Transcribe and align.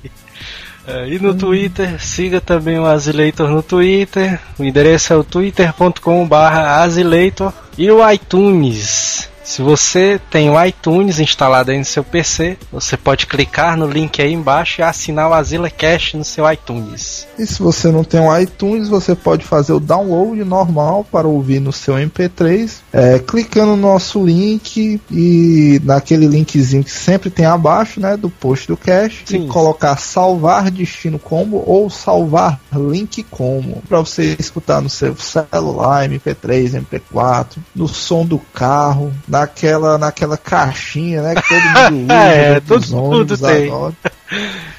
É, 0.87 1.09
E 1.09 1.19
no 1.19 1.35
Twitter, 1.35 2.01
siga 2.01 2.39
também 2.39 2.79
o 2.79 2.85
Azileitor 2.85 3.49
no 3.49 3.61
Twitter. 3.61 4.39
O 4.57 4.63
endereço 4.63 5.11
é 5.11 5.17
o 5.17 5.23
twitter.com.br 5.23 6.35
Azileitor. 6.35 7.51
E 7.77 7.91
o 7.91 8.09
iTunes. 8.09 9.29
Se 9.47 9.61
você 9.61 10.19
tem 10.29 10.49
o 10.49 10.61
iTunes 10.61 11.21
instalado 11.21 11.71
aí 11.71 11.79
no 11.79 11.85
seu 11.85 12.03
PC, 12.03 12.57
você 12.69 12.97
pode 12.97 13.25
clicar 13.25 13.77
no 13.77 13.87
link 13.87 14.21
aí 14.21 14.33
embaixo 14.33 14.81
e 14.81 14.83
assinar 14.83 15.29
o 15.29 15.33
Azila 15.33 15.69
Cash 15.69 16.15
no 16.15 16.25
seu 16.25 16.51
iTunes. 16.51 17.25
E 17.39 17.47
se 17.47 17.63
você 17.63 17.89
não 17.89 18.03
tem 18.03 18.19
um 18.19 18.37
iTunes, 18.37 18.89
você 18.89 19.15
pode 19.15 19.45
fazer 19.45 19.71
o 19.71 19.79
download 19.79 20.43
normal 20.43 21.05
para 21.09 21.29
ouvir 21.29 21.61
no 21.61 21.71
seu 21.71 21.95
MP3, 21.95 22.73
é, 22.91 23.19
clicando 23.19 23.77
no 23.77 23.77
nosso 23.77 24.23
link 24.23 24.99
e 25.09 25.81
naquele 25.81 26.27
linkzinho 26.27 26.83
que 26.83 26.91
sempre 26.91 27.29
tem 27.29 27.45
abaixo, 27.45 28.01
né, 28.01 28.17
do 28.17 28.29
post 28.29 28.67
do 28.67 28.75
cache, 28.75 29.23
Sim. 29.25 29.45
e 29.45 29.47
colocar 29.47 29.97
salvar 29.97 30.69
destino 30.69 31.17
como 31.17 31.63
ou 31.65 31.89
salvar 31.89 32.59
link 32.73 33.23
como, 33.23 33.81
para 33.87 33.99
você 33.99 34.35
escutar 34.37 34.81
no 34.81 34.89
seu 34.89 35.15
celular, 35.15 36.07
MP3, 36.09 36.83
MP4, 36.83 37.57
no 37.73 37.87
som 37.87 38.25
do 38.25 38.39
carro, 38.53 39.11
naquela 39.39 39.97
naquela 39.97 40.37
caixinha, 40.37 41.21
né, 41.21 41.35
que 41.35 41.47
todo 41.47 41.61
mundo 41.91 42.03
usa, 42.05 42.13
É, 42.13 42.59
tudo- 42.59 42.97
ônibus 42.97 43.39
tudo 43.39 43.47
tem. 43.49 43.67
agora. 43.67 43.93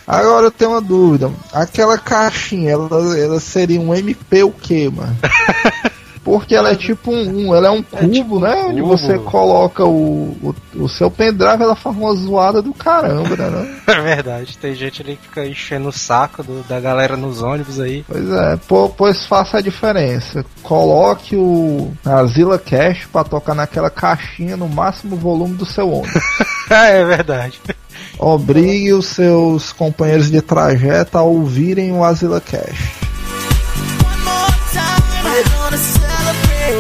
Agora 0.07 0.47
eu 0.47 0.51
tenho 0.51 0.71
uma 0.73 0.81
dúvida. 0.81 1.31
Aquela 1.53 1.99
caixinha, 1.99 2.73
ela, 2.73 2.89
ela 3.19 3.41
seria 3.41 3.81
um 3.81 3.95
MP 3.95 4.43
o 4.43 4.51
quê, 4.51 4.91
mano? 4.95 5.17
Porque 6.29 6.55
ela 6.55 6.71
é 6.71 6.75
tipo 6.75 7.11
um, 7.11 7.55
ela 7.55 7.69
é 7.69 7.71
um 7.71 7.83
cubo, 7.83 8.13
tipo 8.13 8.37
um 8.37 8.41
né? 8.41 8.65
Onde 8.69 8.83
você 8.83 9.19
coloca 9.19 9.85
o, 9.85 10.37
o, 10.43 10.55
o 10.85 10.89
seu 10.89 11.11
pendrive, 11.11 11.63
ela 11.63 11.75
faz 11.75 11.97
uma 11.97 12.15
zoada 12.15 12.61
do 12.61 12.73
caramba, 12.75 13.35
né? 13.37 13.77
É 13.89 14.01
verdade, 14.01 14.59
tem 14.59 14.75
gente 14.75 15.01
ali 15.03 15.17
que 15.17 15.29
fica 15.29 15.47
enchendo 15.47 15.89
o 15.89 15.93
saco 15.93 16.43
do- 16.43 16.63
da 16.69 16.79
galera 16.79 17.17
nos 17.17 17.43
ônibus 17.43 17.81
aí. 17.81 18.05
Pois 18.07 18.31
é, 18.31 18.57
pô, 18.69 18.89
pois 18.91 19.25
faça 19.27 19.59
a 19.59 19.61
diferença. 19.63 20.45
Coloque 20.63 21.35
o 21.37 21.91
a 22.05 22.25
Zilla 22.27 22.59
Cash 22.59 23.07
pra 23.11 23.25
tocar 23.25 23.55
naquela 23.55 23.89
caixinha 23.91 24.57
no 24.57 24.69
máximo 24.69 25.17
volume 25.17 25.55
do 25.55 25.65
seu 25.67 25.91
ônibus. 25.91 26.23
Ah, 26.71 26.89
é 26.89 27.03
verdade. 27.03 27.59
Obrigue 28.19 28.93
os 28.93 29.07
seus 29.07 29.73
companheiros 29.73 30.31
de 30.31 30.43
trajeto 30.43 31.17
a 31.17 31.23
ouvirem 31.23 31.93
o 31.93 32.05
Azila 32.05 32.43
Cash. 32.43 33.08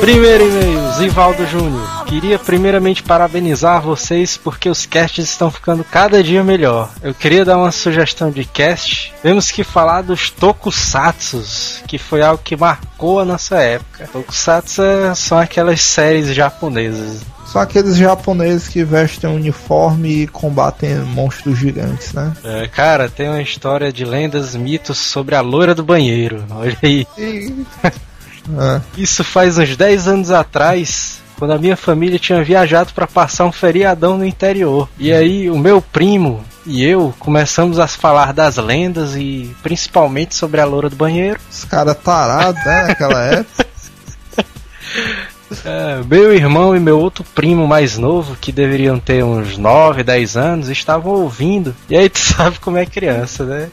Primeiro 0.00 0.44
e-mail, 0.48 0.92
Zivaldo 0.96 1.46
Júnior. 1.46 2.04
Queria 2.06 2.38
primeiramente 2.38 3.02
parabenizar 3.02 3.82
vocês 3.82 4.36
porque 4.36 4.68
os 4.68 4.86
casts 4.86 5.24
estão 5.28 5.50
ficando 5.50 5.84
cada 5.84 6.22
dia 6.22 6.42
melhor. 6.42 6.90
Eu 7.02 7.12
queria 7.12 7.44
dar 7.44 7.58
uma 7.58 7.70
sugestão 7.72 8.30
de 8.30 8.44
cast. 8.44 9.12
Temos 9.22 9.50
que 9.50 9.62
falar 9.62 10.02
dos 10.02 10.30
tokusatsus, 10.30 11.82
que 11.86 11.98
foi 11.98 12.22
algo 12.22 12.42
que 12.42 12.56
marcou 12.56 13.20
a 13.20 13.24
nossa 13.24 13.58
época. 13.58 14.08
Tokusatsu 14.12 14.82
é- 14.82 15.14
são 15.14 15.38
aquelas 15.38 15.82
séries 15.82 16.34
japonesas. 16.34 17.20
São 17.46 17.60
aqueles 17.60 17.96
japoneses 17.96 18.68
que 18.68 18.84
vestem 18.84 19.28
um 19.30 19.36
uniforme 19.36 20.22
e 20.22 20.26
combatem 20.26 20.96
monstros 20.96 21.58
gigantes, 21.58 22.12
né? 22.12 22.32
É, 22.44 22.68
cara, 22.68 23.08
tem 23.08 23.28
uma 23.28 23.40
história 23.42 23.90
de 23.92 24.04
lendas, 24.04 24.54
mitos 24.54 24.98
sobre 24.98 25.34
a 25.34 25.40
loira 25.40 25.74
do 25.74 25.82
banheiro. 25.82 26.44
Olha 26.50 26.76
aí. 26.82 27.06
E... 27.16 27.54
É. 28.56 28.80
Isso 28.96 29.24
faz 29.24 29.58
uns 29.58 29.76
10 29.76 30.08
anos 30.08 30.30
atrás, 30.30 31.20
quando 31.38 31.52
a 31.52 31.58
minha 31.58 31.76
família 31.76 32.18
tinha 32.18 32.42
viajado 32.42 32.92
para 32.92 33.06
passar 33.06 33.44
um 33.44 33.52
feriadão 33.52 34.16
no 34.16 34.24
interior. 34.24 34.88
E 34.98 35.12
aí 35.12 35.50
o 35.50 35.58
meu 35.58 35.80
primo 35.82 36.44
e 36.66 36.84
eu 36.84 37.14
começamos 37.18 37.78
a 37.78 37.86
falar 37.86 38.32
das 38.32 38.56
lendas 38.56 39.16
e 39.16 39.54
principalmente 39.62 40.34
sobre 40.34 40.60
a 40.60 40.64
loura 40.64 40.90
do 40.90 40.96
banheiro. 40.96 41.40
Os 41.50 41.64
caras 41.64 41.96
tarados, 41.96 42.62
né? 42.64 42.88
Naquela 42.88 43.24
época. 43.24 43.66
É, 45.64 46.02
meu 46.04 46.34
irmão 46.34 46.76
e 46.76 46.80
meu 46.80 46.98
outro 46.98 47.24
primo 47.24 47.66
mais 47.66 47.96
novo, 47.96 48.36
que 48.36 48.52
deveriam 48.52 48.98
ter 48.98 49.24
uns 49.24 49.56
9, 49.56 50.02
10 50.02 50.36
anos, 50.36 50.68
estavam 50.68 51.12
ouvindo. 51.12 51.74
E 51.88 51.96
aí 51.96 52.08
tu 52.08 52.18
sabe 52.20 52.58
como 52.58 52.76
é 52.76 52.84
criança, 52.84 53.44
né? 53.44 53.70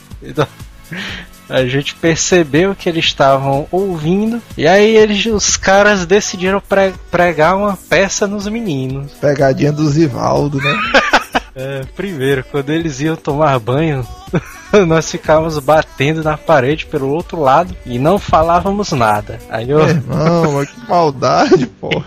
A 1.49 1.65
gente 1.65 1.93
percebeu 1.95 2.75
que 2.75 2.89
eles 2.89 3.05
estavam 3.05 3.67
ouvindo. 3.71 4.41
E 4.57 4.67
aí 4.67 4.95
eles, 4.95 5.25
os 5.27 5.57
caras 5.57 6.05
decidiram 6.05 6.59
pre- 6.59 6.93
pregar 7.11 7.55
uma 7.55 7.77
peça 7.77 8.25
nos 8.27 8.47
meninos. 8.47 9.11
Pegadinha 9.13 9.71
do 9.71 9.87
Zivaldo, 9.89 10.57
né? 10.57 10.73
É, 11.57 11.83
primeiro, 11.95 12.43
quando 12.51 12.69
eles 12.69 12.99
iam 12.99 13.15
tomar 13.15 13.57
banho, 13.59 14.05
nós 14.85 15.09
ficávamos 15.09 15.57
batendo 15.57 16.21
na 16.21 16.37
parede 16.37 16.85
pelo 16.85 17.07
outro 17.07 17.39
lado 17.39 17.73
e 17.85 17.97
não 17.97 18.19
falávamos 18.19 18.91
nada. 18.91 19.39
Aí 19.49 19.69
eu, 19.69 19.77
Meu 19.77 19.87
irmão, 19.87 20.65
que 20.65 20.89
maldade, 20.89 21.65
porra. 21.79 22.03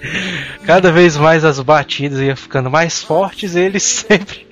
cada 0.64 0.90
vez 0.90 1.14
mais 1.18 1.44
as 1.44 1.60
batidas 1.60 2.20
iam 2.20 2.34
ficando 2.34 2.70
mais 2.70 3.02
fortes 3.02 3.54
e 3.54 3.60
eles 3.60 3.82
sempre 3.82 4.46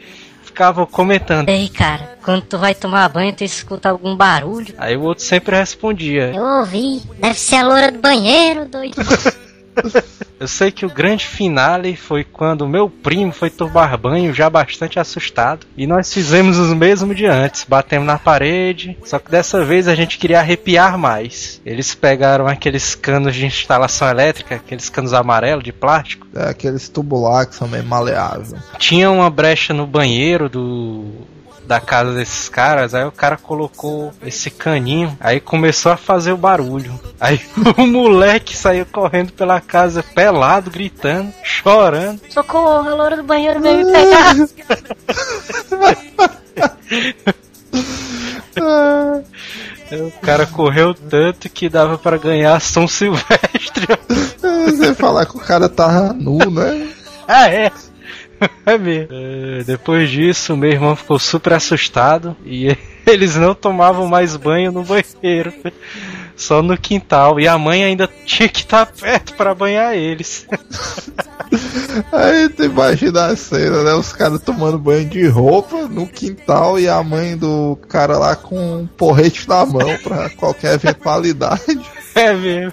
ficavam 0.58 0.84
comentando. 0.86 1.48
Ei, 1.48 1.68
cara, 1.68 2.18
quando 2.24 2.42
tu 2.42 2.58
vai 2.58 2.74
tomar 2.74 3.08
banho, 3.08 3.32
tu 3.32 3.44
escuta 3.44 3.88
algum 3.88 4.16
barulho? 4.16 4.74
Aí 4.76 4.96
o 4.96 5.02
outro 5.02 5.22
sempre 5.22 5.56
respondia. 5.56 6.32
Eu 6.34 6.42
ouvi. 6.42 7.00
Deve 7.20 7.38
ser 7.38 7.56
a 7.56 7.62
loura 7.62 7.92
do 7.92 8.00
banheiro, 8.00 8.64
doido. 8.66 8.96
Eu 10.40 10.46
sei 10.46 10.70
que 10.70 10.86
o 10.86 10.88
grande 10.88 11.26
finale 11.26 11.96
foi 11.96 12.22
quando 12.22 12.62
o 12.62 12.68
meu 12.68 12.88
primo 12.88 13.32
foi 13.32 13.50
tomar 13.50 13.96
banho 13.96 14.32
já 14.32 14.48
bastante 14.48 14.98
assustado. 14.98 15.66
E 15.76 15.84
nós 15.84 16.12
fizemos 16.12 16.58
o 16.58 16.76
mesmo 16.76 17.12
de 17.12 17.26
antes. 17.26 17.64
Batemos 17.68 18.06
na 18.06 18.18
parede. 18.18 18.96
Só 19.04 19.18
que 19.18 19.30
dessa 19.30 19.64
vez 19.64 19.88
a 19.88 19.96
gente 19.96 20.16
queria 20.16 20.38
arrepiar 20.38 20.96
mais. 20.96 21.60
Eles 21.66 21.92
pegaram 21.92 22.46
aqueles 22.46 22.94
canos 22.94 23.34
de 23.34 23.46
instalação 23.46 24.08
elétrica, 24.08 24.56
aqueles 24.56 24.88
canos 24.88 25.12
amarelos 25.12 25.64
de 25.64 25.72
plástico. 25.72 26.26
É 26.34 26.50
aqueles 26.50 26.90
lá 27.10 27.44
que 27.44 27.54
são 27.56 27.66
meio 27.66 27.84
maleáveis. 27.84 28.54
Tinha 28.78 29.10
uma 29.10 29.28
brecha 29.28 29.74
no 29.74 29.86
banheiro 29.86 30.48
do 30.48 31.04
da 31.68 31.80
casa 31.80 32.14
desses 32.14 32.48
caras, 32.48 32.94
aí 32.94 33.04
o 33.04 33.12
cara 33.12 33.36
colocou 33.36 34.10
esse 34.24 34.50
caninho, 34.50 35.14
aí 35.20 35.38
começou 35.38 35.92
a 35.92 35.98
fazer 35.98 36.32
o 36.32 36.36
barulho. 36.36 36.98
Aí 37.20 37.38
o 37.76 37.86
moleque 37.86 38.56
saiu 38.56 38.86
correndo 38.86 39.34
pela 39.34 39.60
casa 39.60 40.02
pelado, 40.02 40.70
gritando, 40.70 41.30
chorando. 41.44 42.22
Socorro, 42.30 42.88
a 42.88 42.94
loura 42.94 43.18
do 43.18 43.22
banheiro 43.22 43.60
veio 43.60 43.84
me 43.84 43.92
pegar. 43.92 44.34
O 49.90 50.10
cara 50.20 50.46
correu 50.46 50.92
tanto 50.92 51.48
que 51.48 51.68
dava 51.68 51.96
pra 51.96 52.18
ganhar 52.18 52.60
São 52.60 52.86
Silvestre. 52.86 53.86
Você 54.66 54.94
falar 54.94 55.24
que 55.24 55.36
o 55.36 55.40
cara 55.40 55.66
tava 55.66 56.12
nu, 56.12 56.38
né? 56.50 56.88
Ah, 57.26 57.48
é. 57.48 57.72
É 58.64 58.76
mesmo. 58.76 59.08
É, 59.10 59.64
depois 59.64 60.10
disso, 60.10 60.56
meu 60.56 60.70
irmão 60.70 60.94
ficou 60.94 61.18
super 61.18 61.54
assustado 61.54 62.36
e 62.44 62.76
eles 63.06 63.36
não 63.36 63.54
tomavam 63.54 64.06
mais 64.06 64.36
banho 64.36 64.70
no 64.70 64.84
banheiro, 64.84 65.52
só 66.36 66.62
no 66.62 66.76
quintal. 66.76 67.40
E 67.40 67.48
a 67.48 67.56
mãe 67.56 67.84
ainda 67.84 68.08
tinha 68.24 68.48
que 68.48 68.60
estar 68.60 68.86
perto 68.86 69.34
para 69.34 69.54
banhar 69.54 69.96
eles. 69.96 70.46
Aí 72.12 72.48
tu 72.50 72.64
imagina 72.64 73.26
a 73.26 73.36
cena, 73.36 73.82
né? 73.82 73.94
Os 73.94 74.12
caras 74.12 74.40
tomando 74.42 74.78
banho 74.78 75.08
de 75.08 75.26
roupa 75.26 75.88
no 75.88 76.06
quintal 76.06 76.78
e 76.78 76.88
a 76.88 77.02
mãe 77.02 77.36
do 77.36 77.78
cara 77.88 78.18
lá 78.18 78.36
com 78.36 78.82
um 78.82 78.86
porrete 78.86 79.48
na 79.48 79.64
mão 79.64 79.96
pra 80.02 80.28
qualquer 80.30 80.74
eventualidade. 80.74 81.80
É 82.14 82.34
mesmo. 82.34 82.72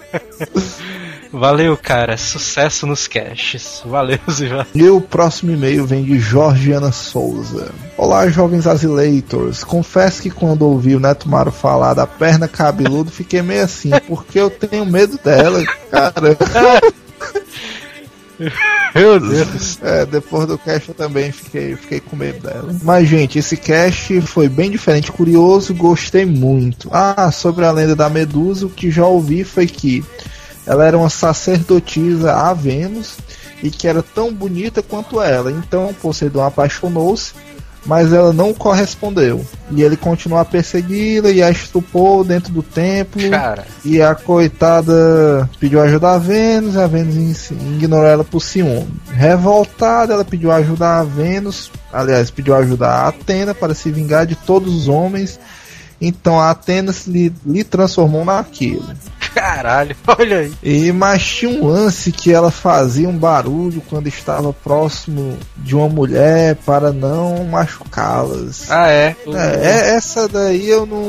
Valeu, 1.36 1.76
cara. 1.76 2.16
Sucesso 2.16 2.86
nos 2.86 3.06
caches. 3.06 3.82
Valeu, 3.84 4.18
Ziva. 4.30 4.66
E 4.74 4.88
o 4.88 5.02
próximo 5.02 5.52
e-mail 5.52 5.86
vem 5.86 6.02
de 6.02 6.18
Georgiana 6.18 6.90
Souza. 6.90 7.70
Olá, 7.98 8.26
jovens 8.28 8.66
asilators. 8.66 9.62
Confesso 9.62 10.22
que 10.22 10.30
quando 10.30 10.62
ouvi 10.62 10.96
o 10.96 11.00
Neto 11.00 11.28
Maro 11.28 11.52
falar 11.52 11.92
da 11.92 12.06
perna 12.06 12.48
cabeludo, 12.48 13.10
fiquei 13.10 13.42
meio 13.42 13.64
assim, 13.64 13.90
porque 14.08 14.40
eu 14.40 14.48
tenho 14.48 14.86
medo 14.86 15.20
dela, 15.22 15.62
cara. 15.90 16.38
Meu 18.94 19.20
Deus. 19.20 19.78
É, 19.82 20.06
depois 20.06 20.46
do 20.46 20.56
cast 20.56 20.88
eu 20.88 20.94
também 20.94 21.30
fiquei, 21.32 21.76
fiquei 21.76 22.00
com 22.00 22.16
medo 22.16 22.40
dela. 22.40 22.74
Mas, 22.82 23.08
gente, 23.08 23.38
esse 23.38 23.58
cast 23.58 24.22
foi 24.22 24.48
bem 24.48 24.70
diferente, 24.70 25.12
curioso, 25.12 25.74
gostei 25.74 26.24
muito. 26.24 26.88
Ah, 26.90 27.30
sobre 27.30 27.66
a 27.66 27.70
lenda 27.70 27.94
da 27.94 28.08
Medusa, 28.08 28.64
o 28.64 28.70
que 28.70 28.90
já 28.90 29.04
ouvi 29.04 29.44
foi 29.44 29.66
que 29.66 30.02
ela 30.66 30.84
era 30.84 30.98
uma 30.98 31.08
sacerdotisa 31.08 32.32
a 32.32 32.52
Vênus 32.52 33.16
e 33.62 33.70
que 33.70 33.86
era 33.86 34.02
tão 34.02 34.32
bonita 34.32 34.82
quanto 34.82 35.20
ela. 35.22 35.50
Então 35.50 35.94
Poseidon 36.02 36.42
apaixonou-se, 36.42 37.32
mas 37.86 38.12
ela 38.12 38.32
não 38.32 38.52
correspondeu. 38.52 39.46
E 39.70 39.82
ele 39.82 39.96
continuou 39.96 40.40
a 40.40 40.44
persegui-la 40.44 41.30
e 41.30 41.42
a 41.42 41.50
estuprou 41.50 42.24
dentro 42.24 42.52
do 42.52 42.62
templo. 42.62 43.30
Cara. 43.30 43.64
E 43.84 44.02
a 44.02 44.14
coitada 44.14 45.48
pediu 45.60 45.80
ajuda 45.80 46.14
a 46.14 46.18
Vênus, 46.18 46.76
a 46.76 46.86
Vênus 46.86 47.50
ignorou 47.50 48.06
ela 48.06 48.24
por 48.24 48.42
ciúme. 48.42 48.88
Revoltada, 49.12 50.14
ela 50.14 50.24
pediu 50.24 50.50
ajuda 50.50 50.98
a 50.98 51.04
Vênus, 51.04 51.70
aliás, 51.92 52.30
pediu 52.30 52.56
ajuda 52.56 52.88
a 52.88 53.08
Atena 53.08 53.54
para 53.54 53.72
se 53.72 53.90
vingar 53.90 54.26
de 54.26 54.34
todos 54.34 54.74
os 54.74 54.88
homens. 54.88 55.38
Então 56.00 56.38
a 56.38 56.50
Atena 56.50 56.92
se 56.92 57.08
lhe, 57.08 57.32
lhe 57.46 57.64
transformou 57.64 58.24
naquilo. 58.24 58.84
Caralho, 59.36 59.94
olha 60.18 60.38
aí. 60.38 60.52
E 60.62 60.90
mas 60.92 61.22
tinha 61.24 61.50
um 61.50 61.66
lance 61.66 62.10
que 62.10 62.32
ela 62.32 62.50
fazia 62.50 63.06
um 63.08 63.16
barulho 63.16 63.82
quando 63.88 64.06
estava 64.06 64.50
próximo 64.52 65.38
de 65.58 65.76
uma 65.76 65.88
mulher 65.88 66.56
para 66.64 66.90
não 66.90 67.44
machucá-las. 67.44 68.70
Ah, 68.70 68.88
é. 68.90 69.14
É, 69.26 69.66
é- 69.66 69.96
essa 69.96 70.26
daí 70.26 70.68
eu 70.68 70.86
não, 70.86 71.02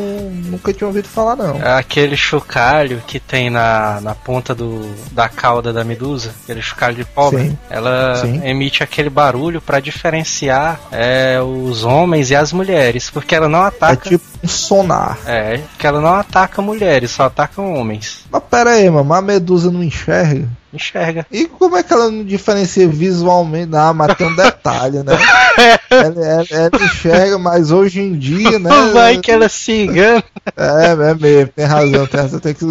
nunca 0.51 0.73
tinha 0.73 0.87
ouvido 0.87 1.07
falar 1.07 1.35
não. 1.37 1.55
É 1.61 1.71
aquele 1.77 2.17
chocalho 2.17 3.01
que 3.07 3.19
tem 3.19 3.49
na, 3.49 3.99
na 4.01 4.13
ponta 4.13 4.53
do, 4.53 4.93
da 5.11 5.29
cauda 5.29 5.71
da 5.71 5.83
medusa, 5.83 6.31
aquele 6.43 6.61
chocalho 6.61 6.95
de 6.97 7.05
pobre. 7.05 7.43
Sim. 7.43 7.57
Ela 7.69 8.15
Sim. 8.17 8.41
emite 8.45 8.83
aquele 8.83 9.09
barulho 9.09 9.61
pra 9.61 9.79
diferenciar 9.79 10.79
é, 10.91 11.39
os 11.41 11.83
homens 11.85 12.29
e 12.29 12.35
as 12.35 12.51
mulheres, 12.51 13.09
porque 13.09 13.33
ela 13.35 13.47
não 13.47 13.63
É 13.63 13.67
ataca. 13.67 14.09
tipo 14.09 14.23
um 14.43 14.47
sonar. 14.47 15.17
É, 15.25 15.57
porque 15.57 15.87
ela 15.87 16.01
não 16.01 16.13
ataca 16.15 16.61
mulheres, 16.61 17.11
só 17.11 17.23
ataca 17.25 17.61
homens. 17.61 18.25
Mas 18.31 18.43
pera 18.49 18.71
aí, 18.71 18.89
mano, 18.89 19.13
a 19.13 19.21
medusa 19.21 19.71
não 19.71 19.83
enxerga? 19.83 20.47
Enxerga. 20.73 21.25
E 21.31 21.45
como 21.47 21.77
é 21.77 21.81
que 21.83 21.91
ela 21.93 22.11
não 22.11 22.23
diferencia 22.23 22.87
visualmente? 22.87 23.75
Ah, 23.75 23.93
mas 23.93 24.15
tem 24.15 24.27
um 24.27 24.35
detalhe, 24.35 24.99
né? 25.01 25.13
ela, 25.89 26.25
ela- 26.25 26.45
ela 26.51 26.85
enxerga, 26.85 27.37
mas 27.39 27.71
hoje 27.71 28.01
em 28.01 28.17
dia, 28.17 28.59
né? 28.59 28.69
Vai 28.93 29.17
que 29.17 29.31
ela 29.31 29.49
se 29.49 29.71
engana. 29.71 30.23
É, 30.55 30.91
é 30.91 31.13
mesmo, 31.15 31.51
tem 31.55 31.65
razão, 31.65 32.05
tem 32.07 32.19
razão, 32.19 32.39
tem 32.39 32.53
que, 32.53 32.65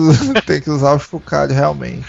tem 0.47 0.61
que 0.61 0.71
usar 0.71 0.93
o 0.93 0.99
chocalho 0.99 1.53
realmente. 1.55 2.07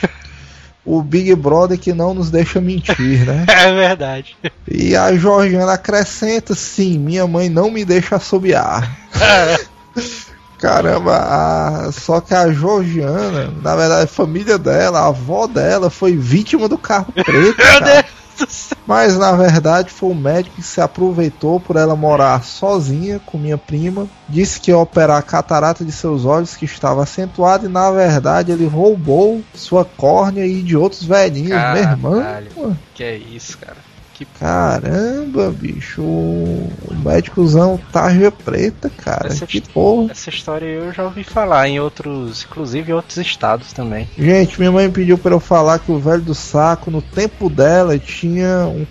O 0.89 1.01
Big 1.01 1.35
Brother 1.35 1.77
que 1.77 1.91
não 1.91 2.13
nos 2.13 2.31
deixa 2.31 2.61
mentir, 2.61 3.25
né? 3.25 3.45
É 3.51 3.73
verdade. 3.73 4.37
E 4.71 4.95
a 4.95 5.13
Georgiana 5.15 5.73
acrescenta, 5.73 6.55
sim, 6.55 6.97
minha 6.97 7.27
mãe 7.27 7.49
não 7.49 7.69
me 7.69 7.83
deixa 7.83 8.15
assobiar. 8.15 8.89
Caramba, 10.57 11.15
a- 11.17 11.91
só 11.91 12.19
que 12.19 12.33
a 12.33 12.51
Georgiana, 12.51 13.53
na 13.61 13.75
verdade, 13.75 14.05
a 14.05 14.07
família 14.07 14.57
dela, 14.57 15.01
a 15.01 15.07
avó 15.07 15.45
dela, 15.45 15.89
foi 15.89 16.15
vítima 16.17 16.67
do 16.67 16.77
carro 16.79 17.11
preto. 17.13 17.31
Meu. 17.31 17.53
Deus 17.81 18.05
do 18.37 18.49
céu. 18.49 18.77
Mas 18.85 19.17
na 19.17 19.31
verdade 19.33 19.91
foi 19.91 20.11
o 20.11 20.15
médico 20.15 20.55
que 20.55 20.63
se 20.63 20.79
aproveitou 20.79 21.59
por 21.59 21.75
ela 21.75 21.95
morar 21.95 22.43
sozinha 22.43 23.19
com 23.25 23.37
minha 23.37 23.57
prima. 23.57 24.07
Disse 24.29 24.59
que 24.59 24.71
ia 24.71 24.77
operar 24.77 25.17
a 25.17 25.21
catarata 25.21 25.83
de 25.83 25.91
seus 25.91 26.25
olhos 26.25 26.55
que 26.55 26.65
estava 26.65 27.03
acentuada 27.03 27.65
e 27.65 27.69
na 27.69 27.91
verdade 27.91 28.51
ele 28.51 28.65
roubou 28.65 29.41
sua 29.53 29.83
córnea 29.83 30.45
e 30.45 30.61
de 30.61 30.77
outros 30.77 31.03
velhinhos. 31.03 31.49
Meu 31.49 31.83
irmão, 31.83 32.21
Caralho. 32.21 32.77
Que 32.93 33.03
é 33.03 33.17
isso, 33.17 33.57
cara. 33.57 33.86
Que 34.17 34.25
caramba, 34.25 35.51
bicho. 35.51 36.01
O 36.01 36.67
o 36.87 36.95
médicozão 36.95 37.79
tarja 37.91 38.31
preta, 38.31 38.89
cara. 38.89 39.27
Essa 39.27 39.45
que 39.45 39.61
porra. 39.61 40.11
Essa 40.11 40.29
história 40.29 40.65
eu 40.65 40.91
já 40.93 41.03
ouvi 41.03 41.23
falar 41.23 41.67
em 41.67 41.79
outros, 41.79 42.45
inclusive 42.49 42.91
em 42.91 42.95
outros 42.95 43.17
estados 43.17 43.73
também. 43.73 44.07
Gente, 44.17 44.57
minha 44.57 44.71
mãe 44.71 44.89
pediu 44.89 45.17
pra 45.17 45.33
eu 45.33 45.39
falar 45.39 45.79
que 45.79 45.91
o 45.91 45.99
velho 45.99 46.21
do 46.21 46.33
saco, 46.33 46.89
no 46.89 47.01
tempo 47.01 47.49
dela, 47.49 47.97
tinha 47.99 48.65
um 48.65 48.85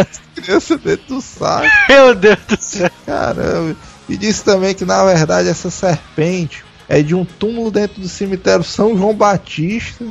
as 0.00 0.20
crianças 0.34 0.80
dentro 0.80 1.16
do 1.16 1.20
saco. 1.20 1.66
Meu 1.88 2.14
Deus 2.14 2.38
do 2.48 2.56
céu. 2.58 2.90
Caramba. 3.04 3.76
E 4.08 4.16
disse 4.16 4.44
também 4.44 4.74
que 4.74 4.84
na 4.84 5.04
verdade 5.04 5.48
essa 5.48 5.70
serpente 5.70 6.64
é 6.88 7.02
de 7.02 7.14
um 7.14 7.24
túmulo 7.24 7.70
dentro 7.70 8.00
do 8.00 8.08
cemitério 8.08 8.64
São 8.64 8.96
João 8.96 9.14
Batista, 9.14 10.04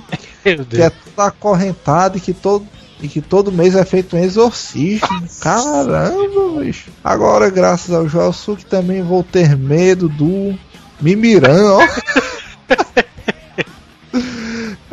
Meu 0.43 0.65
que 0.65 0.81
é 0.81 0.89
tudo 0.89 1.19
acorrentado 1.19 2.17
e 2.17 2.21
que 2.21 2.33
todo 2.33 2.65
e 3.01 3.07
que 3.07 3.21
todo 3.21 3.51
mês 3.51 3.75
é 3.75 3.83
feito 3.83 4.15
um 4.15 4.19
exorcismo. 4.19 5.07
Caramba, 5.39 6.13
bicho. 6.59 6.91
Agora, 7.03 7.49
graças 7.49 7.93
ao 7.93 8.07
Joel 8.07 8.31
Suki, 8.31 8.65
também 8.65 9.01
vou 9.01 9.23
ter 9.23 9.57
medo 9.57 10.07
do 10.07 10.55
Mimirão, 11.01 11.79
ó. 11.79 11.87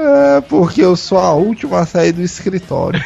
É, 0.00 0.40
porque 0.42 0.80
eu 0.80 0.94
sou 0.94 1.18
a 1.18 1.32
última 1.32 1.80
a 1.80 1.86
sair 1.86 2.12
do 2.12 2.22
escritório. 2.22 3.02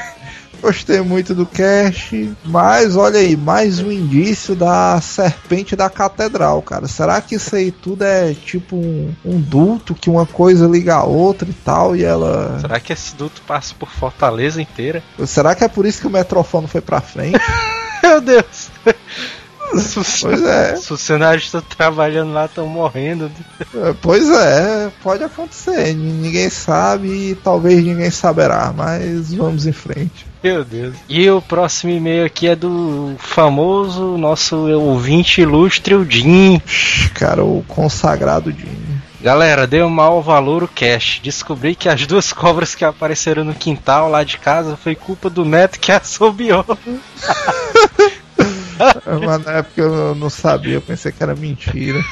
Gostei 0.63 1.01
muito 1.01 1.35
do 1.35 1.45
cast, 1.45 2.33
mas 2.45 2.95
olha 2.95 3.19
aí, 3.19 3.37
mais 3.37 3.81
um 3.81 3.91
indício 3.91 4.55
da 4.55 5.01
serpente 5.01 5.75
da 5.75 5.91
catedral, 5.91 6.63
cara. 6.63 6.87
Será 6.87 7.21
que 7.21 7.35
isso 7.35 7.57
aí 7.57 7.73
tudo 7.73 8.05
é 8.05 8.33
tipo 8.33 8.77
um, 8.77 9.13
um 9.25 9.41
duto 9.41 9.93
que 9.93 10.09
uma 10.09 10.25
coisa 10.25 10.69
liga 10.69 10.95
a 10.95 11.03
outra 11.03 11.51
e 11.51 11.53
tal, 11.53 11.97
e 11.97 12.05
ela. 12.05 12.61
Será 12.61 12.79
que 12.79 12.93
esse 12.93 13.17
duto 13.17 13.43
passa 13.43 13.75
por 13.75 13.91
Fortaleza 13.91 14.63
inteira? 14.63 15.03
Será 15.27 15.53
que 15.57 15.65
é 15.65 15.69
por 15.69 15.85
isso 15.85 16.01
que 16.01 16.07
o 16.07 16.11
metrofone 16.11 16.69
foi 16.69 16.81
pra 16.81 17.01
frente? 17.01 17.41
Meu 18.01 18.21
Deus. 18.21 18.71
Os 19.73 20.21
pois 20.21 20.43
é, 20.43 20.75
os 20.75 20.87
funcionários 20.87 21.45
estão 21.45 21.63
trabalhando 21.63 22.33
lá 22.33 22.45
estão 22.45 22.67
morrendo. 22.67 23.31
é, 23.75 23.95
pois 24.01 24.29
é, 24.31 24.91
pode 25.03 25.25
acontecer. 25.25 25.95
Ninguém 25.95 26.51
sabe 26.51 27.09
e 27.09 27.35
talvez 27.35 27.83
ninguém 27.83 28.11
saberá, 28.11 28.73
mas 28.77 29.33
vamos 29.33 29.67
em 29.67 29.73
frente. 29.73 30.27
Meu 30.43 30.65
Deus. 30.65 30.97
E 31.09 31.31
o 31.31 31.41
próximo 31.41 31.93
e-mail 31.93 32.27
aqui 32.27 32.49
é 32.49 32.57
do 32.57 33.15
famoso 33.19 34.19
nosso 34.19 34.57
ouvinte 34.57 35.41
ilustre, 35.41 35.95
o 35.95 36.05
Jim. 36.09 36.61
Cara, 37.15 37.45
o 37.45 37.65
consagrado 37.69 38.51
Jimmy. 38.51 39.01
Galera, 39.21 39.69
deu 39.69 39.89
mau 39.89 40.21
valor 40.21 40.65
o 40.65 40.69
cash. 40.69 41.21
Descobri 41.23 41.77
que 41.77 41.89
as 41.89 42.05
duas 42.09 42.33
cobras 42.33 42.75
que 42.75 42.85
apareceram 42.85 43.45
no 43.45 43.55
quintal 43.55 44.11
lá 44.11 44.25
de 44.25 44.37
casa 44.37 44.77
foi 44.77 44.97
culpa 44.97 45.31
do 45.31 45.45
neto 45.45 45.79
que 45.79 45.93
assobiou. 45.93 46.67
Mas 49.27 49.45
na 49.45 49.53
época 49.53 49.81
eu 49.81 50.15
não 50.15 50.31
sabia, 50.31 50.75
eu 50.75 50.83
pensei 50.83 51.13
que 51.13 51.23
era 51.23 51.35
mentira. 51.35 52.03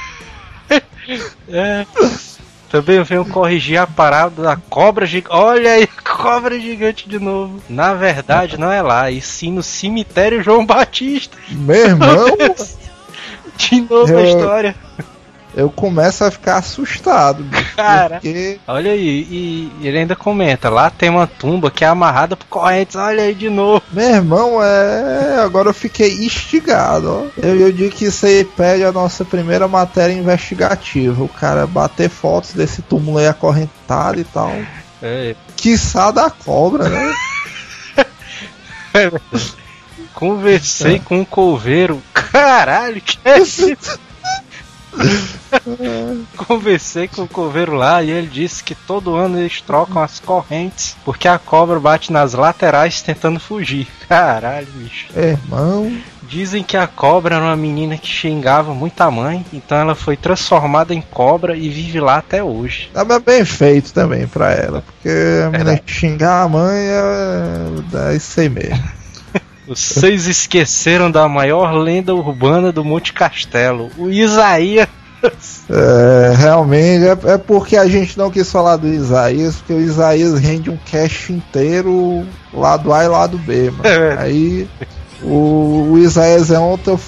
É. 1.49 1.87
Também 2.71 3.03
venho 3.03 3.25
corrigir 3.25 3.79
a 3.79 3.87
parada 3.87 4.43
da 4.43 4.57
cobra 4.57 5.05
gigante. 5.05 5.35
Olha 5.35 5.73
aí, 5.73 5.87
cobra 6.05 6.59
gigante 6.61 7.09
de 7.09 7.19
novo. 7.19 7.61
Na 7.69 7.95
verdade, 7.95 8.57
não 8.59 8.71
é 8.71 8.81
lá, 8.81 9.11
e 9.11 9.21
sim 9.21 9.51
no 9.53 9.63
cemitério 9.63 10.43
João 10.43 10.65
Batista. 10.65 11.37
Meu 11.49 11.75
irmão, 11.75 12.27
De 13.59 13.81
novo 13.83 14.17
a 14.17 14.21
Eu- 14.21 14.27
história. 14.27 14.77
Eu 15.55 15.71
começo 15.71 16.25
a 16.25 16.31
ficar 16.31 16.59
assustado, 16.59 17.43
bicho. 17.43 17.75
Cara. 17.77 18.17
Porque 18.17 18.59
Olha 18.67 18.93
aí, 18.93 19.27
e 19.31 19.73
ele 19.83 19.99
ainda 19.99 20.15
comenta: 20.15 20.69
lá 20.69 20.91
tem 20.91 21.09
uma 21.09 21.27
tumba 21.27 21.71
que 21.71 21.85
é 21.85 21.89
amarrada 21.89 22.37
por 22.37 22.47
correntes. 22.47 22.97
Olha 22.97 23.25
aí 23.25 23.35
de 23.35 23.51
novo. 23.51 23.83
Meu 23.93 24.09
irmão, 24.09 24.63
é. 24.63 25.41
Agora 25.41 25.69
eu 25.69 25.75
fiquei 25.75 26.25
instigado, 26.25 27.11
ó. 27.11 27.27
Eu, 27.41 27.57
eu 27.61 27.73
digo 27.73 27.95
que 27.95 28.07
isso 28.07 28.27
aí 28.27 28.45
pede 28.45 28.85
a 28.85 28.93
nossa 28.93 29.25
primeira 29.25 29.67
matéria 29.67 30.13
investigativa. 30.13 31.23
O 31.23 31.29
cara 31.29 31.67
bater 31.67 32.09
fotos 32.09 32.53
desse 32.53 32.83
túmulo 32.83 33.19
aí 33.19 33.27
acorrentado 33.27 34.21
e 34.21 34.25
tal. 34.25 34.53
É, 35.03 35.35
Quiçá 35.57 36.11
da 36.11 36.31
cobra, 36.31 36.89
né? 36.89 37.15
conversei 40.15 40.99
com 40.99 41.21
um 41.21 41.25
coveiro. 41.25 42.03
Caralho, 42.13 43.01
que 43.01 43.19
é 43.25 43.39
isso? 43.41 43.77
Conversei 46.37 47.09
com 47.09 47.23
o 47.23 47.29
coveiro 47.29 47.75
lá 47.75 48.03
e 48.03 48.11
ele 48.11 48.27
disse 48.27 48.63
que 48.63 48.75
todo 48.75 49.15
ano 49.15 49.39
eles 49.39 49.61
trocam 49.61 50.03
as 50.03 50.21
correntes 50.21 50.97
porque 51.05 51.29
a 51.29 51.39
cobra 51.39 51.79
bate 51.81 52.13
nas 52.13 52.35
laterais 52.35 53.03
tentando 53.03 53.41
fugir. 53.41 53.87
Caralho, 54.09 54.67
bicho. 54.75 55.07
Irmão. 55.17 55.93
Dizem 56.23 56.63
que 56.63 56.77
a 56.77 56.87
cobra 56.87 57.35
era 57.37 57.45
uma 57.45 57.57
menina 57.57 57.99
que 57.99 58.07
xingava 58.07 58.73
muito 58.73 59.01
a 59.01 59.11
mãe, 59.11 59.45
então 59.53 59.77
ela 59.77 59.97
foi 59.97 60.17
transformada 60.17 60.95
em 60.95 61.01
cobra 61.01 61.57
e 61.57 61.69
vive 61.69 61.99
lá 61.99 62.19
até 62.19 62.41
hoje. 62.41 62.89
Tava 62.95 63.19
bem 63.19 63.45
feito 63.45 63.93
também 63.93 64.29
pra 64.29 64.53
ela. 64.53 64.85
Porque 64.87 65.09
a 65.45 65.51
menina 65.51 65.83
xingar 65.85 66.43
a 66.43 66.49
mãe 66.49 66.79
é. 66.79 68.11
É 68.11 68.17
isso 68.17 68.41
aí 68.41 68.49
mesmo. 68.49 68.81
Vocês 69.67 70.27
esqueceram 70.27 71.11
da 71.11 71.29
maior 71.29 71.73
lenda 71.73 72.15
urbana 72.15 72.73
do 72.73 72.85
Monte 72.85 73.13
Castelo, 73.13 73.91
o 73.97 74.09
Isaías. 74.09 74.89
É, 75.69 76.35
realmente, 76.35 77.05
é, 77.05 77.33
é 77.33 77.39
porque 77.39 77.77
a 77.77 77.87
gente 77.87 78.19
não 78.19 78.31
quis 78.31 78.51
falar 78.51 78.77
do 78.77 78.89
Isaías, 78.89 79.57
porque 79.57 79.73
o 79.73 79.81
Isaías 79.81 80.39
rende 80.39 80.71
um 80.71 80.77
cast 80.77 81.33
inteiro 81.33 82.27
lado 82.53 82.93
A 82.93 83.05
e 83.05 83.09
lado 83.09 83.39
B, 83.39 83.71
mano. 83.71 83.85
É. 83.85 84.19
Aí 84.19 84.69
o, 85.23 85.91
o 85.93 85.99
Isaías 85.99 86.51
é 86.51 86.59
outra. 86.59 86.99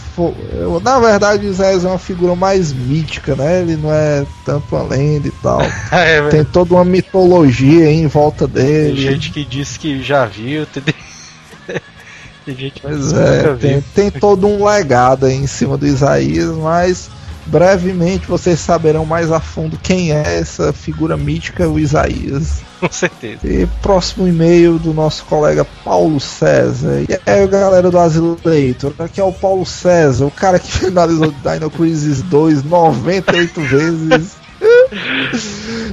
Na 0.83 1.01
verdade, 1.01 1.47
o 1.47 1.51
Isaías 1.51 1.85
é 1.85 1.89
uma 1.89 1.99
figura 1.99 2.35
mais 2.35 2.73
mítica, 2.73 3.35
né? 3.35 3.63
Ele 3.63 3.77
não 3.77 3.93
é 3.93 4.25
tanto 4.45 4.75
uma 4.75 4.83
lenda 4.83 5.29
e 5.29 5.33
tal. 5.43 5.61
É. 5.93 6.29
Tem 6.29 6.45
toda 6.45 6.75
uma 6.75 6.85
mitologia 6.85 7.87
aí 7.87 7.97
em 7.97 8.07
volta 8.07 8.49
Tem 8.49 8.63
dele. 8.65 9.01
gente 9.01 9.31
que 9.31 9.45
disse 9.45 9.79
que 9.79 10.03
já 10.03 10.25
viu, 10.25 10.67
tem, 10.67 10.83
tem 12.45 12.57
gente 12.57 12.73
que 12.75 12.81
Pois 12.83 13.13
é, 13.13 13.55
tem, 13.55 13.81
tem 13.95 14.11
todo 14.11 14.47
um 14.47 14.65
legado 14.65 15.27
aí 15.27 15.35
em 15.35 15.47
cima 15.47 15.77
do 15.77 15.87
Isaías, 15.87 16.51
mas 16.57 17.11
brevemente 17.47 18.27
vocês 18.27 18.61
saberão 18.61 19.05
mais 19.05 19.31
a 19.31 19.41
fundo 19.41 19.79
quem 19.83 20.13
é 20.13 20.39
essa 20.39 20.73
figura 20.73 21.17
mítica, 21.17 21.69
o 21.69 21.79
Isaías. 21.79 22.63
Com 22.81 22.91
certeza. 22.91 23.47
E 23.47 23.67
próximo 23.81 24.27
e-mail 24.27 24.79
do 24.79 24.93
nosso 24.93 25.25
colega 25.25 25.65
Paulo 25.85 26.19
César. 26.19 27.03
E 27.09 27.31
aí, 27.31 27.47
galera 27.47 27.91
do 27.91 27.99
Asileitor, 27.99 28.93
aqui 28.99 29.21
é 29.21 29.25
o 29.25 29.33
Paulo 29.33 29.65
César, 29.65 30.27
o 30.27 30.31
cara 30.31 30.59
que 30.59 30.71
finalizou 30.79 31.33
Dino 31.43 31.71
Crisis 31.71 32.23
2 32.23 32.65
98 32.65 33.61
vezes. 33.63 34.43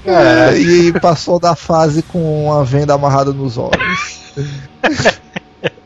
É, 0.05 0.57
e 0.57 0.93
passou 0.99 1.39
da 1.39 1.55
fase 1.55 2.01
com 2.01 2.53
a 2.53 2.63
venda 2.63 2.93
amarrada 2.93 3.31
nos 3.31 3.57
olhos. 3.57 4.19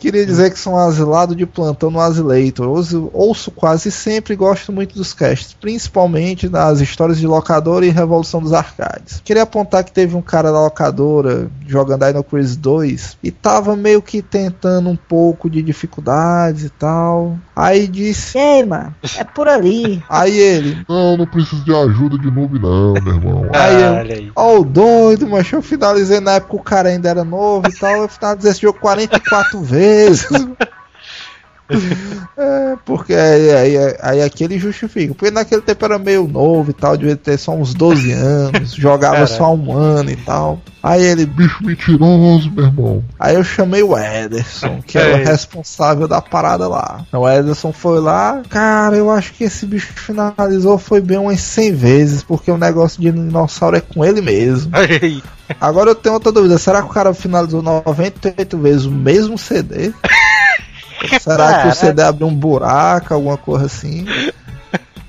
Queria 0.04 0.26
dizer 0.26 0.52
que 0.52 0.60
sou 0.60 0.74
um 0.74 0.78
asilado 0.78 1.34
de 1.34 1.46
plantão 1.46 1.90
no 1.90 1.98
Asileitor. 2.02 2.68
Ouço, 2.68 3.10
ouço 3.14 3.50
quase 3.52 3.90
sempre 3.90 4.34
e 4.34 4.36
gosto 4.36 4.70
muito 4.70 4.96
dos 4.96 5.14
casts, 5.14 5.54
principalmente 5.54 6.50
das 6.50 6.82
histórias 6.82 7.18
de 7.18 7.26
locadora 7.26 7.86
e 7.86 7.90
Revolução 7.90 8.42
dos 8.42 8.52
Arcades. 8.52 9.22
Queria 9.24 9.44
apontar 9.44 9.82
que 9.82 9.94
teve 9.94 10.14
um 10.14 10.22
cara 10.22 10.52
da 10.52 10.60
locadora 10.60 11.50
jogando 11.66 12.06
Dino 12.06 12.22
Crisis 12.22 12.58
2 12.58 13.18
e 13.24 13.32
tava 13.32 13.78
meio 13.78 14.02
que 14.02 14.22
tentando 14.22 14.90
um 14.90 14.98
pouco 14.98 15.50
de 15.50 15.62
dificuldades 15.62 16.66
e 16.66 16.70
tal. 16.70 17.38
Aí 17.56 17.88
disse. 17.88 18.38
Ei, 18.38 18.66
mano, 18.66 18.94
é 19.18 19.24
por 19.24 19.48
ali. 19.48 20.04
Aí 20.10 20.38
ele. 20.38 20.84
Não, 20.90 21.16
não 21.16 21.26
preciso 21.26 21.64
de 21.64 21.74
ajuda 21.74 22.18
de 22.18 22.30
noob 22.30 22.60
não, 22.60 22.94
meu 23.02 23.14
irmão. 23.16 23.46
Aí 23.56 23.82
eu- 23.82 23.94
Olha 23.94 24.16
aí. 24.16 24.32
Ó, 24.36 24.60
o 24.60 24.66
doido, 24.66 25.30
mas 25.30 25.50
eu 25.50 25.62
finalizei 25.62 26.20
na 26.20 26.34
época 26.34 26.56
o 26.58 26.62
cara 26.62 26.90
ainda 26.90 27.08
era 27.08 27.24
novo 27.24 27.70
e 27.70 27.74
tal. 27.74 28.02
Eu 28.02 28.10
finalizei 28.10 28.52
esse 28.52 28.62
jogo 28.62 28.80
44 28.82 29.62
vezes 29.62 29.93
mesmo. 29.94 30.58
É, 32.38 32.76
porque 32.86 33.14
aí, 33.14 33.52
aí, 33.52 33.96
aí 34.02 34.22
aqui 34.24 34.44
ele 34.44 34.58
justifica. 34.58 35.14
Porque 35.14 35.30
naquele 35.32 35.62
tempo 35.62 35.86
era 35.86 36.00
meio 36.00 36.28
novo 36.28 36.72
e 36.72 36.74
tal, 36.74 36.98
devia 36.98 37.16
ter 37.16 37.38
só 37.38 37.52
uns 37.54 37.74
12 37.74 38.12
anos, 38.12 38.74
jogava 38.76 39.16
Caraca. 39.16 39.34
só 39.34 39.54
um 39.54 39.72
ano 39.78 40.10
e 40.10 40.16
tal. 40.16 40.60
Aí 40.82 41.02
ele. 41.04 41.26
Bicho 41.26 41.64
mentiroso, 41.64 42.52
meu 42.52 42.66
irmão. 42.66 43.04
Aí 43.20 43.36
eu 43.36 43.44
chamei 43.44 43.84
o 43.84 43.98
Ederson, 43.98 44.82
que 44.86 44.98
é, 44.98 45.12
É. 45.12 45.16
o 45.16 45.26
responsável 45.26 46.08
da 46.08 46.22
parada 46.22 46.68
lá. 46.68 47.06
O 47.14 47.30
Ederson 47.30 47.72
foi 47.72 48.00
lá, 48.02 48.42
cara, 48.50 48.96
eu 48.98 49.10
acho 49.12 49.34
que 49.34 49.44
esse 49.46 49.66
bicho 49.66 49.94
finalizou 49.94 50.78
foi 50.78 51.00
bem 51.02 51.18
umas 51.20 51.40
100 51.42 51.74
vezes, 51.74 52.24
porque 52.24 52.50
o 52.52 52.58
negócio 52.58 53.00
de 53.02 53.12
dinossauro 53.12 53.78
é 53.78 53.82
com 53.82 54.04
ele 54.04 54.22
mesmo. 54.22 54.72
Agora 55.62 55.92
eu 55.92 55.96
tenho 55.96 56.16
outra 56.16 56.32
dúvida, 56.32 56.58
será 56.58 56.82
que 56.82 56.90
o 56.90 56.94
cara 56.94 57.14
finalizou 57.14 57.62
98 57.62 58.58
vezes 58.58 58.86
o 58.86 58.92
mesmo 58.92 59.38
CD? 59.38 59.92
será 61.22 61.62
que 61.64 61.68
o. 61.70 61.76
CD 61.76 62.02
abriu 62.02 62.28
um 62.28 62.36
buraco, 62.36 63.14
alguma 63.14 63.38
coisa 63.38 63.66
assim? 63.66 64.06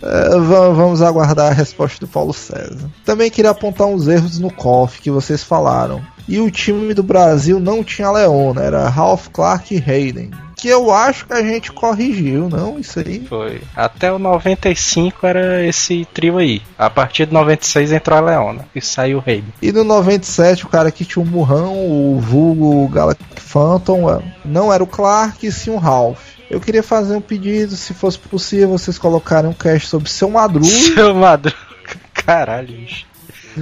É, 0.03 0.29
va- 0.39 0.69
vamos 0.71 1.01
aguardar 1.01 1.51
a 1.51 1.55
resposta 1.55 1.99
do 2.01 2.09
Paulo 2.09 2.33
César. 2.35 2.91
Também 3.05 3.31
queria 3.31 3.51
apontar 3.53 3.87
uns 3.87 4.07
erros 4.07 4.39
no 4.39 4.51
KOF 4.53 5.01
que 5.01 5.11
vocês 5.11 5.43
falaram. 5.43 6.03
E 6.29 6.39
o 6.41 6.51
time 6.51 6.93
do 6.95 7.03
Brasil 7.03 7.59
não 7.61 7.83
tinha 7.85 8.11
Leona, 8.11 8.63
era 8.63 8.89
Ralph 8.89 9.29
Clark 9.33 9.75
e 9.75 9.79
Hayden. 9.91 10.31
Que 10.65 10.71
eu 10.71 10.91
acho 10.91 11.27
que 11.27 11.35
a 11.35 11.43
gente 11.43 11.71
corrigiu, 11.71 12.49
não? 12.49 12.79
Isso 12.79 12.99
aí. 12.99 13.21
Foi. 13.29 13.61
Até 13.77 14.11
o 14.11 14.19
95 14.19 15.27
era 15.27 15.63
esse 15.63 16.09
trio 16.15 16.39
aí. 16.39 16.63
A 16.79 16.89
partir 16.89 17.27
de 17.27 17.35
96 17.35 17.93
entrou 17.93 18.17
a 18.17 18.23
Leona 18.23 18.67
e 18.75 18.81
saiu 18.81 19.19
o 19.19 19.21
rei. 19.21 19.45
E 19.61 19.71
no 19.71 19.85
97, 19.85 20.65
o 20.65 20.71
cara 20.71 20.91
que 20.91 21.05
tinha 21.05 21.23
o 21.23 21.29
Murrão, 21.29 21.75
o 21.77 22.19
vulgo 22.19 22.89
Galactic 22.89 23.39
Phantom, 23.39 24.09
é, 24.09 24.23
não 24.43 24.73
era 24.73 24.83
o 24.83 24.87
Clark, 24.87 25.47
e 25.47 25.53
sim 25.53 25.69
o 25.69 25.77
Ralph. 25.77 26.19
Eu 26.49 26.59
queria 26.59 26.83
fazer 26.83 27.15
um 27.15 27.21
pedido, 27.21 27.77
se 27.77 27.93
fosse 27.93 28.19
possível, 28.19 28.71
vocês 28.71 28.97
colocarem 28.97 29.51
um 29.51 29.53
cast 29.53 29.87
sobre 29.87 30.09
seu 30.09 30.31
Madruga. 30.31 30.67
Seu 30.67 31.15
Madruga. 31.15 31.59
Caralho, 32.15 32.69
bicho. 32.69 33.05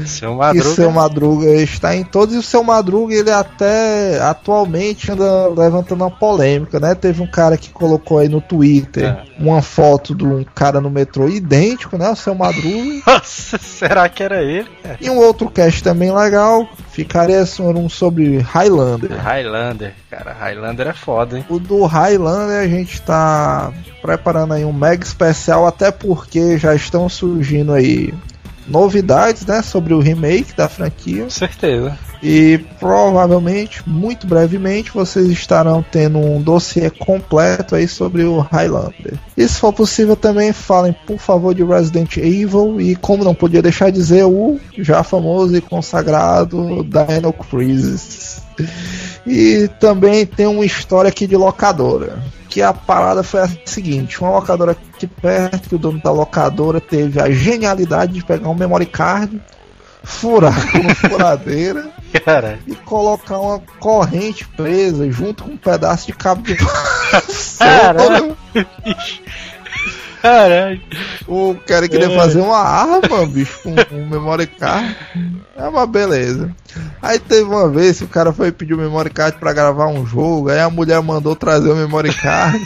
Seu 0.07 0.33
E 0.33 0.37
Madruga. 0.37 0.75
seu 0.75 0.91
Madruga 0.91 1.47
está 1.63 1.95
em 1.97 2.05
todos, 2.05 2.35
e 2.35 2.39
o 2.39 2.43
seu 2.43 2.63
Madruga, 2.63 3.15
ele 3.15 3.31
até 3.31 4.21
atualmente 4.21 5.11
anda 5.11 5.49
levantando 5.49 6.03
uma 6.03 6.11
polêmica, 6.11 6.79
né? 6.81 6.95
Teve 6.95 7.23
um 7.23 7.27
cara 7.27 7.57
que 7.57 7.71
colocou 7.71 8.19
aí 8.19 8.29
no 8.29 8.41
Twitter 8.41 9.05
É. 9.05 9.25
uma 9.39 9.63
foto 9.63 10.15
de 10.15 10.25
um 10.25 10.45
cara 10.45 10.81
no 10.81 10.91
metrô 10.91 11.29
idêntico, 11.29 11.97
né? 11.97 12.09
O 12.11 12.17
seu 12.17 12.35
Madruga. 12.35 13.03
Nossa, 13.07 13.59
será 13.59 14.09
que 14.09 14.23
era 14.23 14.43
ele? 14.43 14.69
e 15.01 15.09
um 15.11 15.19
outro 15.19 15.51
cast 15.51 15.83
também 15.83 16.13
legal, 16.15 16.69
ficaria 16.91 17.43
um 17.59 17.89
sobre 17.89 18.39
Highlander. 18.39 19.11
Highlander, 19.21 19.95
cara. 20.11 20.33
Highlander 20.33 20.89
é 20.89 20.93
foda, 20.93 21.39
hein? 21.39 21.45
O 21.49 21.59
do 21.59 21.85
Highlander 21.85 22.61
a 22.61 22.69
gente 22.69 23.01
tá 23.03 23.73
preparando 24.01 24.55
aí 24.55 24.65
um 24.65 24.73
mega 24.73 25.05
especial, 25.05 25.67
até 25.67 25.91
porque 25.91 26.59
já 26.59 26.75
estão 26.75 27.09
surgindo 27.09 27.73
aí 27.73 28.13
novidades, 28.67 29.45
né, 29.45 29.63
sobre 29.63 29.93
o 29.95 30.01
remake 30.01 30.57
da 30.57 30.69
franquia 30.69 31.25
Com 31.25 31.31
certeza. 31.31 31.99
e 32.23 32.61
provavelmente, 32.79 33.83
muito 33.87 34.27
brevemente, 34.27 34.93
vocês 34.93 35.29
estarão 35.29 35.85
tendo 35.91 36.19
um 36.19 36.41
dossiê 36.41 36.89
completo 36.91 37.75
aí 37.75 37.89
sobre 37.89 38.25
o 38.25 38.39
Highlander. 38.39 39.19
E 39.37 39.47
se 39.49 39.59
for 39.59 39.73
possível 39.73 40.17
também 40.17 40.53
falem, 40.53 40.95
por 41.07 41.19
favor, 41.19 41.55
de 41.55 41.65
Resident 41.65 42.17
Evil 42.17 42.81
e 42.81 42.95
como 42.97 43.25
não 43.25 43.35
podia 43.35 43.63
deixar 43.63 43.91
de 43.91 43.99
dizer 43.99 44.25
o 44.25 44.61
já 44.79 45.03
famoso 45.03 45.57
e 45.57 45.61
consagrado 45.61 46.85
Dino 46.85 47.33
Crisis. 47.33 48.43
E 49.27 49.69
também 49.81 50.27
tem 50.27 50.47
uma 50.47 50.65
história 50.65 51.09
aqui 51.09 51.27
de 51.27 51.37
locadora. 51.37 52.19
Que 52.53 52.61
a 52.61 52.73
parada 52.75 53.23
foi 53.23 53.41
a 53.41 53.49
seguinte: 53.65 54.21
uma 54.21 54.33
locadora 54.33 54.73
aqui 54.73 55.07
perto, 55.07 55.71
que 55.71 55.75
o 55.75 55.79
dono 55.79 55.99
da 56.03 56.13
locadora 56.13 56.83
teve 56.83 57.19
a 57.19 57.31
genialidade 57.31 58.13
de 58.13 58.23
pegar 58.23 58.51
um 58.51 58.55
memory 58.55 58.85
card, 58.85 59.41
furar 60.05 60.71
com 60.71 60.81
uma 60.85 60.95
furadeira 60.95 61.91
Caralho. 62.23 62.59
e 62.67 62.75
colocar 62.75 63.39
uma 63.39 63.59
corrente 63.81 64.47
presa 64.49 65.11
junto 65.11 65.45
com 65.45 65.53
um 65.53 65.57
pedaço 65.57 66.07
de 66.07 66.13
cabo 66.13 66.43
de. 66.43 66.59
Caralho. 70.23 70.81
O 71.27 71.57
cara 71.67 71.89
queria 71.89 72.11
fazer 72.11 72.41
uma 72.41 72.59
arma, 72.59 73.27
bicho, 73.27 73.59
com 73.63 73.75
um 73.91 74.07
memory 74.09 74.47
card. 74.47 74.97
É 75.57 75.69
uma 75.69 75.85
beleza. 75.85 76.55
Aí 77.03 77.19
teve 77.19 77.43
uma 77.43 77.69
vez 77.69 77.99
que 77.99 78.05
o 78.05 78.09
cara 78.09 78.33
foi 78.33 78.53
pedir 78.53 78.75
o 78.75 78.79
memory 78.79 79.11
card 79.11 79.37
pra 79.39 79.53
gravar 79.53 79.89
um 79.89 80.07
jogo, 80.07 80.49
aí 80.49 80.61
a 80.61 80.71
mulher 80.71 81.03
mandou 81.03 81.35
trazer 81.35 81.71
o 81.71 81.77
memory 81.77 82.15
card. 82.15 82.65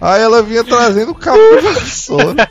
Aí 0.00 0.20
ela 0.20 0.42
vinha 0.42 0.64
trazendo 0.64 1.12
o 1.12 1.14
cabo 1.14 1.38
de 1.38 1.60
vassoura 1.60 2.50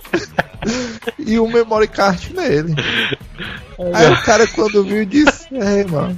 e 1.20 1.38
o 1.38 1.48
memory 1.50 1.90
card 1.90 2.34
nele. 2.34 2.74
Aí 3.94 4.10
o 4.14 4.22
cara 4.24 4.48
quando 4.48 4.86
viu 4.86 5.06
disse, 5.06 5.48
ei 5.52 5.84
mano, 5.84 6.18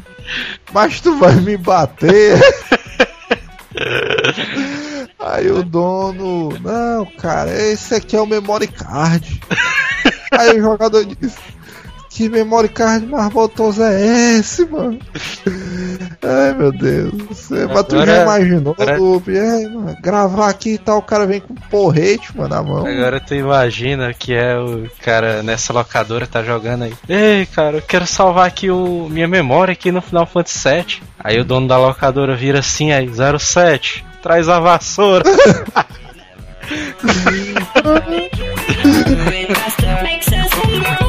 mas 0.72 1.02
tu 1.02 1.18
vai 1.18 1.34
me 1.36 1.58
bater? 1.58 2.40
Aí 5.24 5.50
o 5.50 5.63
dono, 5.63 6.50
não, 6.60 7.06
cara, 7.18 7.50
esse 7.50 7.96
aqui 7.96 8.13
é 8.13 8.20
o 8.20 8.27
memory 8.27 8.68
card. 8.68 9.42
Aí 10.32 10.60
o 10.60 10.63
jogador 10.63 11.06
disse, 11.06 11.38
que 12.10 12.27
memory 12.27 12.68
card 12.68 13.06
mais 13.06 13.32
botoso 13.32 13.82
é 13.82 14.36
esse, 14.38 14.65
mano? 14.65 15.00
Ai 16.22 16.53
meu 16.53 16.74
Deus. 16.74 17.13
Você, 17.30 17.65
mas 17.68 17.84
tu 17.86 18.06
já 18.06 18.24
imaginou, 18.24 18.75
agora-? 18.77 18.98
Ai, 18.98 19.63
mano, 19.68 19.98
gravar 20.01 20.50
aqui 20.50 20.74
e 20.74 20.77
tal, 20.77 20.98
o 20.98 21.01
cara 21.01 21.25
vem 21.25 21.39
com 21.39 21.53
um 21.53 21.70
porrete, 21.70 22.36
mano, 22.36 22.50
na 22.50 22.62
mão. 22.62 22.86
Agora 22.86 23.22
tu 23.22 23.34
imagina 23.34 24.13
que 24.13 24.34
é 24.34 24.58
o 24.60 24.89
cara 25.01 25.42
nessa 25.42 25.72
locadora 25.72 26.27
tá 26.27 26.44
jogando 26.44 26.84
aí. 26.84 26.94
Ei, 27.08 27.46
cara, 27.46 27.77
eu 27.77 27.82
quero 27.82 28.06
salvar 28.06 28.48
aqui 28.48 28.70
o 28.70 29.08
minha 29.10 29.27
memória 29.27 29.72
aqui 29.72 29.89
no 29.89 30.01
Final 30.01 30.25
Fantasy 30.25 30.70
VII. 30.70 31.01
Aí 31.18 31.39
o 31.39 31.46
dono 31.46 31.65
da 31.65 31.77
locadora 31.77 32.36
vira 32.36 32.60
assim 32.60 32.92
aí, 32.92 33.10
07, 33.39 34.03
traz 34.24 34.48
a 34.48 34.60
vassoura. 34.60 35.24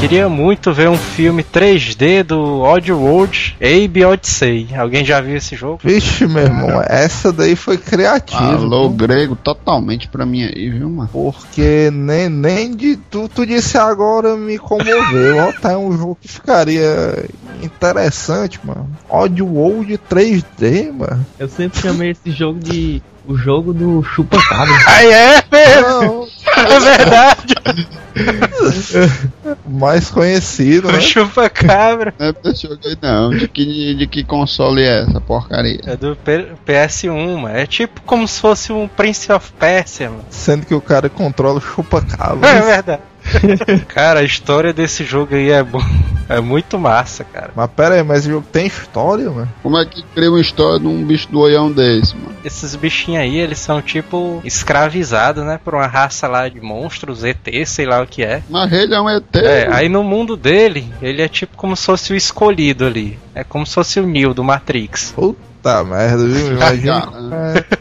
Queria 0.00 0.30
muito 0.30 0.72
ver 0.72 0.88
um 0.88 0.96
filme 0.96 1.44
3D 1.44 2.22
do 2.22 2.62
Oddworld 2.62 3.54
Abe 3.60 4.02
Odyssey. 4.02 4.68
Alguém 4.74 5.04
já 5.04 5.20
viu 5.20 5.36
esse 5.36 5.54
jogo? 5.54 5.78
Vixe, 5.84 6.26
meu 6.26 6.44
irmão, 6.44 6.82
essa 6.88 7.30
daí 7.30 7.54
foi 7.54 7.76
criativa. 7.76 8.54
Alô, 8.54 8.88
grego, 8.88 9.36
totalmente 9.36 10.08
pra 10.08 10.24
mim 10.24 10.44
aí, 10.44 10.70
viu, 10.70 10.88
mano? 10.88 11.10
Porque 11.12 11.90
nem, 11.92 12.30
nem 12.30 12.74
de 12.74 12.96
tu, 12.96 13.28
tu 13.28 13.44
disse 13.44 13.76
agora 13.76 14.38
me 14.38 14.58
comoveu. 14.58 15.36
Ó, 15.36 15.52
tá 15.52 15.72
é 15.72 15.76
um 15.76 15.92
jogo 15.92 16.16
que 16.18 16.28
ficaria 16.28 17.28
interessante, 17.62 18.58
mano. 18.64 18.88
Oddworld 19.06 20.00
3D, 20.10 20.92
mano. 20.92 21.26
Eu 21.38 21.46
sempre 21.46 21.78
chamei 21.78 22.12
esse 22.12 22.30
jogo 22.30 22.58
de 22.58 23.02
o 23.30 23.36
jogo 23.36 23.72
do 23.72 24.02
chupa-cabra. 24.02 24.74
Aí 24.86 25.10
é 25.12 25.44
mesmo, 25.50 26.28
é 26.56 26.80
verdade. 26.80 27.54
mais 29.66 30.10
conhecido, 30.10 30.88
O 30.88 30.92
né? 30.92 31.00
chupa-cabra. 31.00 32.12
Não 32.18 32.26
é 32.26 32.32
pra 32.32 32.50
aí, 32.50 32.96
não. 33.00 33.30
De 33.30 33.48
que, 33.48 33.94
de 33.94 34.06
que 34.06 34.24
console 34.24 34.82
é 34.82 35.02
essa 35.02 35.20
porcaria? 35.20 35.80
É 35.86 35.96
do 35.96 36.16
P- 36.16 36.48
PS1, 36.66 37.36
mano. 37.38 37.56
É 37.56 37.66
tipo 37.66 38.00
como 38.02 38.26
se 38.26 38.40
fosse 38.40 38.72
um 38.72 38.88
Prince 38.88 39.30
of 39.32 39.52
Persia, 39.58 40.10
mano. 40.10 40.24
Sendo 40.30 40.66
que 40.66 40.74
o 40.74 40.80
cara 40.80 41.08
controla 41.08 41.54
o 41.54 41.62
É 41.62 41.74
chupa-cabra. 41.74 42.62
verdade. 42.62 43.02
cara, 43.88 44.20
a 44.20 44.24
história 44.24 44.72
desse 44.72 45.04
jogo 45.04 45.34
aí 45.34 45.50
é, 45.50 45.62
bom. 45.62 45.80
É 46.30 46.40
muito 46.40 46.78
massa, 46.78 47.24
cara. 47.24 47.50
Mas 47.56 47.68
pera 47.72 47.96
aí, 47.96 48.04
mas 48.04 48.24
o 48.24 48.30
jogo 48.30 48.46
tem 48.52 48.66
história, 48.66 49.28
mano? 49.28 49.48
Como 49.64 49.76
é 49.76 49.84
que 49.84 50.00
cria 50.14 50.30
uma 50.30 50.40
história 50.40 50.78
de 50.78 50.86
um 50.86 51.04
bicho 51.04 51.28
do 51.28 51.40
olhão 51.40 51.72
desse, 51.72 52.14
mano? 52.14 52.36
Esses 52.44 52.76
bichinhos 52.76 53.20
aí, 53.20 53.36
eles 53.36 53.58
são 53.58 53.82
tipo 53.82 54.40
escravizados, 54.44 55.44
né? 55.44 55.58
Por 55.62 55.74
uma 55.74 55.88
raça 55.88 56.28
lá 56.28 56.48
de 56.48 56.60
monstros, 56.60 57.24
ET, 57.24 57.48
sei 57.66 57.84
lá 57.84 58.00
o 58.00 58.06
que 58.06 58.22
é. 58.22 58.44
Mas 58.48 58.72
ele 58.72 58.94
é 58.94 59.00
um 59.00 59.10
ET. 59.10 59.24
É, 59.34 59.64
mano. 59.64 59.76
aí 59.76 59.88
no 59.88 60.04
mundo 60.04 60.36
dele, 60.36 60.88
ele 61.02 61.20
é 61.20 61.28
tipo 61.28 61.56
como 61.56 61.76
se 61.76 61.84
fosse 61.84 62.12
o 62.12 62.16
escolhido 62.16 62.86
ali. 62.86 63.18
É 63.34 63.42
como 63.42 63.66
se 63.66 63.74
fosse 63.74 63.98
o 63.98 64.06
Neo 64.06 64.32
do 64.32 64.44
Matrix. 64.44 65.12
Puta 65.12 65.82
merda, 65.82 66.24
viu? 66.24 66.52
Imagine, 66.54 66.90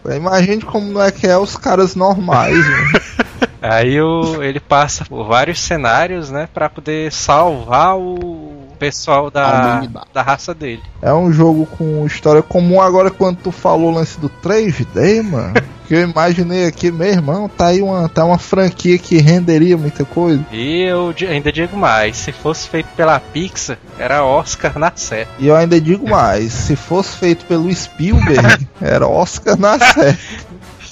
é, 0.09 0.15
imagine 0.17 0.61
como 0.63 0.91
não 0.91 1.03
é 1.03 1.11
que 1.11 1.27
é 1.27 1.37
os 1.37 1.55
caras 1.55 1.95
normais, 1.95 2.57
mano. 2.57 2.89
Aí 3.61 4.01
o, 4.01 4.41
ele 4.41 4.59
passa 4.59 5.05
por 5.05 5.25
vários 5.25 5.59
cenários, 5.59 6.29
né? 6.29 6.47
Pra 6.53 6.69
poder 6.69 7.11
salvar 7.11 7.97
o 7.97 8.69
pessoal 8.79 9.29
da, 9.29 9.81
da 10.13 10.21
raça 10.21 10.53
dele. 10.53 10.81
É 11.01 11.13
um 11.13 11.31
jogo 11.31 11.65
com 11.65 12.05
história 12.05 12.41
comum. 12.41 12.81
Agora, 12.81 13.11
quando 13.11 13.37
tu 13.37 13.51
falou 13.51 13.91
o 13.91 13.95
lance 13.95 14.19
do 14.19 14.29
3D, 14.29 15.21
mano, 15.21 15.53
que 15.85 15.93
eu 15.93 16.01
imaginei 16.01 16.65
aqui, 16.65 16.89
meu 16.89 17.07
irmão, 17.07 17.49
tá 17.49 17.67
aí 17.67 17.81
uma, 17.81 18.07
tá 18.07 18.23
uma 18.23 18.37
franquia 18.37 18.97
que 18.97 19.17
renderia 19.17 19.77
muita 19.77 20.05
coisa. 20.05 20.45
E 20.51 20.83
eu 20.83 21.13
ainda 21.27 21.51
digo 21.51 21.75
mais, 21.75 22.15
se 22.15 22.31
fosse 22.31 22.69
feito 22.69 22.87
pela 22.95 23.19
Pixar, 23.19 23.77
era 23.97 24.23
Oscar 24.23 24.79
na 24.79 24.91
certa. 24.95 25.31
E 25.37 25.47
eu 25.47 25.55
ainda 25.55 25.79
digo 25.81 26.09
mais: 26.09 26.53
se 26.53 26.75
fosse 26.75 27.17
feito 27.17 27.45
pelo 27.45 27.73
Spielberg, 27.73 28.67
era 28.79 29.07
Oscar 29.07 29.57
na 29.59 29.77
série. 29.77 30.17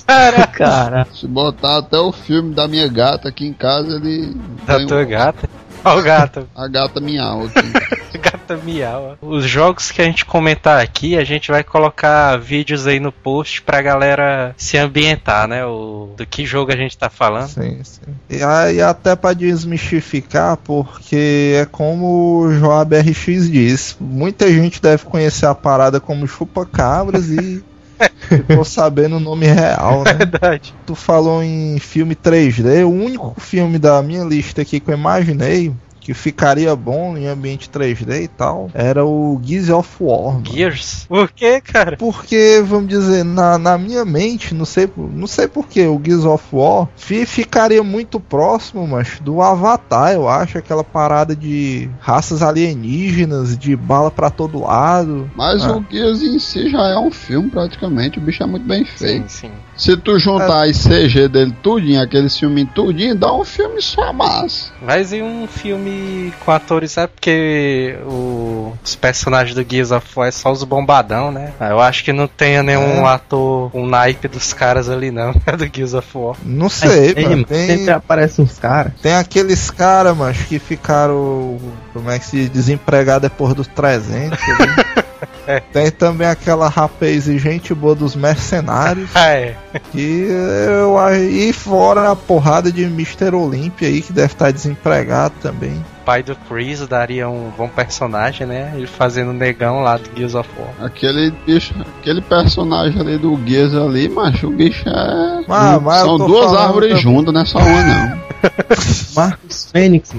Cara, 0.53 1.07
Se 1.13 1.27
botar 1.27 1.77
até 1.77 1.97
o 1.97 2.11
filme 2.11 2.53
da 2.53 2.67
minha 2.67 2.87
gata 2.87 3.29
aqui 3.29 3.45
em 3.45 3.53
casa, 3.53 3.95
ele. 3.97 4.35
Da 4.65 4.85
tua 4.85 5.01
um- 5.03 5.07
gata. 5.07 5.49
Ó 5.85 5.99
o 5.99 6.01
gato, 6.01 6.47
A 6.55 6.67
gata 6.67 6.99
miau 6.99 7.43
aqui. 7.55 8.17
gata 8.17 8.57
miau. 8.57 9.15
Os 9.21 9.45
jogos 9.45 9.91
que 9.91 10.01
a 10.01 10.05
gente 10.05 10.25
comentar 10.25 10.81
aqui, 10.81 11.15
a 11.15 11.23
gente 11.23 11.51
vai 11.51 11.63
colocar 11.63 12.35
vídeos 12.37 12.87
aí 12.87 12.99
no 12.99 13.11
post 13.11 13.61
pra 13.61 13.81
galera 13.81 14.53
se 14.57 14.75
ambientar, 14.77 15.47
né? 15.47 15.63
O, 15.65 16.13
do 16.17 16.25
que 16.25 16.45
jogo 16.45 16.73
a 16.73 16.75
gente 16.75 16.97
tá 16.97 17.09
falando. 17.09 17.47
Sim, 17.49 17.79
sim. 17.83 18.01
E 18.29 18.43
aí, 18.43 18.81
até 18.81 19.15
pra 19.15 19.33
desmistificar, 19.33 20.57
porque 20.57 21.53
é 21.61 21.65
como 21.65 22.39
o 22.41 22.53
Joab 22.53 22.95
RX 22.97 23.49
diz: 23.49 23.95
muita 24.01 24.51
gente 24.51 24.81
deve 24.81 25.05
conhecer 25.05 25.45
a 25.45 25.55
parada 25.55 25.99
como 25.99 26.27
chupa-cabras 26.27 27.29
e. 27.29 27.63
Ficou 28.27 28.63
sabendo 28.63 29.17
o 29.17 29.19
nome 29.19 29.47
real, 29.47 30.03
né? 30.03 30.13
Verdade. 30.13 30.73
Tu 30.85 30.95
falou 30.95 31.41
em 31.41 31.79
filme 31.79 32.15
3D. 32.15 32.85
O 32.85 32.89
único 32.89 33.39
filme 33.39 33.79
da 33.79 34.01
minha 34.01 34.23
lista 34.23 34.61
aqui 34.61 34.79
que 34.79 34.89
eu 34.89 34.97
imaginei 34.97 35.73
que 36.07 36.13
ficaria 36.13 36.73
bom 36.73 37.17
em 37.17 37.27
ambiente 37.27 37.69
3D 37.69 38.21
e 38.23 38.27
tal 38.29 38.71
era 38.73 39.05
o 39.05 39.37
Gears 39.43 39.67
of 39.69 39.89
War. 39.99 40.35
mano. 40.35 40.45
Gears? 40.45 41.05
Por 41.05 41.29
que, 41.29 41.59
cara? 41.59 41.97
Porque, 41.97 42.63
vamos 42.65 42.87
dizer, 42.87 43.25
na, 43.25 43.57
na 43.57 43.77
minha 43.77 44.05
mente, 44.05 44.53
não 44.55 44.63
sei, 44.63 44.87
por- 44.87 45.11
não 45.11 45.27
sei 45.27 45.49
porquê, 45.49 45.85
o 45.85 45.99
Gears 46.01 46.23
of 46.23 46.45
War 46.53 46.87
fi- 46.95 47.25
ficaria 47.25 47.83
muito 47.83 48.21
próximo, 48.21 48.87
mas 48.87 49.19
do 49.19 49.41
Avatar, 49.41 50.13
eu 50.13 50.29
acho, 50.29 50.57
aquela 50.57 50.81
parada 50.81 51.35
de 51.35 51.89
raças 51.99 52.41
alienígenas, 52.41 53.57
de 53.57 53.75
bala 53.75 54.09
pra 54.09 54.29
todo 54.29 54.61
lado. 54.61 55.29
Mas 55.35 55.61
Ah. 55.65 55.75
o 55.75 55.85
Gears 55.91 56.21
em 56.21 56.39
si 56.39 56.69
já 56.69 56.87
é 56.87 56.97
um 56.97 57.11
filme 57.11 57.49
praticamente. 57.49 58.17
O 58.17 58.21
bicho 58.21 58.41
é 58.41 58.45
muito 58.45 58.65
bem 58.65 58.85
feito. 58.85 59.29
Sim, 59.29 59.47
sim. 59.47 59.51
Se 59.75 59.97
tu 59.97 60.17
juntar 60.17 60.67
as 60.69 60.77
CG 60.77 61.27
dele 61.27 61.53
tudinho, 61.61 62.01
aquele 62.01 62.29
filme 62.29 62.65
tudinho, 62.65 63.13
dá 63.13 63.33
um 63.33 63.43
filme 63.43 63.81
só 63.81 64.13
massa. 64.13 64.71
Mas 64.81 65.11
e 65.11 65.21
um 65.21 65.45
filme 65.47 65.96
com 66.45 66.51
atores, 66.51 66.97
é 66.97 67.07
porque 67.07 67.97
o- 68.05 68.73
os 68.83 68.95
personagens 68.95 69.55
do 69.55 69.65
Gears 69.69 69.91
of 69.91 70.07
War 70.15 70.27
é 70.27 70.31
só 70.31 70.51
os 70.51 70.63
bombadão, 70.63 71.31
né? 71.31 71.51
Eu 71.59 71.79
acho 71.79 72.03
que 72.03 72.11
não 72.13 72.27
tenha 72.27 72.61
nenhum 72.63 73.07
É. 73.07 73.13
ator, 73.13 73.69
um 73.73 73.85
naipe 73.85 74.27
dos 74.27 74.53
caras 74.53 74.89
ali 74.89 75.11
não, 75.11 75.31
do 75.57 75.69
Gears 75.73 75.93
of 75.93 76.07
War. 76.17 76.35
Não 76.43 76.69
sei, 76.69 77.13
Ei, 77.15 77.23
mano. 77.23 77.29
mano, 77.29 77.45
Tem, 77.45 77.67
sempre 77.77 77.91
aparecem 77.91 78.45
uns 78.45 78.57
caras. 78.59 78.93
tem 79.01 79.13
aqueles 79.15 79.69
caras, 79.71 80.15
mas 80.15 80.37
que 80.37 80.59
ficaram, 80.59 81.57
como 81.93 82.09
é 82.09 82.19
que 82.19 82.25
se 82.25 82.37
diz, 82.37 82.49
desempregados 82.49 83.29
depois 83.29 83.53
dos 83.53 83.67
300. 83.67 84.37
Tem 85.73 85.91
também 85.91 86.27
aquela 86.27 86.67
rapaz 86.67 87.27
e 87.27 87.37
gente 87.37 87.73
boa 87.73 87.95
dos 87.95 88.15
mercenários. 88.15 89.09
Ah, 89.17 89.29
é. 89.29 89.55
Que 89.91 90.27
eu 90.29 90.97
aí 90.99 91.51
fora 91.51 92.11
a 92.11 92.15
porrada 92.15 92.71
de 92.71 92.83
Mr. 92.83 93.33
Olympia 93.33 93.87
aí 93.87 94.01
que 94.01 94.13
deve 94.13 94.33
estar 94.33 94.51
desempregado 94.51 95.33
também. 95.41 95.73
O 96.01 96.05
pai 96.05 96.21
do 96.21 96.35
Chris 96.35 96.85
daria 96.87 97.27
um 97.27 97.51
bom 97.57 97.67
personagem, 97.67 98.45
né? 98.45 98.73
Ele 98.75 98.85
fazendo 98.85 99.29
o 99.31 99.33
negão 99.33 99.81
lá 99.81 99.97
do 99.97 100.09
Gears 100.15 100.35
of 100.35 100.49
War. 100.57 100.87
Aquele 100.87 101.31
bicho, 101.45 101.73
aquele 101.99 102.21
personagem 102.21 102.99
ali 103.01 103.17
do 103.17 103.39
Gears 103.45 103.73
ali, 103.73 104.07
macho, 104.07 104.47
o 104.47 104.51
bicho 104.51 104.87
é. 104.87 105.43
Mas 105.47 105.99
eu 106.01 106.05
São 106.05 106.17
duas 106.17 106.53
árvores 106.53 106.89
também. 106.89 107.03
juntas, 107.03 107.33
não 107.33 107.41
é 107.41 107.45
só 107.45 107.59
uma 107.59 107.83
não. 107.83 108.21
Marcos 109.15 109.69
Fênix 109.71 110.13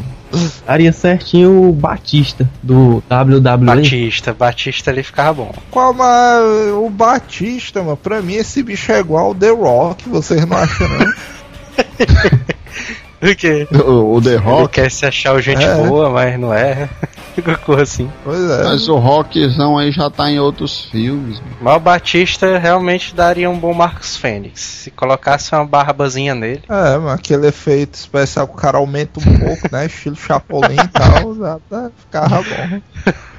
daria 0.66 0.92
certinho 0.92 1.68
o 1.68 1.72
Batista 1.72 2.48
do 2.62 3.02
WWE. 3.10 3.58
Batista, 3.76 4.32
Batista 4.32 4.90
ali 4.90 5.02
ficava 5.02 5.44
bom. 5.44 5.54
Qual, 5.70 5.92
mas 5.94 6.42
o 6.72 6.88
Batista, 6.90 7.82
mano, 7.82 7.96
pra 7.96 8.20
mim 8.22 8.34
esse 8.34 8.62
bicho 8.62 8.92
é 8.92 9.00
igual 9.00 9.30
o 9.30 9.34
The 9.34 9.50
Rock, 9.50 10.08
vocês 10.08 10.44
não 10.46 10.56
acham 10.56 10.88
não? 10.88 11.12
O 13.20 13.34
quê? 13.34 13.66
O, 13.72 14.14
o 14.14 14.22
The 14.22 14.30
Ele 14.30 14.36
Rock, 14.38 14.74
quer 14.74 14.90
se 14.90 15.04
achar 15.04 15.34
o 15.34 15.40
gente 15.40 15.64
É. 15.64 15.74
boa, 15.74 16.08
mas 16.08 16.38
não 16.38 16.54
é. 16.54 16.88
Coisa 17.64 17.82
assim. 17.82 18.10
Pois 18.24 18.50
é. 18.50 18.64
mas 18.64 18.88
o 18.88 18.96
Rockzão 18.96 19.78
aí 19.78 19.90
já 19.90 20.10
tá 20.10 20.30
em 20.30 20.38
outros 20.38 20.86
filmes. 20.86 21.40
Mas 21.60 21.76
o 21.76 21.80
Batista 21.80 22.58
realmente 22.58 23.14
daria 23.14 23.48
um 23.48 23.58
bom 23.58 23.72
Marcos 23.72 24.16
Fênix. 24.16 24.60
Se 24.60 24.90
colocasse 24.90 25.54
uma 25.54 25.64
barbazinha 25.64 26.34
nele. 26.34 26.62
É, 26.68 26.98
mas 26.98 27.14
aquele 27.14 27.46
efeito 27.46 27.94
especial 27.94 28.46
que 28.46 28.54
o 28.54 28.56
cara 28.56 28.78
aumenta 28.78 29.20
um 29.20 29.38
pouco, 29.38 29.68
né? 29.70 29.86
Estilo 29.86 30.16
Chapolin 30.16 30.74
e 30.74 30.88
tal, 30.88 31.34
já 31.36 31.58
tá, 31.68 31.90
ficava 31.98 32.42
bom. 32.42 32.80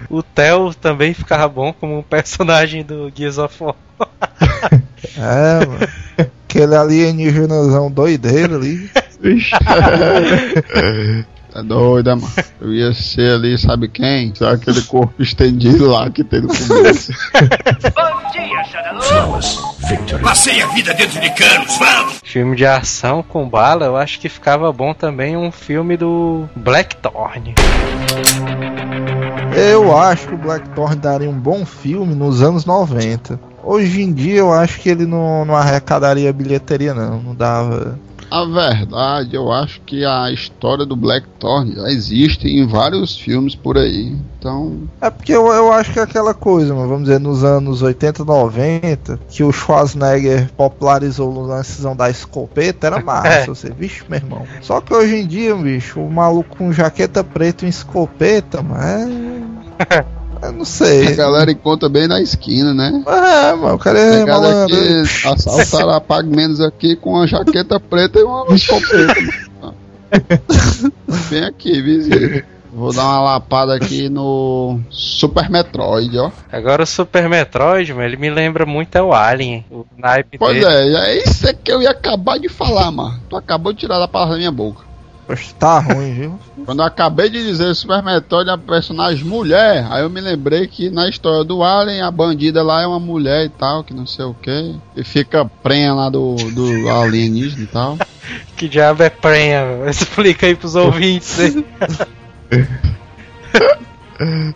O 0.09 0.23
Theo 0.23 0.73
também 0.73 1.13
ficava 1.13 1.47
bom 1.47 1.73
como 1.73 1.99
um 1.99 2.03
personagem 2.03 2.83
do 2.83 3.11
Gears 3.13 3.37
of 3.37 3.63
War. 3.63 3.75
É, 5.17 5.65
mano. 5.65 5.87
Aquele 6.17 6.75
alienígenazão 6.75 7.89
doideiro 7.89 8.57
ali. 8.57 8.89
Tá 11.51 11.61
doida, 11.61 12.15
mano. 12.15 12.31
Eu 12.61 12.73
ia 12.73 12.93
ser 12.93 13.35
ali, 13.35 13.57
sabe 13.57 13.87
quem? 13.87 14.33
Só 14.35 14.49
aquele 14.49 14.81
corpo 14.83 15.21
estendido 15.21 15.89
lá 15.89 16.09
que 16.09 16.23
tem 16.23 16.41
no 16.41 16.47
começo. 16.47 17.11
Flawless 19.01 19.69
victory. 19.89 20.21
Passei 20.21 20.61
a 20.61 20.67
vida 20.67 20.93
dentro 20.93 21.19
de 21.19 21.29
canos, 21.31 21.77
vamos! 21.77 22.19
Filme 22.23 22.55
de 22.55 22.65
ação 22.65 23.23
com 23.23 23.49
bala, 23.49 23.85
eu 23.85 23.97
acho 23.97 24.19
que 24.19 24.29
ficava 24.29 24.71
bom 24.71 24.93
também 24.93 25.35
um 25.35 25.51
filme 25.51 25.97
do 25.97 26.47
Blackthorn. 26.55 27.55
Eu 29.55 29.97
acho 29.97 30.27
que 30.27 30.33
o 30.35 30.37
Blackthorn 30.37 30.95
daria 30.95 31.29
um 31.29 31.39
bom 31.39 31.65
filme 31.65 32.13
nos 32.13 32.41
anos 32.41 32.65
90. 32.65 33.39
Hoje 33.63 34.01
em 34.01 34.13
dia 34.13 34.37
eu 34.39 34.53
acho 34.53 34.79
que 34.79 34.89
ele 34.89 35.05
não, 35.05 35.43
não 35.43 35.55
arrecadaria 35.55 36.31
bilheteria 36.31 36.93
não, 36.93 37.19
não 37.19 37.35
dava. 37.35 37.99
A 38.31 38.45
verdade, 38.45 39.35
eu 39.35 39.51
acho 39.51 39.81
que 39.81 40.05
a 40.05 40.31
história 40.31 40.85
do 40.85 40.95
Blackthorn 40.95 41.75
já 41.75 41.89
existe 41.89 42.47
em 42.47 42.67
vários 42.67 43.17
filmes 43.17 43.55
por 43.55 43.77
aí. 43.77 44.15
Então, 44.37 44.87
É 45.01 45.09
porque 45.09 45.33
eu, 45.33 45.47
eu 45.47 45.71
acho 45.73 45.91
que 45.91 45.99
é 45.99 46.03
aquela 46.03 46.33
coisa, 46.33 46.73
mano, 46.73 46.87
vamos 46.87 47.03
dizer, 47.03 47.19
nos 47.19 47.43
anos 47.43 47.81
80, 47.81 48.23
90, 48.23 49.19
que 49.27 49.43
o 49.43 49.51
Schwarzenegger 49.51 50.49
popularizou 50.55 51.47
na 51.47 51.57
decisão 51.57 51.95
da 51.95 52.09
escopeta, 52.09 52.87
era 52.87 53.01
massa. 53.03 53.27
É. 53.27 53.45
Você, 53.45 53.69
vixe, 53.71 54.03
meu 54.07 54.19
irmão. 54.19 54.45
Só 54.61 54.79
que 54.79 54.93
hoje 54.93 55.15
em 55.15 55.27
dia, 55.27 55.55
bicho, 55.55 55.99
o 55.99 56.11
maluco 56.11 56.55
com 56.55 56.71
jaqueta 56.71 57.23
preta 57.23 57.65
e 57.65 57.69
escopeta, 57.69 58.61
mano, 58.61 59.63
é. 59.89 60.05
Eu 60.41 60.51
não 60.53 60.61
a 60.61 60.65
sei. 60.65 61.15
galera 61.15 61.51
encontra 61.51 61.89
bem 61.89 62.07
na 62.07 62.21
esquina, 62.21 62.73
né? 62.73 63.03
É, 63.05 63.53
mano, 63.55 63.75
o 63.75 63.79
cara 63.79 63.99
é 63.99 64.25
malandro. 64.25 64.75
aqui, 64.75 65.27
assaltaram 65.27 66.01
pague 66.01 66.29
menos 66.29 66.61
aqui 66.61 66.95
com 66.95 67.11
uma 67.11 67.27
jaqueta 67.27 67.79
preta 67.79 68.19
e 68.19 68.23
uma 68.23 68.45
escopeta. 68.55 69.13
mano. 69.61 69.75
Vem 71.07 71.43
aqui, 71.43 71.81
vizinho. 71.81 72.43
Vou 72.71 72.93
dar 72.93 73.03
uma 73.03 73.21
lapada 73.21 73.75
aqui 73.75 74.09
no 74.09 74.79
Super 74.91 75.49
Metroid, 75.49 76.17
ó. 76.19 76.31
Agora 76.51 76.83
o 76.83 76.85
Super 76.85 77.27
Metroid, 77.27 77.91
mano, 77.93 78.05
ele 78.05 78.15
me 78.17 78.29
lembra 78.29 78.65
muito 78.65 78.95
é 78.95 79.01
o 79.01 79.11
Alien. 79.11 79.65
O 79.71 79.85
naipe 79.97 80.37
Pois 80.37 80.53
dele. 80.63 80.95
é, 80.95 81.09
é 81.09 81.23
isso 81.23 81.47
é 81.47 81.53
que 81.53 81.71
eu 81.71 81.81
ia 81.81 81.89
acabar 81.89 82.37
de 82.39 82.47
falar, 82.47 82.91
mano. 82.91 83.19
Tu 83.27 83.35
acabou 83.35 83.73
de 83.73 83.79
tirar 83.79 83.97
da 83.97 84.07
palavra 84.07 84.35
da 84.35 84.39
minha 84.39 84.51
boca. 84.51 84.83
Poxa, 85.29 85.53
tá 85.59 85.77
ruim, 85.77 86.11
viu? 86.11 86.39
Quando 86.65 86.79
eu 86.79 86.85
acabei 86.85 87.29
de 87.29 87.43
dizer 87.43 87.75
Super 87.75 88.01
Metroid 88.01 88.49
é 88.49 88.53
uma 88.53 88.57
personagem 88.57 89.23
mulher, 89.23 89.85
aí 89.91 90.01
eu 90.01 90.09
me 90.09 90.19
lembrei 90.19 90.65
que 90.65 90.89
na 90.89 91.07
história 91.07 91.43
do 91.43 91.63
Alien, 91.63 92.01
a 92.01 92.09
bandida 92.09 92.63
lá 92.63 92.81
é 92.81 92.87
uma 92.87 92.99
mulher 92.99 93.45
e 93.45 93.49
tal, 93.49 93.83
que 93.83 93.93
não 93.93 94.07
sei 94.07 94.25
o 94.25 94.33
que. 94.33 94.75
E 94.95 95.03
fica 95.03 95.45
prenha 95.45 95.93
lá 95.93 96.09
do, 96.09 96.33
do 96.33 96.89
alienígena 96.89 97.63
e 97.63 97.67
tal. 97.67 97.97
Que 98.55 98.67
diabo 98.67 99.01
é 99.01 99.09
prenha? 99.09 99.63
Explica 99.89 100.45
aí 100.45 100.55
pros 100.55 100.75
ouvintes. 100.75 101.39
aí. 101.39 101.65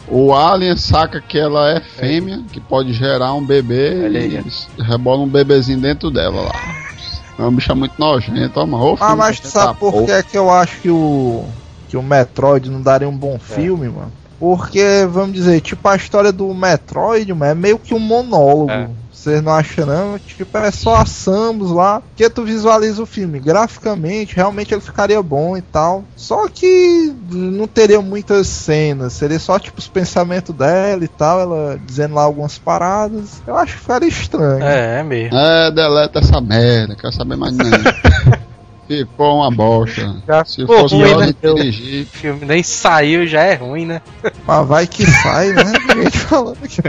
O 0.07 0.31
Alien 0.33 0.77
saca 0.77 1.19
que 1.19 1.39
ela 1.39 1.71
é 1.71 1.79
fêmea, 1.79 2.43
que 2.51 2.59
pode 2.59 2.93
gerar 2.93 3.33
um 3.33 3.43
bebê 3.43 4.03
Olha 4.03 4.19
e 4.19 4.37
aí. 4.37 4.43
rebola 4.77 5.23
um 5.23 5.27
bebezinho 5.27 5.79
dentro 5.79 6.11
dela 6.11 6.41
lá. 6.41 6.92
É 7.37 7.41
uma 7.41 7.51
bicha 7.51 7.73
muito 7.73 7.93
nojenta, 7.97 8.59
ó, 8.59 8.65
mano. 8.65 8.97
Ah, 8.99 9.15
mas 9.15 9.39
tu 9.39 9.47
nojento 9.47 9.47
sabe 9.47 9.79
por 9.79 10.05
que 10.05 10.11
é 10.11 10.23
que 10.23 10.37
eu 10.37 10.51
acho 10.51 10.79
que 10.81 10.89
o 10.89 11.45
que 11.89 11.97
o 11.97 12.01
Metroid 12.01 12.69
não 12.69 12.81
daria 12.81 13.07
um 13.07 13.15
bom 13.15 13.37
filme, 13.37 13.87
mano? 13.87 14.11
Porque, 14.43 15.07
vamos 15.09 15.31
dizer, 15.31 15.61
tipo, 15.61 15.87
a 15.87 15.95
história 15.95 16.29
do 16.29 16.53
Metroid, 16.53 17.31
mano, 17.33 17.51
é 17.51 17.55
meio 17.55 17.79
que 17.79 17.93
um 17.93 17.99
monólogo. 17.99 18.69
É. 18.69 18.89
Vocês 19.09 19.41
não 19.41 19.53
acham 19.53 19.85
não? 19.85 20.19
Tipo, 20.19 20.57
é 20.57 20.69
só 20.69 20.97
a 20.97 21.05
Samus 21.05 21.71
lá, 21.71 22.03
que 22.13 22.29
tu 22.29 22.43
visualiza 22.43 23.01
o 23.01 23.05
filme. 23.05 23.39
Graficamente, 23.39 24.35
realmente 24.35 24.73
ele 24.73 24.81
ficaria 24.81 25.23
bom 25.23 25.55
e 25.55 25.61
tal. 25.61 26.03
Só 26.17 26.49
que 26.49 27.15
não 27.31 27.67
teria 27.67 28.01
muitas 28.01 28.47
cenas. 28.47 29.13
Seria 29.13 29.39
só, 29.39 29.57
tipo, 29.57 29.79
os 29.79 29.87
pensamentos 29.87 30.53
dela 30.53 31.05
e 31.05 31.07
tal, 31.07 31.39
ela 31.39 31.79
dizendo 31.85 32.15
lá 32.15 32.23
algumas 32.23 32.57
paradas. 32.57 33.41
Eu 33.47 33.55
acho 33.55 33.75
que 33.75 33.79
ficaria 33.79 34.09
estranho. 34.09 34.61
É, 34.61 34.99
é 34.99 35.03
mesmo. 35.03 35.37
É, 35.37 35.71
deleta 35.71 36.19
essa 36.19 36.41
merda, 36.41 36.97
quero 36.97 37.13
saber 37.13 37.37
mais 37.37 37.55
Ficou 38.87 39.37
uma 39.37 39.49
bosta. 39.51 40.15
Já 40.27 40.43
Se 40.45 40.57
ficou 40.61 40.79
fosse 40.79 40.95
ruim, 40.95 41.15
né? 41.17 41.25
de 41.41 41.53
dirigir. 41.55 42.03
O 42.03 42.05
filme 42.07 42.45
nem 42.45 42.61
saiu, 42.63 43.25
já 43.25 43.41
é 43.41 43.55
ruim, 43.55 43.85
né? 43.85 44.01
Mas 44.45 44.67
vai 44.67 44.87
que 44.87 45.05
sai, 45.05 45.49
né? 45.53 45.63
Gente 46.03 46.17
falando 46.19 46.57
aqui. 46.63 46.81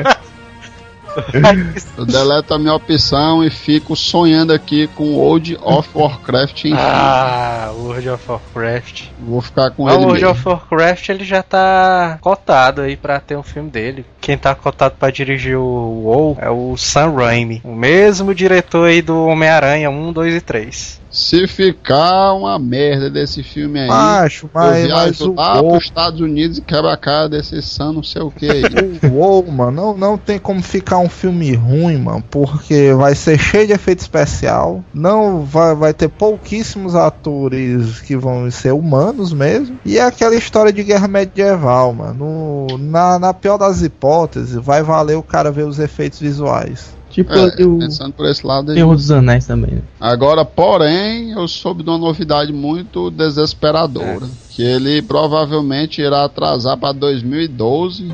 Eu 1.96 2.04
deleto 2.04 2.54
a 2.54 2.58
minha 2.58 2.74
opção 2.74 3.44
e 3.44 3.48
fico 3.48 3.94
sonhando 3.94 4.52
aqui 4.52 4.88
com 4.96 5.14
World 5.14 5.56
of 5.62 5.88
Warcraft 5.94 6.64
em 6.64 6.72
Ah, 6.76 7.70
World 7.76 8.08
of 8.10 8.24
Warcraft. 8.28 9.04
Vou 9.20 9.40
ficar 9.40 9.70
com 9.70 9.84
O 9.84 9.88
ele 9.90 9.98
World 10.04 10.12
mesmo. 10.24 10.30
of 10.30 10.48
Warcraft 10.48 11.08
ele 11.10 11.24
já 11.24 11.40
tá 11.42 12.18
cotado 12.20 12.80
aí 12.82 12.96
pra 12.96 13.20
ter 13.20 13.36
um 13.36 13.44
filme 13.44 13.70
dele. 13.70 14.04
Quem 14.20 14.36
tá 14.36 14.56
cotado 14.56 14.96
pra 14.98 15.10
dirigir 15.12 15.56
o 15.56 15.62
WoW 16.04 16.36
é 16.40 16.50
o 16.50 16.76
Sam 16.76 17.12
Raimi, 17.14 17.60
o 17.64 17.74
mesmo 17.76 18.34
diretor 18.34 18.88
aí 18.88 19.00
do 19.00 19.26
Homem-Aranha 19.26 19.90
1, 19.90 20.12
2 20.12 20.34
e 20.34 20.40
3. 20.40 21.03
Se 21.14 21.46
ficar 21.46 22.32
uma 22.32 22.58
merda 22.58 23.08
desse 23.08 23.44
filme 23.44 23.78
aí, 23.78 23.86
Macho, 23.86 24.46
eu 24.46 24.50
mas, 24.52 24.72
mas 24.72 24.86
viajo 24.86 25.30
o 25.30 25.34
lá 25.36 25.60
WoW, 25.60 25.70
pros 25.70 25.84
Estados 25.84 26.20
Unidos 26.20 26.58
e 26.58 26.60
quebra 26.60 26.92
a 26.92 26.96
cara 26.96 27.28
desse 27.28 27.62
Sam 27.62 27.92
não 27.92 28.02
sei 28.02 28.20
o 28.20 28.32
que 28.32 28.48
WoW, 29.08 29.46
mano, 29.48 29.70
não, 29.70 29.96
não 29.96 30.18
tem 30.18 30.40
como 30.40 30.60
ficar 30.60 30.98
um 30.98 31.08
filme 31.08 31.54
ruim, 31.54 31.98
mano, 31.98 32.24
porque 32.28 32.92
vai 32.94 33.14
ser 33.14 33.38
cheio 33.38 33.68
de 33.68 33.72
efeito 33.72 34.00
especial, 34.00 34.82
não 34.92 35.44
vai, 35.44 35.72
vai 35.76 35.94
ter 35.94 36.08
pouquíssimos 36.08 36.96
atores 36.96 38.00
que 38.00 38.16
vão 38.16 38.50
ser 38.50 38.72
humanos 38.72 39.32
mesmo, 39.32 39.78
e 39.84 39.98
é 39.98 40.02
aquela 40.02 40.34
história 40.34 40.72
de 40.72 40.82
guerra 40.82 41.06
medieval, 41.06 41.94
mano. 41.94 42.14
No- 42.14 42.78
na, 42.78 43.18
na 43.20 43.32
pior 43.32 43.56
das 43.56 43.82
hipóteses, 43.82 44.54
vai 44.54 44.82
valer 44.82 45.16
o 45.16 45.22
cara 45.22 45.50
ver 45.52 45.64
os 45.64 45.78
efeitos 45.78 46.18
visuais. 46.18 46.92
Tipo 47.14 47.32
É, 47.32 47.64
o 47.64 47.78
pensando 47.78 48.12
por 48.12 48.26
esse 48.26 48.44
lado 48.44 48.72
aí. 48.72 48.74
Senhor 48.76 48.92
dos 48.92 49.08
Anéis 49.12 49.46
também, 49.46 49.76
né? 49.76 49.82
Agora, 50.00 50.44
porém, 50.44 51.30
eu 51.30 51.46
soube 51.46 51.84
de 51.84 51.88
uma 51.88 51.96
novidade 51.96 52.52
muito 52.52 53.08
desesperadora. 53.12 54.26
Que 54.50 54.62
ele 54.62 55.00
provavelmente 55.00 56.02
irá 56.02 56.24
atrasar 56.24 56.76
para 56.76 56.92
2012. 56.92 58.10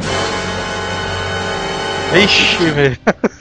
Vixe, 2.12 2.70
velho. 2.72 2.98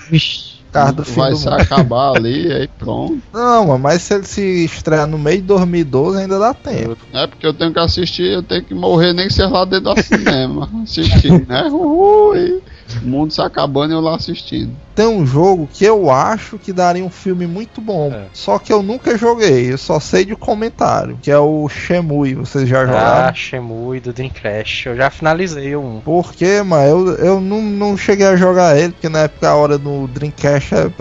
Vixe. 0.09 0.49
Cara 0.71 0.91
do 0.91 1.03
fim 1.03 1.15
vai 1.15 1.31
do 1.31 1.37
se 1.37 1.49
mundo. 1.49 1.61
acabar 1.61 2.15
ali, 2.15 2.49
aí 2.53 2.67
pronto. 2.77 3.19
Não, 3.33 3.75
mas 3.79 4.03
se 4.03 4.13
ele 4.13 4.25
se 4.25 4.65
estrear 4.65 5.07
no 5.07 5.17
meio 5.17 5.41
de 5.41 5.47
2012 5.47 6.19
ainda 6.19 6.37
dá 6.37 6.53
tempo. 6.53 6.95
É 7.11 7.25
porque 7.25 7.45
eu 7.47 7.53
tenho 7.53 7.73
que 7.73 7.79
assistir, 7.79 8.31
eu 8.31 8.43
tenho 8.43 8.63
que 8.63 8.75
morrer 8.75 9.11
nem 9.13 9.27
que 9.27 9.33
seja 9.33 9.49
lá 9.49 9.65
dentro 9.65 9.93
do 9.95 10.01
cinema. 10.03 10.69
Assistir, 10.83 11.47
né? 11.47 11.63
Uhul, 11.71 12.35
e 12.37 12.61
O 13.03 13.07
mundo 13.07 13.31
se 13.33 13.41
acabando 13.41 13.93
e 13.93 13.95
eu 13.95 14.01
lá 14.01 14.15
assistindo. 14.15 14.71
Tem 14.95 15.07
um 15.07 15.25
jogo 15.25 15.69
que 15.71 15.85
eu 15.85 16.09
acho 16.11 16.57
que 16.57 16.73
daria 16.73 17.03
um 17.05 17.09
filme 17.09 17.47
muito 17.47 17.79
bom. 17.79 18.11
É. 18.11 18.25
Só 18.33 18.59
que 18.59 18.73
eu 18.73 18.81
nunca 18.83 19.17
joguei, 19.17 19.71
eu 19.71 19.77
só 19.77 19.99
sei 19.99 20.25
de 20.25 20.35
comentário. 20.35 21.17
Que 21.21 21.31
é 21.31 21.37
o 21.37 21.69
Shemui, 21.69 22.35
vocês 22.35 22.67
já 22.67 22.81
Ah, 22.81 22.85
jogaram? 22.85 23.35
Shemui 23.35 23.99
do 23.99 24.11
Dreamcast. 24.11 24.87
Eu 24.89 24.95
já 24.97 25.09
finalizei 25.09 25.75
um. 25.75 26.01
Porque, 26.03 26.61
mano, 26.61 26.83
eu, 27.11 27.15
eu 27.15 27.41
não, 27.41 27.61
não 27.61 27.97
cheguei 27.97 28.27
a 28.27 28.35
jogar 28.35 28.77
ele, 28.77 28.91
porque 28.93 29.07
na 29.09 29.19
época 29.19 29.49
a 29.49 29.55
hora 29.55 29.77
do 29.77 30.07
Dreamcast 30.07 30.73
era, 30.75 30.93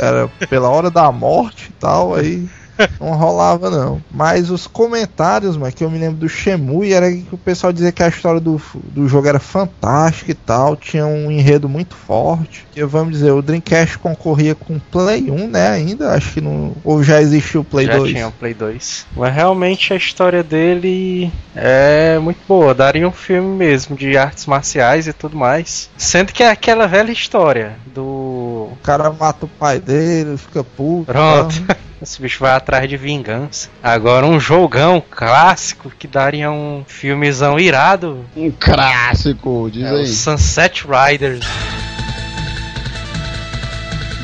era 0.00 0.28
pela 0.48 0.68
hora 0.68 0.90
da 0.90 1.10
morte 1.12 1.68
e 1.70 1.72
tal, 1.74 2.14
aí 2.14 2.48
não 3.00 3.12
rolava 3.12 3.70
não. 3.70 4.02
Mas 4.10 4.50
os 4.50 4.66
comentários, 4.66 5.56
mano, 5.56 5.72
que 5.72 5.84
eu 5.84 5.90
me 5.90 5.98
lembro 5.98 6.16
do 6.16 6.28
Shemui, 6.28 6.92
era 6.92 7.10
que 7.10 7.26
o 7.32 7.38
pessoal 7.38 7.72
dizia 7.72 7.92
que 7.92 8.02
a 8.02 8.08
história 8.08 8.40
do, 8.40 8.60
do 8.74 9.08
jogo 9.08 9.28
era 9.28 9.38
fantástica 9.38 10.30
e 10.30 10.34
tal, 10.34 10.76
tinha 10.76 11.06
um 11.06 11.30
enredo 11.30 11.68
muito 11.68 11.94
forte. 11.94 12.66
Que 12.72 12.84
vamos 12.84 13.14
dizer, 13.14 13.30
o 13.30 13.42
Dreamcast 13.42 13.98
concorria 13.98 14.54
com 14.54 14.76
o 14.76 14.80
Play 14.80 15.30
1, 15.30 15.48
né, 15.48 15.68
ainda, 15.68 16.12
acho 16.12 16.34
que 16.34 16.40
não... 16.40 16.74
Ou 16.84 17.02
já 17.02 17.20
existiu 17.20 17.60
o 17.62 17.64
Play 17.64 17.86
já 17.86 17.96
2? 17.96 18.12
tinha 18.12 18.28
o 18.28 18.32
Play 18.32 18.54
2. 18.54 19.06
Mas 19.16 19.34
realmente 19.34 19.92
a 19.92 19.96
história 19.96 20.42
dele 20.42 21.32
é 21.54 22.18
muito 22.18 22.40
boa. 22.46 22.74
Daria 22.74 23.06
um 23.06 23.12
filme 23.12 23.56
mesmo 23.56 23.96
de 23.96 24.16
artes 24.16 24.46
marciais 24.46 25.06
e 25.06 25.12
tudo 25.12 25.36
mais. 25.36 25.90
Sendo 25.96 26.32
que 26.32 26.42
é 26.42 26.50
aquela 26.50 26.86
velha 26.86 27.12
história 27.12 27.76
do. 27.94 28.70
O 28.72 28.78
cara 28.82 29.10
mata 29.10 29.46
o 29.46 29.48
pai 29.48 29.78
dele, 29.78 30.36
fica 30.36 30.64
puto. 30.64 31.06
Pronto. 31.06 31.54
Esse 32.04 32.20
bicho 32.20 32.40
vai 32.40 32.52
atrás 32.52 32.86
de 32.86 32.98
vingança. 32.98 33.70
Agora 33.82 34.26
um 34.26 34.38
jogão 34.38 35.02
clássico 35.10 35.90
que 35.98 36.06
daria 36.06 36.50
um 36.50 36.84
filmezão 36.86 37.58
irado. 37.58 38.26
Um 38.36 38.50
clássico, 38.50 39.70
diz 39.72 39.84
É 39.84 39.88
aí. 39.88 40.06
Sunset 40.06 40.84
Riders. 40.86 41.46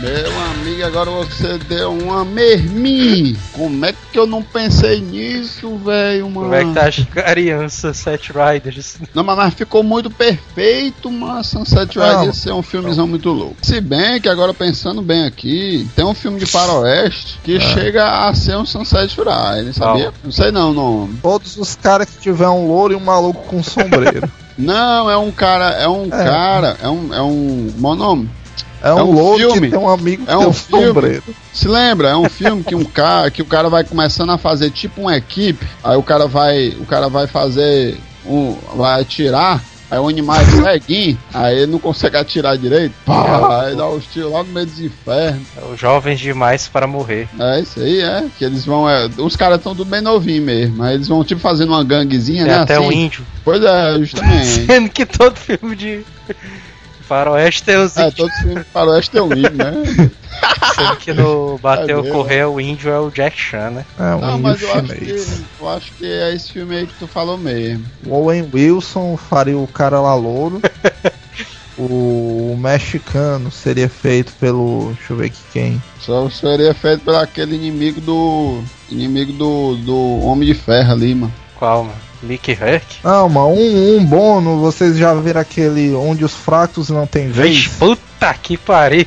Meu 0.00 0.40
amigo, 0.52 0.82
agora 0.86 1.10
você 1.10 1.58
deu 1.58 1.92
uma 1.92 2.24
mermi. 2.24 3.36
Como 3.52 3.84
é 3.84 3.92
que 3.92 4.18
eu 4.18 4.26
não 4.26 4.42
pensei 4.42 4.98
nisso, 4.98 5.76
velho, 5.76 6.30
mano? 6.30 6.48
Como 6.48 6.54
é 6.54 6.64
que 6.64 6.72
tá 6.72 6.88
as 6.88 7.04
crianças 7.04 7.98
Sunset 7.98 8.32
Riders? 8.32 8.96
Não, 9.14 9.22
mas, 9.22 9.36
mas 9.36 9.54
ficou 9.54 9.82
muito 9.82 10.10
perfeito, 10.10 11.10
mano. 11.10 11.44
Sunset 11.44 11.98
Não. 11.98 12.20
Riders 12.20 12.38
ser 12.38 12.52
um 12.52 12.62
filmezão 12.62 13.06
muito 13.06 13.30
louco. 13.30 13.56
Se 13.60 13.78
bem 13.78 14.18
que 14.18 14.28
agora 14.28 14.54
pensando 14.54 15.02
bem 15.02 15.26
aqui, 15.26 15.86
tem 15.94 16.04
um 16.04 16.14
filme 16.14 16.38
de 16.38 16.46
faroeste 16.46 17.38
que 17.44 17.60
chega 17.60 18.26
a 18.26 18.34
ser 18.34 18.56
um 18.56 18.64
Sunset 18.64 19.14
Riders, 19.18 19.76
sabia? 19.76 20.14
Não 20.24 20.32
sei 20.32 20.50
não, 20.50 20.72
não. 20.72 21.10
Todos 21.20 21.58
os 21.58 21.74
caras 21.74 22.08
que 22.08 22.22
tiver 22.22 22.48
um 22.48 22.66
louro 22.66 22.94
e 22.94 22.96
um 22.96 23.00
maluco 23.00 23.44
com 23.46 23.62
sombreiro. 23.62 24.30
Não, 24.58 25.10
é 25.10 25.16
um 25.16 25.30
cara, 25.30 25.70
é 25.70 25.88
um 25.88 26.10
cara, 26.10 26.76
é 26.82 26.88
um, 26.88 27.14
é 27.14 27.22
um, 27.22 27.72
bom 27.78 27.94
nome. 27.94 28.28
É 28.82 28.92
um, 28.94 28.98
É 28.98 29.02
um 29.02 29.12
louro 29.12 29.38
filme. 29.52 29.60
que 29.68 29.70
tem 29.76 29.78
um 29.78 29.88
amigo 29.88 30.24
que 30.24 30.30
É 30.30 30.36
tem 30.36 30.46
um 30.46 30.48
um 30.48 30.52
filme. 30.52 30.86
sombreiro. 30.86 31.22
Se 31.52 31.68
lembra? 31.68 32.08
É 32.10 32.16
um 32.16 32.28
filme 32.28 32.62
que 32.64 32.74
um 32.74 32.84
cara, 32.84 33.30
que 33.30 33.42
o 33.42 33.46
cara 33.46 33.68
vai 33.68 33.84
começando 33.84 34.30
a 34.30 34.38
fazer 34.38 34.70
tipo 34.70 35.02
uma 35.02 35.16
equipe, 35.16 35.66
aí 35.84 35.96
o 35.96 36.02
cara 36.02 36.26
vai, 36.26 36.68
o 36.80 36.86
cara 36.86 37.08
vai 37.08 37.26
fazer 37.26 37.98
um, 38.24 38.56
vai 38.76 39.00
atirar, 39.00 39.62
aí 39.90 39.98
o 39.98 40.08
animal 40.08 40.36
é 40.40 40.44
ceguinho, 40.44 41.18
aí 41.34 41.56
ele 41.58 41.72
não 41.72 41.78
consegue 41.78 42.16
atirar 42.16 42.56
direito, 42.56 42.94
pá, 43.04 43.64
aí 43.64 43.74
dá 43.76 43.88
os 43.88 44.04
tiros 44.06 44.30
lá 44.30 44.42
no 44.42 44.52
meio 44.52 44.66
dos 44.66 44.78
infernos. 44.80 45.42
É 45.56 45.72
Os 45.72 45.80
jovens 45.80 46.20
demais 46.20 46.68
para 46.68 46.86
morrer. 46.86 47.28
É 47.38 47.60
isso 47.60 47.80
aí, 47.80 48.00
é, 48.00 48.24
que 48.38 48.44
eles 48.44 48.64
vão, 48.64 48.88
é, 48.88 49.08
os 49.18 49.36
caras 49.36 49.58
estão 49.58 49.74
tudo 49.74 49.90
bem 49.90 50.00
novinhos 50.00 50.44
mesmo, 50.44 50.82
aí 50.82 50.94
eles 50.94 51.08
vão 51.08 51.24
tipo 51.24 51.40
fazendo 51.40 51.70
uma 51.70 51.82
ganguezinha, 51.84 52.44
Tem 52.44 52.52
né, 52.54 52.60
até 52.60 52.76
assim. 52.76 52.86
um 52.86 52.92
índio. 52.92 53.26
Pois 53.44 53.62
é, 53.64 53.98
justamente. 53.98 54.46
Sendo 54.66 54.88
que 54.90 55.04
todo 55.04 55.36
filme 55.36 55.74
de 55.74 56.00
faroeste 57.10 57.64
tem 57.64 57.76
os 57.76 57.96
é, 57.96 58.02
índios. 58.02 58.14
todos 58.14 58.32
os 58.36 58.40
filmes 58.40 58.64
de 58.64 58.70
faroeste 58.70 59.10
tem 59.10 59.20
um 59.20 59.32
índio, 59.32 59.56
né? 59.56 59.72
Sendo 60.76 60.96
que 60.96 61.12
no 61.12 61.58
Bateu 61.58 62.06
É. 62.06 62.10
Correr 62.10 62.44
o 62.44 62.60
índio 62.60 62.88
é 62.88 63.00
o 63.00 63.10
Jack 63.10 63.36
Chan, 63.36 63.70
né? 63.70 63.84
É 63.98 64.14
um 64.14 64.20
Não, 64.20 64.38
mas 64.38 64.62
eu 64.62 64.72
acho, 64.72 64.94
que, 64.94 65.44
eu 65.60 65.68
acho 65.68 65.92
que 65.94 66.06
é 66.06 66.32
esse 66.32 66.52
filme 66.52 66.76
aí 66.76 66.86
que 66.86 66.94
tu 66.94 67.08
falou 67.08 67.36
mesmo. 67.36 67.84
O 68.06 68.14
Owen 68.14 68.48
Wilson 68.54 69.16
faria 69.16 69.58
o 69.58 69.66
cara 69.66 70.00
lá 70.00 70.14
louro. 70.14 70.62
o 71.76 72.56
mexicano 72.56 73.50
seria 73.50 73.88
feito 73.88 74.32
pelo. 74.34 74.92
Deixa 74.96 75.12
eu 75.12 75.16
ver 75.16 75.26
aqui 75.26 75.40
quem. 75.52 75.82
Só 75.98 76.30
seria 76.30 76.72
feito 76.72 77.04
por 77.04 77.16
aquele 77.16 77.56
inimigo 77.56 78.00
do. 78.00 78.62
Inimigo 78.88 79.32
do, 79.32 79.76
do 79.78 80.20
Homem 80.20 80.46
de 80.48 80.54
Ferro 80.54 80.92
ali, 80.92 81.14
mano. 81.14 81.34
Qual, 81.56 81.82
mano? 81.84 82.09
Mickey 82.22 82.52
Herc? 82.52 82.84
Não, 83.02 83.28
mano, 83.28 83.48
um, 83.48 83.96
um 83.96 84.04
bom, 84.04 84.58
vocês 84.58 84.96
já 84.96 85.14
viram 85.14 85.40
aquele 85.40 85.94
onde 85.94 86.24
os 86.24 86.34
fracos 86.34 86.90
não 86.90 87.06
têm 87.06 87.30
vez? 87.30 87.56
Vixe, 87.56 87.70
puta 87.70 88.34
que 88.34 88.56
pariu! 88.56 89.06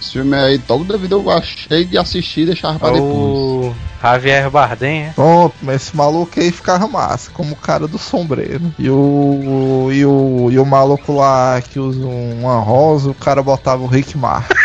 Esse 0.00 0.12
filme 0.12 0.36
aí, 0.36 0.58
toda 0.58 0.96
vida 0.96 1.14
eu 1.14 1.30
achei 1.30 1.84
de 1.84 1.98
assistir 1.98 2.42
e 2.42 2.46
deixava 2.46 2.78
pra 2.78 2.90
depois. 2.90 3.12
o 3.12 3.74
Javier 4.02 4.50
Bardem, 4.50 5.02
é? 5.06 5.12
Pronto, 5.14 5.54
mas 5.62 5.82
esse 5.82 5.96
maluco 5.96 6.40
aí 6.40 6.50
ficava 6.50 6.86
massa, 6.86 7.30
como 7.32 7.52
o 7.52 7.56
cara 7.56 7.86
do 7.86 7.98
sombreiro. 7.98 8.72
E 8.78 8.88
o. 8.88 9.88
E 9.92 10.04
o, 10.06 10.48
e 10.50 10.58
o 10.58 10.64
maluco 10.64 11.12
lá 11.12 11.60
que 11.60 11.78
usa 11.78 12.06
uma 12.06 12.60
rosa, 12.60 13.10
o 13.10 13.14
cara 13.14 13.42
botava 13.42 13.82
o 13.82 13.86
Rick 13.86 14.16
Martin. 14.16 14.54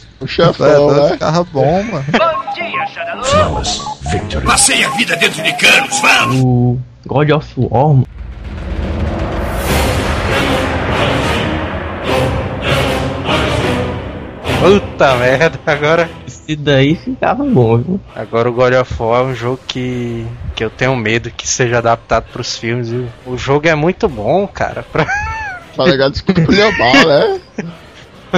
O 0.20 0.24
É, 0.24 0.28
chefão, 0.28 0.86
dois 0.88 1.02
né? 1.02 1.08
ficava 1.12 1.44
bom, 1.44 1.82
mano. 1.84 2.04
Flawless 3.24 3.80
victory. 4.10 4.44
Passei 4.46 4.84
a 4.84 4.90
vida 4.90 5.16
dentro 5.16 5.42
de 5.42 5.52
canos, 5.54 5.98
vamos! 6.00 6.36
O 6.42 6.78
God 7.06 7.30
of 7.30 7.48
War, 7.56 7.88
mano, 7.88 8.06
Puta 14.60 15.14
merda, 15.16 15.58
agora. 15.66 16.10
esse 16.26 16.54
daí 16.54 16.94
ficava 16.94 17.42
bom, 17.44 17.78
viu? 17.78 18.00
Agora 18.14 18.50
o 18.50 18.52
God 18.52 18.74
of 18.74 19.02
War 19.02 19.22
é 19.22 19.24
um 19.24 19.34
jogo 19.34 19.58
que. 19.66 20.26
que 20.54 20.62
eu 20.62 20.68
tenho 20.68 20.94
medo 20.96 21.30
que 21.30 21.48
seja 21.48 21.78
adaptado 21.78 22.26
pros 22.30 22.56
filmes, 22.58 22.90
viu? 22.90 23.08
O 23.26 23.38
jogo 23.38 23.66
é 23.68 23.74
muito 23.74 24.06
bom, 24.08 24.46
cara. 24.46 24.82
Pra... 24.82 25.06
Tá 25.76 25.84
ligado? 25.84 26.14
Escolheu 26.14 26.70
mal, 26.78 26.92
né? 27.06 27.40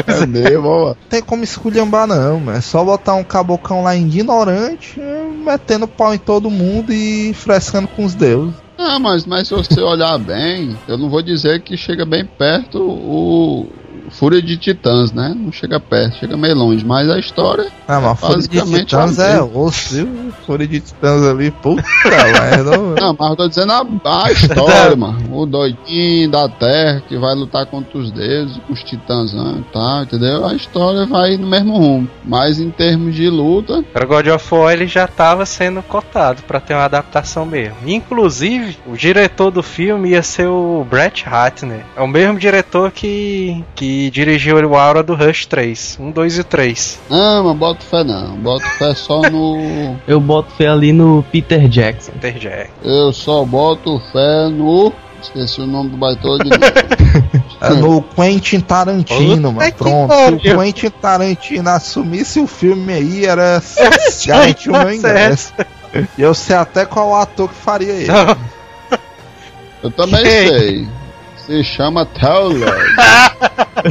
É 0.07 0.27
mesmo, 0.27 0.69
ó. 0.69 0.95
Tem 1.09 1.23
como 1.23 1.45
esculhambar, 1.45 2.07
não. 2.07 2.51
É 2.51 2.61
só 2.61 2.85
botar 2.85 3.15
um 3.15 3.25
cabocão 3.25 3.83
lá 3.83 3.97
ignorante, 3.97 5.01
metendo 5.45 5.87
pau 5.87 6.15
em 6.15 6.19
todo 6.19 6.51
mundo 6.51 6.93
e 6.93 7.35
frescando 7.35 7.89
com 7.89 8.05
os 8.05 8.15
deuses. 8.15 8.55
Ah, 8.79 8.99
mas, 8.99 9.27
mas 9.27 9.49
se 9.49 9.55
você 9.55 9.81
olhar 9.83 10.19
bem, 10.19 10.77
eu 10.89 10.99
não 10.99 11.09
vou 11.09 11.23
dizer 11.23 11.63
que 11.63 11.77
chega 11.77 12.05
bem 12.05 12.25
perto 12.25 12.79
o 12.81 13.69
Fúria 14.13 14.43
de 14.43 14.57
Titãs, 14.57 15.13
né? 15.13 15.35
Não 15.37 15.51
chega 15.53 15.81
perto, 15.81 16.19
chega 16.19 16.37
meio 16.37 16.55
longe, 16.57 16.85
mas 16.85 17.11
a 17.11 17.19
história 17.19 17.67
Ah, 17.89 18.01
mas 18.01 18.21
Fúria 18.21 18.37
de 18.37 18.49
Basicamente, 18.49 18.85
Titãs 18.87 19.19
é 19.19 19.37
é 19.37 19.43
o 19.43 19.59
osso, 19.59 19.95
viu? 19.95 20.33
Fúria 20.47 20.67
de 20.67 20.81
Titãs 20.81 21.23
ali, 21.25 21.51
puta 21.51 21.83
merda. 22.05 22.71
mano. 22.79 22.95
Não, 23.01 23.17
mas 23.19 23.31
eu 23.31 23.37
tô 23.37 23.49
dizendo 23.49 23.73
a, 23.73 24.25
a 24.25 24.33
história, 24.33 24.95
mano. 24.97 25.19
O 25.33 25.47
doidinho 25.47 26.31
da 26.31 26.49
terra 26.49 27.03
que 27.09 27.17
vai 27.17 27.35
lutar 27.35 27.67
contra 27.67 27.99
os 27.99 28.11
deuses, 28.11 28.57
com 28.67 28.73
os 28.73 28.83
titãs 28.83 29.33
e 29.33 29.65
tal, 29.73 30.03
entendeu? 30.03 30.47
A 30.47 30.55
história 30.55 31.07
vai 31.07 31.37
no 31.37 31.47
mesmo 31.47 31.77
rumo. 31.77 32.09
Mas 32.25 32.59
em 32.61 32.71
termos 32.71 33.15
de 33.15 33.29
luta, 33.29 33.85
Agora 33.95 34.23
God 34.23 34.27
of 34.35 34.55
War 34.55 34.73
ele 34.73 34.87
já 34.87 35.07
tava 35.09 35.47
sendo 35.47 35.83
cotado 35.83 36.43
pra 36.43 36.61
ter 36.61 36.75
uma 36.75 36.85
adaptação 36.85 37.47
mesmo. 37.47 37.77
Inclusive, 37.87 38.77
o 38.87 38.97
diretor 38.97 39.51
do 39.51 39.63
filme 39.63 40.11
ia 40.11 40.23
ser 40.23 40.47
o 40.49 40.85
Brett 40.89 41.25
Ratner. 41.25 41.85
É 41.97 42.03
o 42.03 42.07
mesmo 42.07 42.39
diretor 42.39 42.91
que, 42.91 43.65
que 43.75 44.02
dirigiu 44.11 44.57
o 44.57 44.77
Aura 44.77 45.03
do 45.03 45.15
Rush 45.15 45.47
3. 45.47 45.99
1, 46.01 46.11
2 46.11 46.39
e 46.39 46.45
3. 46.45 47.01
não, 47.11 47.45
mas 47.45 47.57
boto 47.57 47.85
fé 47.85 48.05
não. 48.05 48.37
Boto 48.37 48.67
fé 48.79 48.95
só 48.95 49.23
no. 49.23 49.97
Eu 50.07 50.21
boto 50.21 50.53
fé 50.53 50.69
ali 50.69 50.93
no 50.93 51.25
Peter 51.31 51.69
Jackson. 51.69 52.13
Peter 52.13 52.39
Jack. 52.39 52.71
Eu 52.83 53.13
só 53.13 53.45
boto 53.45 54.01
fé 54.13 54.49
no. 54.49 54.93
Esqueci 55.23 55.61
o 55.61 55.67
nome 55.67 55.91
do 55.91 55.97
baitola 55.97 56.39
de 56.39 56.51
novo. 56.51 56.63
É 57.63 57.71
no 57.75 58.03
Quentin 58.03 58.59
Tarantino, 58.59 59.53
Puta 59.53 59.85
mano. 59.85 60.09
Pronto. 60.09 60.43
Se 60.43 60.53
o 60.53 60.59
Quentin 60.59 60.91
Tarantino 60.91 61.71
assumisse 61.71 62.41
o 62.41 62.47
filme 62.49 62.93
aí, 62.93 63.25
era 63.25 63.63
garantir 64.27 64.69
o 64.69 64.73
meu 64.73 64.91
ingresso. 64.93 65.53
E 66.19 66.23
eu 66.23 66.35
sei 66.35 66.57
até 66.57 66.85
qual 66.85 67.15
ator 67.15 67.49
que 67.49 67.55
faria 67.55 67.93
ele. 67.93 68.11
Eu 69.81 69.93
também 69.93 70.25
sei. 70.27 70.89
Se 71.47 71.65
chama 71.65 72.07
Taylor. 72.07 72.71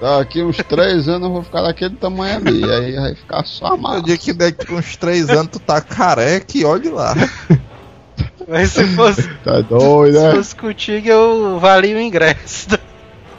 Daqui 0.00 0.42
uns 0.42 0.56
três 0.56 1.08
anos 1.08 1.28
eu 1.28 1.32
vou 1.34 1.42
ficar 1.42 1.62
daquele 1.62 1.94
tamanho 1.96 2.36
ali. 2.38 2.64
Aí 2.64 2.96
vai 2.96 3.14
ficar 3.14 3.44
só 3.44 3.70
No 3.70 3.78
massa. 3.82 4.02
dia 4.02 4.16
que 4.16 4.32
daqui 4.32 4.72
uns 4.72 4.96
três 4.96 5.28
anos 5.28 5.48
tu 5.52 5.58
tá 5.58 5.80
careca 5.80 6.56
e 6.56 6.64
olhe 6.64 6.88
lá. 6.88 7.14
mas 8.48 8.70
se 8.70 8.84
fosse, 8.96 9.28
Tá 9.44 9.60
doido, 9.60 10.16
se 10.16 10.22
né? 10.24 10.34
fosse 10.34 10.56
contigo, 10.56 11.08
eu 11.08 11.58
valia 11.58 11.96
o 11.96 12.00
ingresso 12.00 12.70
do 12.70 12.78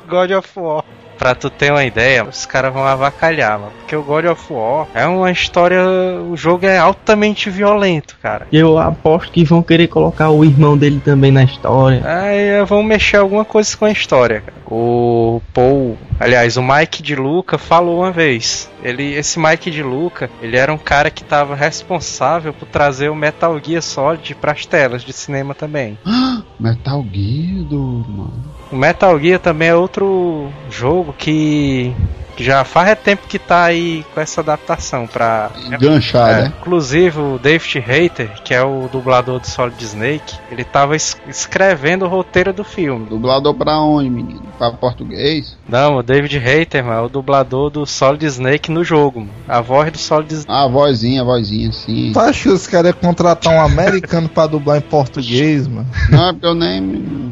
God 0.08 0.32
of 0.32 0.48
War. 0.56 0.84
Pra 1.22 1.36
tu 1.36 1.52
ter 1.52 1.72
uma 1.72 1.86
ideia, 1.86 2.24
os 2.24 2.48
caras 2.48 2.74
vão 2.74 2.84
avacalhar, 2.84 3.60
mano. 3.60 3.72
Porque 3.78 3.96
o 3.96 4.02
God 4.02 4.26
of 4.26 4.52
War 4.52 4.88
é 4.92 5.06
uma 5.06 5.30
história. 5.30 5.80
O 6.28 6.36
jogo 6.36 6.66
é 6.66 6.80
altamente 6.80 7.48
violento, 7.48 8.18
cara. 8.20 8.48
E 8.52 8.58
eu 8.58 8.80
aposto 8.80 9.32
que 9.32 9.44
vão 9.44 9.62
querer 9.62 9.88
colocar 9.88 10.32
o 10.32 10.44
irmão 10.44 10.76
dele 10.76 11.00
também 11.06 11.32
na 11.32 11.44
história. 11.44 12.02
Aí 12.04 12.66
vão 12.66 12.82
mexer 12.82 13.18
alguma 13.18 13.46
coisa 13.46 13.78
com 13.78 13.86
a 13.86 13.92
história, 13.92 14.42
cara. 14.42 14.58
O 14.66 15.44
Paul, 15.54 15.96
aliás, 16.20 16.58
o 16.58 16.64
Mike 16.64 17.04
de 17.04 17.16
Luca 17.16 17.60
falou 17.60 18.00
uma 18.00 18.12
vez. 18.12 18.68
Ele, 18.82 19.14
esse 19.14 19.38
Mike 19.38 19.70
de 19.70 19.84
Luca, 19.84 20.28
ele 20.42 20.58
era 20.58 20.74
um 20.74 20.78
cara 20.78 21.12
que 21.12 21.22
estava 21.22 21.54
responsável 21.54 22.52
por 22.52 22.68
trazer 22.68 23.10
o 23.10 23.16
Metal 23.16 23.60
Gear 23.64 23.84
Solid 23.84 24.34
para 24.36 24.54
as 24.54 24.66
telas 24.66 25.04
de 25.04 25.14
cinema 25.14 25.54
também. 25.54 26.00
Metal 26.60 27.06
Gear 27.14 27.64
do. 27.66 28.06
Mano. 28.08 28.61
O 28.72 28.76
Metal 28.76 29.20
Gear 29.20 29.40
também 29.40 29.68
é 29.70 29.76
outro 29.76 30.50
jogo 30.70 31.14
que 31.18 31.94
já 32.38 32.64
faz 32.64 32.98
tempo 32.98 33.28
que 33.28 33.38
tá 33.38 33.66
aí 33.66 34.04
com 34.16 34.20
essa 34.22 34.42
adaptação 34.42 35.06
pra. 35.06 35.52
Enganchar, 35.68 36.30
É, 36.30 36.42
né? 36.44 36.54
Inclusive 36.60 37.20
o 37.20 37.38
David 37.38 37.84
Hayter, 37.88 38.32
que 38.44 38.52
é 38.54 38.64
o 38.64 38.90
dublador 38.92 39.40
do 39.40 39.46
Solid 39.46 39.84
Snake, 39.84 40.36
ele 40.50 40.64
tava 40.64 40.96
es- 40.96 41.18
escrevendo 41.28 42.06
o 42.06 42.08
roteiro 42.08 42.52
do 42.52 42.64
filme. 42.64 43.06
Dublador 43.08 43.54
pra 43.54 43.78
onde, 43.80 44.10
menino? 44.10 44.42
Pra 44.58 44.72
português? 44.72 45.56
Não, 45.70 45.98
o 45.98 46.04
David 46.04 46.36
Hayter, 46.38 46.84
mano, 46.84 47.00
é 47.00 47.02
o 47.04 47.10
dublador 47.10 47.70
do 47.70 47.86
Solid 47.86 48.26
Snake 48.26 48.72
no 48.72 48.84
jogo. 48.84 49.20
mano. 49.20 49.32
A 49.48 49.62
voz 49.62 49.92
do 49.92 49.98
Solid 50.00 50.34
Snake. 50.34 50.52
Ah, 50.52 50.64
a 50.64 50.68
vozinha, 50.68 51.22
a 51.22 51.26
vozinha, 51.26 51.72
sim. 51.72 52.12
Tu 52.14 52.20
acha 52.20 52.44
que 52.44 52.50
os 52.50 52.66
caras 52.66 52.92
iam 52.92 53.00
contratar 53.10 53.54
um 53.54 53.62
americano 53.62 54.28
pra 54.30 54.48
dublar 54.48 54.78
em 54.78 54.82
português, 54.82 55.68
mano? 55.68 55.86
Não, 56.10 56.30
é 56.30 56.32
porque 56.32 56.48
eu 56.48 56.56
nem. 56.56 57.31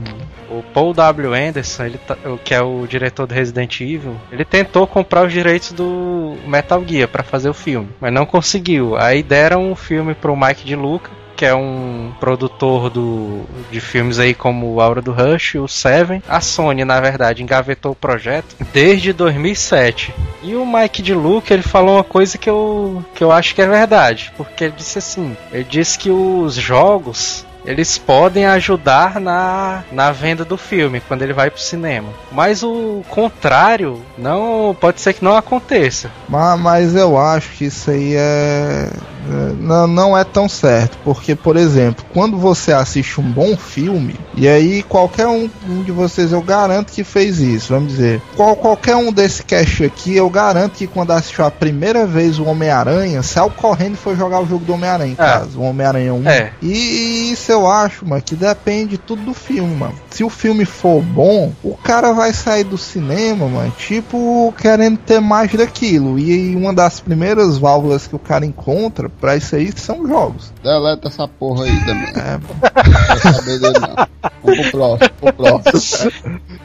O 0.79 0.93
Paul 0.93 0.93
W. 0.93 1.33
Anderson, 1.33 1.83
ele 1.83 1.97
tá- 1.97 2.17
o 2.25 2.37
que 2.37 2.53
é 2.53 2.61
o 2.61 2.87
diretor 2.87 3.27
do 3.27 3.33
Resident 3.33 3.81
Evil, 3.81 4.15
ele 4.31 4.45
tentou 4.45 4.87
comprar 4.87 5.25
os 5.25 5.33
direitos 5.33 5.73
do 5.73 6.37
Metal 6.47 6.81
Gear 6.87 7.07
pra 7.09 7.21
fazer 7.21 7.49
o 7.49 7.53
filme, 7.53 7.89
mas 7.99 8.13
não 8.13 8.25
conseguiu. 8.25 8.95
Aí 8.97 9.21
deram 9.21 9.71
um 9.71 9.75
filme 9.75 10.13
pro 10.15 10.37
Mike 10.37 10.63
de 10.65 10.75
Luca, 10.77 11.11
que 11.35 11.45
é 11.45 11.53
um 11.55 12.11
produtor 12.19 12.89
do, 12.89 13.41
de 13.71 13.79
filmes 13.79 14.19
aí 14.19 14.33
como 14.33 14.73
o 14.73 14.81
Aura 14.81 15.01
do 15.01 15.11
Rush, 15.11 15.55
o 15.55 15.67
Seven. 15.67 16.21
A 16.27 16.41
Sony, 16.41 16.83
na 16.85 16.99
verdade, 16.99 17.43
engavetou 17.43 17.91
o 17.93 17.95
projeto 17.95 18.55
desde 18.73 19.11
2007. 19.13 20.13
E 20.43 20.55
o 20.55 20.65
Mike 20.65 21.01
de 21.01 21.13
Luca, 21.13 21.53
ele 21.53 21.63
falou 21.63 21.95
uma 21.95 22.03
coisa 22.03 22.37
que 22.37 22.49
eu, 22.49 23.03
que 23.15 23.23
eu 23.23 23.31
acho 23.31 23.53
que 23.55 23.61
é 23.61 23.67
verdade, 23.67 24.31
porque 24.37 24.65
ele 24.65 24.73
disse 24.77 24.97
assim, 24.97 25.35
ele 25.51 25.65
disse 25.65 25.97
que 25.99 26.09
os 26.09 26.55
jogos 26.55 27.45
eles 27.69 27.97
podem 27.97 28.45
ajudar 28.47 29.19
na, 29.19 29.83
na 29.91 30.11
venda 30.11 30.43
do 30.43 30.57
filme 30.57 30.99
quando 31.07 31.21
ele 31.21 31.33
vai 31.33 31.49
pro 31.51 31.61
cinema. 31.61 32.09
Mas 32.31 32.63
o 32.63 33.03
contrário 33.09 34.01
não 34.17 34.75
pode 34.79 34.99
ser 34.99 35.13
que 35.13 35.23
não 35.23 35.37
aconteça. 35.37 36.09
Mas, 36.27 36.59
mas 36.59 36.95
eu 36.95 37.17
acho 37.17 37.49
que 37.51 37.65
isso 37.65 37.91
aí 37.91 38.15
é. 38.15 38.89
é, 39.29 39.53
Não, 39.59 39.85
não 39.87 40.17
é 40.17 40.23
tão 40.23 40.49
certo. 40.49 40.97
Porque, 41.03 41.35
por 41.35 41.55
exemplo, 41.55 42.03
quando 42.11 42.37
você 42.37 42.73
assiste 42.73 43.21
um 43.21 43.31
bom 43.31 43.55
filme, 43.55 44.15
e 44.35 44.47
aí 44.47 44.81
qualquer 44.83 45.27
um, 45.27 45.47
um 45.67 45.83
de 45.83 45.91
vocês 45.91 46.31
eu 46.31 46.41
garanto 46.41 46.91
que 46.91 47.03
fez 47.03 47.39
isso. 47.39 47.71
Vamos 47.73 47.89
dizer, 47.93 48.21
qual, 48.35 48.55
qualquer 48.55 48.95
um 48.95 49.11
desse 49.11 49.43
cast 49.43 49.83
aqui, 49.85 50.15
eu 50.15 50.29
garanto 50.29 50.73
que 50.73 50.87
quando 50.87 51.11
assistiu 51.11 51.45
a 51.45 51.51
primeira 51.51 52.05
vez 52.07 52.39
o 52.39 52.45
Homem-Aranha, 52.45 53.21
saiu 53.21 53.51
correndo 53.51 53.93
e 53.93 53.97
foi 53.97 54.15
jogar 54.15 54.39
o 54.39 54.47
jogo 54.47 54.65
do 54.65 54.73
Homem-Aranha 54.73 55.11
em 55.11 55.13
É. 55.13 55.15
casa, 55.15 55.57
o 55.57 55.61
Homem-Aranha 55.63 56.13
1. 56.13 56.27
É. 56.27 56.51
E 56.61 57.31
isso 57.31 57.51
eu 57.51 57.58
acho, 57.67 58.05
mano, 58.05 58.21
que 58.21 58.35
depende 58.35 58.97
tudo 58.97 59.23
do 59.23 59.33
filme, 59.33 59.75
mano. 59.75 59.95
Se 60.09 60.23
o 60.23 60.29
filme 60.29 60.65
for 60.65 61.01
bom, 61.01 61.51
o 61.63 61.75
cara 61.75 62.11
vai 62.13 62.33
sair 62.33 62.63
do 62.63 62.77
cinema, 62.77 63.47
mano, 63.47 63.73
tipo, 63.77 64.53
querendo 64.57 64.97
ter 64.97 65.19
mais 65.19 65.51
daquilo. 65.53 66.19
E 66.19 66.55
uma 66.55 66.73
das 66.73 66.99
primeiras 66.99 67.57
válvulas 67.57 68.07
que 68.07 68.15
o 68.15 68.19
cara 68.19 68.45
encontra 68.45 69.09
pra 69.09 69.35
isso 69.35 69.55
aí 69.55 69.71
são 69.75 70.07
jogos. 70.07 70.51
Deleta 70.63 71.07
essa 71.07 71.27
porra 71.27 71.65
aí 71.65 71.79
também. 71.85 72.09
É, 72.15 72.39
Não 72.39 73.05
quero 73.07 73.35
saber 73.35 73.59
dele, 73.59 73.79
não. 73.79 74.07
Vamos 74.43 74.59
pro 74.61 74.71
próximo, 74.71 75.09
pro 75.19 75.33
próximo. 75.33 76.11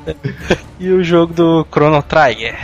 E 0.78 0.90
o 0.90 1.02
jogo 1.02 1.32
do 1.32 1.66
Chrono 1.70 2.02
Trigger. 2.02 2.58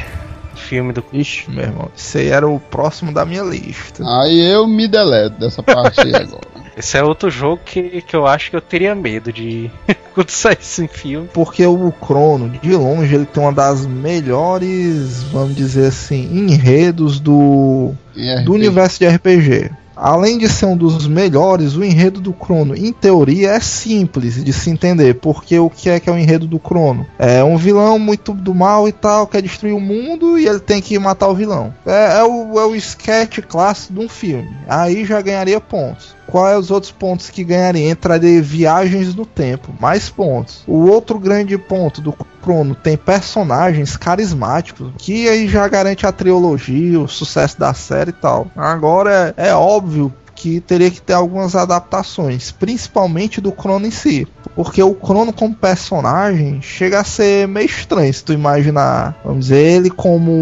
Filme 0.54 0.92
do. 0.92 1.02
Ixi, 1.12 1.50
meu 1.50 1.64
irmão, 1.64 1.90
isso 1.96 2.18
aí 2.18 2.28
era 2.28 2.46
o 2.46 2.60
próximo 2.60 3.12
da 3.12 3.24
minha 3.24 3.42
lista. 3.42 4.04
Aí 4.04 4.38
eu 4.52 4.66
me 4.66 4.86
deleto 4.86 5.38
dessa 5.40 5.62
parte 5.62 6.00
aí 6.00 6.14
agora. 6.14 6.49
Esse 6.80 6.96
é 6.96 7.04
outro 7.04 7.30
jogo 7.30 7.60
que, 7.62 8.00
que 8.00 8.16
eu 8.16 8.26
acho 8.26 8.48
que 8.48 8.56
eu 8.56 8.60
teria 8.60 8.94
medo 8.94 9.30
de. 9.30 9.70
quando 10.14 10.30
saísse 10.30 10.82
em 10.82 10.88
filme. 10.88 11.28
Porque 11.32 11.64
o 11.66 11.92
Crono, 11.92 12.48
de 12.48 12.74
longe, 12.74 13.14
ele 13.14 13.26
tem 13.26 13.42
uma 13.42 13.52
das 13.52 13.86
melhores, 13.86 15.22
vamos 15.24 15.54
dizer 15.54 15.88
assim, 15.88 16.22
enredos 16.32 17.20
do, 17.20 17.94
RPG. 18.16 18.44
do 18.44 18.54
universo 18.54 18.98
de 18.98 19.06
RPG. 19.06 19.70
Além 20.00 20.38
de 20.38 20.48
ser 20.48 20.64
um 20.64 20.76
dos 20.76 21.06
melhores, 21.06 21.76
o 21.76 21.84
enredo 21.84 22.22
do 22.22 22.32
Crono, 22.32 22.74
em 22.74 22.90
teoria, 22.90 23.50
é 23.50 23.60
simples 23.60 24.42
de 24.42 24.50
se 24.50 24.70
entender. 24.70 25.16
Porque 25.16 25.58
o 25.58 25.68
que 25.68 25.90
é 25.90 26.00
que 26.00 26.08
é 26.08 26.12
o 26.12 26.18
enredo 26.18 26.46
do 26.46 26.58
Crono? 26.58 27.06
É 27.18 27.44
um 27.44 27.58
vilão 27.58 27.98
muito 27.98 28.32
do 28.32 28.54
mal 28.54 28.88
e 28.88 28.92
tal, 28.92 29.26
quer 29.26 29.42
destruir 29.42 29.74
o 29.74 29.80
mundo 29.80 30.38
e 30.38 30.46
ele 30.46 30.60
tem 30.60 30.80
que 30.80 30.98
matar 30.98 31.28
o 31.28 31.34
vilão. 31.34 31.74
É, 31.84 32.18
é 32.18 32.24
o, 32.24 32.58
é 32.58 32.64
o 32.64 32.74
sketch 32.74 33.40
clássico 33.40 33.92
de 33.92 34.00
um 34.00 34.08
filme. 34.08 34.48
Aí 34.66 35.04
já 35.04 35.20
ganharia 35.20 35.60
pontos. 35.60 36.16
Quais 36.26 36.58
os 36.58 36.70
outros 36.70 36.92
pontos 36.92 37.28
que 37.28 37.42
ganharia? 37.42 37.90
Entraria 37.90 38.40
viagens 38.40 39.14
no 39.14 39.26
tempo, 39.26 39.74
mais 39.80 40.08
pontos. 40.08 40.62
O 40.66 40.86
outro 40.88 41.18
grande 41.18 41.58
ponto 41.58 42.00
do 42.00 42.14
Crono 42.42 42.74
tem 42.74 42.96
personagens 42.96 43.96
carismáticos, 43.96 44.92
que 44.98 45.28
aí 45.28 45.48
já 45.48 45.66
garante 45.68 46.06
a 46.06 46.12
trilogia, 46.12 47.00
o 47.00 47.08
sucesso 47.08 47.58
da 47.58 47.74
série 47.74 48.10
e 48.10 48.14
tal. 48.14 48.48
Agora 48.56 49.34
é, 49.36 49.48
é 49.48 49.54
óbvio 49.54 50.12
que 50.40 50.58
teria 50.58 50.90
que 50.90 51.02
ter 51.02 51.12
algumas 51.12 51.54
adaptações, 51.54 52.50
principalmente 52.50 53.42
do 53.42 53.52
Crono 53.52 53.86
em 53.86 53.90
si. 53.90 54.26
Porque 54.56 54.82
o 54.82 54.94
Crono 54.94 55.34
como 55.34 55.54
personagem 55.54 56.62
chega 56.62 57.00
a 57.00 57.04
ser 57.04 57.46
meio 57.46 57.66
estranho 57.66 58.12
se 58.12 58.24
tu 58.24 58.32
imaginar, 58.32 59.20
vamos 59.22 59.46
dizer, 59.46 59.58
ele 59.58 59.90
como 59.90 60.32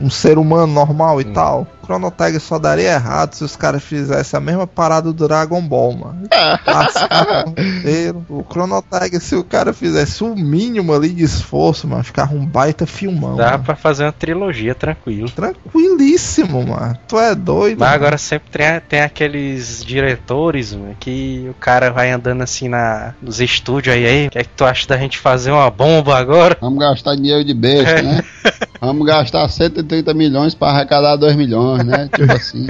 um 0.00 0.10
ser 0.10 0.38
humano 0.38 0.72
normal 0.72 1.20
e 1.20 1.24
tal. 1.24 1.68
O 1.88 1.90
Chrono 1.90 2.10
Trigger 2.10 2.40
só 2.40 2.58
daria 2.58 2.92
errado 2.92 3.34
se 3.34 3.42
os 3.42 3.56
caras 3.56 3.82
fizessem 3.82 4.36
a 4.36 4.40
mesma 4.40 4.66
parada 4.66 5.10
do 5.10 5.26
Dragon 5.26 5.62
Ball, 5.62 5.96
mano. 5.96 6.28
Lascar 6.66 7.46
o 8.28 8.44
Chrono 8.50 8.82
Trigger, 8.82 9.20
se 9.20 9.34
o 9.34 9.42
cara 9.42 9.72
fizesse 9.72 10.22
o 10.22 10.36
mínimo 10.36 10.92
ali 10.92 11.08
de 11.08 11.24
esforço, 11.24 11.88
mano, 11.88 12.04
ficava 12.04 12.34
um 12.34 12.44
baita 12.44 12.84
filmão. 12.84 13.36
Dá 13.36 13.52
mano. 13.52 13.64
pra 13.64 13.74
fazer 13.74 14.04
uma 14.04 14.12
trilogia 14.12 14.74
tranquilo. 14.74 15.30
Tranquilíssimo, 15.30 16.66
mano. 16.66 16.98
Tu 17.08 17.18
é 17.18 17.34
doido. 17.34 17.78
Mas 17.78 17.88
mano. 17.88 17.94
agora 17.94 18.18
sempre 18.18 18.50
tem, 18.50 18.80
tem 18.86 19.00
aqueles 19.00 19.82
diretores 19.82 20.74
mano, 20.74 20.94
que 21.00 21.46
o 21.50 21.54
cara 21.54 21.90
vai 21.90 22.10
andando 22.10 22.42
assim 22.42 22.68
na, 22.68 23.14
nos 23.22 23.40
estúdios 23.40 23.94
aí, 23.94 24.06
aí. 24.06 24.26
O 24.26 24.30
que 24.30 24.38
é 24.38 24.44
que 24.44 24.50
tu 24.50 24.64
acha 24.64 24.86
da 24.86 24.98
gente 24.98 25.18
fazer 25.18 25.52
uma 25.52 25.70
bomba 25.70 26.18
agora? 26.18 26.56
Vamos 26.60 26.78
gastar 26.78 27.14
dinheiro 27.14 27.42
de 27.42 27.54
besta, 27.54 28.02
né? 28.02 28.22
Vamos 28.80 29.04
gastar 29.06 29.48
130 29.48 30.14
milhões 30.14 30.54
pra 30.54 30.68
arrecadar 30.68 31.16
2 31.16 31.34
milhões, 31.34 31.77
né? 31.84 32.08
Tipo 32.14 32.32
assim. 32.32 32.66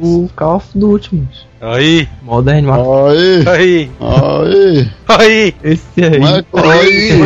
O 0.00 0.30
Call 0.34 0.56
of 0.56 0.66
Duty, 0.74 1.14
mano. 1.14 1.28
Aí, 1.60 2.08
Modern 2.22 2.64
Aí, 2.64 2.64
Warfare. 2.66 3.48
aí, 3.48 3.90
aí. 4.00 4.90
aí. 5.06 5.54
Esse 5.62 6.02
aí. 6.02 6.42
Como 6.50 6.72
é 6.72 6.80
aí? 6.80 7.18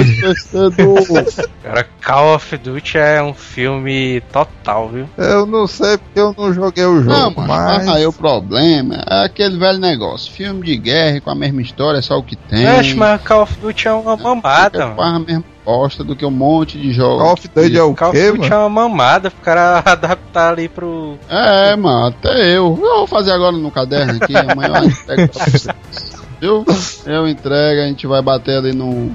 Do. 0.52 1.48
Cara, 1.62 1.86
Call 2.04 2.34
of 2.34 2.56
Duty 2.58 2.98
é 2.98 3.22
um 3.22 3.32
filme 3.32 4.20
total, 4.32 4.88
viu? 4.88 5.08
Eu 5.16 5.46
não 5.46 5.66
sei 5.68 5.96
porque 5.96 6.18
eu 6.18 6.34
não 6.36 6.52
joguei 6.52 6.84
o 6.84 7.02
jogo, 7.02 7.08
Não, 7.10 7.30
mano, 7.30 7.48
mas. 7.48 7.86
aí 7.88 8.04
o 8.04 8.12
problema 8.12 8.96
é 9.08 9.24
aquele 9.26 9.56
velho 9.58 9.78
negócio. 9.78 10.32
Filme 10.32 10.64
de 10.66 10.76
guerra 10.76 11.20
com 11.20 11.30
a 11.30 11.34
mesma 11.34 11.62
história, 11.62 11.98
é 11.98 12.02
só 12.02 12.18
o 12.18 12.22
que 12.22 12.34
tem. 12.36 12.66
Acho, 12.66 12.96
mas 12.96 13.22
Call 13.22 13.42
of 13.42 13.56
Duty 13.60 13.88
é 13.88 13.92
uma 13.92 14.16
mamada, 14.16 14.88
Fica 14.88 14.94
mano. 15.02 15.16
a 15.16 15.20
mesma 15.20 15.44
bosta 15.66 16.04
do 16.04 16.14
que 16.14 16.24
um 16.24 16.30
monte 16.30 16.78
de 16.78 16.92
jogos. 16.92 17.22
Call 17.22 17.32
of 17.32 17.48
Duty 17.48 17.76
é 17.76 17.82
o 17.82 17.94
Call 17.94 18.10
of 18.10 18.18
quê, 18.18 18.26
Duty 18.28 18.38
mano? 18.38 18.54
é 18.54 18.58
uma 18.58 18.68
mamada 18.88 19.30
pro 19.30 19.42
cara 19.42 19.82
adaptar 19.84 20.52
ali 20.52 20.68
pro. 20.68 21.18
É, 21.28 21.74
mano, 21.74 22.06
até 22.06 22.50
eu. 22.56 22.66
Eu 22.66 22.74
vou 22.76 23.06
fazer 23.06 23.32
agora 23.32 23.52
no 23.56 23.70
caderno 23.70 24.16
aqui, 24.22 24.34
amanhã 24.36 24.78
eu 24.78 24.84
entrego 24.88 25.32
pra 25.32 25.44
vocês. 25.44 26.15
Viu? 26.46 26.64
Eu 27.04 27.26
entrego, 27.28 27.80
a 27.80 27.86
gente 27.86 28.06
vai 28.06 28.22
bater 28.22 28.58
ali 28.58 28.72
no, 28.72 29.10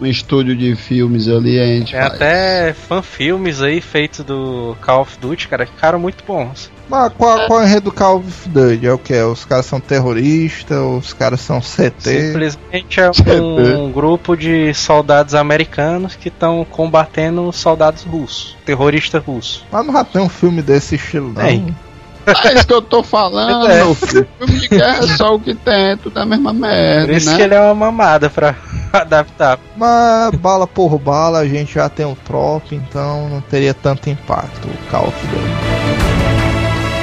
no 0.00 0.06
estúdio 0.06 0.56
de 0.56 0.76
filmes 0.76 1.28
ali, 1.28 1.58
a 1.58 1.66
gente 1.66 1.92
Tem 1.92 2.00
faz. 2.00 2.14
até 2.14 2.72
fanfilmes 2.72 3.60
aí 3.60 3.80
feitos 3.80 4.24
do 4.24 4.76
Call 4.80 5.02
of 5.02 5.18
Duty, 5.18 5.48
cara, 5.48 5.66
que 5.66 5.72
ficaram 5.72 5.98
muito 5.98 6.22
bons. 6.24 6.70
Mas 6.88 7.12
qual, 7.14 7.46
qual 7.46 7.60
é 7.60 7.64
o 7.64 7.66
enredo 7.66 7.90
do 7.90 7.92
Call 7.92 8.18
of 8.18 8.48
Duty? 8.48 8.86
É 8.86 8.92
o 8.92 8.98
que? 8.98 9.14
Os 9.22 9.44
caras 9.44 9.66
são 9.66 9.80
terroristas, 9.80 10.78
os 10.78 11.12
caras 11.12 11.40
são 11.40 11.60
CT. 11.60 12.00
Simplesmente 12.00 13.00
é 13.00 13.10
um 13.40 13.90
grupo 13.90 14.36
de 14.36 14.72
soldados 14.74 15.34
americanos 15.34 16.14
que 16.14 16.28
estão 16.28 16.64
combatendo 16.64 17.50
soldados 17.52 18.04
russos, 18.04 18.56
terroristas 18.64 19.22
russos. 19.24 19.64
Mas 19.70 19.86
não 19.86 19.92
já 19.92 20.04
tem 20.04 20.22
um 20.22 20.28
filme 20.28 20.62
desse 20.62 20.94
estilo, 20.94 21.32
não. 21.32 21.42
Tem. 21.42 21.74
É 21.88 21.91
isso 22.26 22.66
que 22.66 22.72
eu 22.74 22.82
tô 22.82 23.02
falando, 23.02 23.66
É. 23.68 23.94
filho. 23.94 24.26
Filme 24.38 24.58
de 24.60 24.68
guerra 24.68 24.98
é 25.04 25.16
só 25.16 25.34
o 25.34 25.40
que 25.40 25.54
tem, 25.54 25.96
tudo 25.96 26.18
é 26.18 26.22
a 26.22 26.26
mesma 26.26 26.52
Por 26.52 26.60
merda, 26.60 27.12
isso 27.12 27.30
né? 27.30 27.36
que 27.36 27.42
ele 27.42 27.54
é 27.54 27.60
uma 27.60 27.74
mamada 27.74 28.30
pra 28.30 28.54
adaptar. 28.92 29.58
Mas 29.76 30.34
bala 30.36 30.66
por 30.66 30.98
bala 30.98 31.38
a 31.40 31.46
gente 31.48 31.74
já 31.74 31.88
tem 31.88 32.06
um 32.06 32.14
trop, 32.14 32.62
então 32.74 33.28
não 33.28 33.40
teria 33.40 33.74
tanto 33.74 34.08
impacto 34.10 34.66
o 34.68 34.90
Call 34.90 35.08
of 35.08 35.26
Duty. 35.26 37.02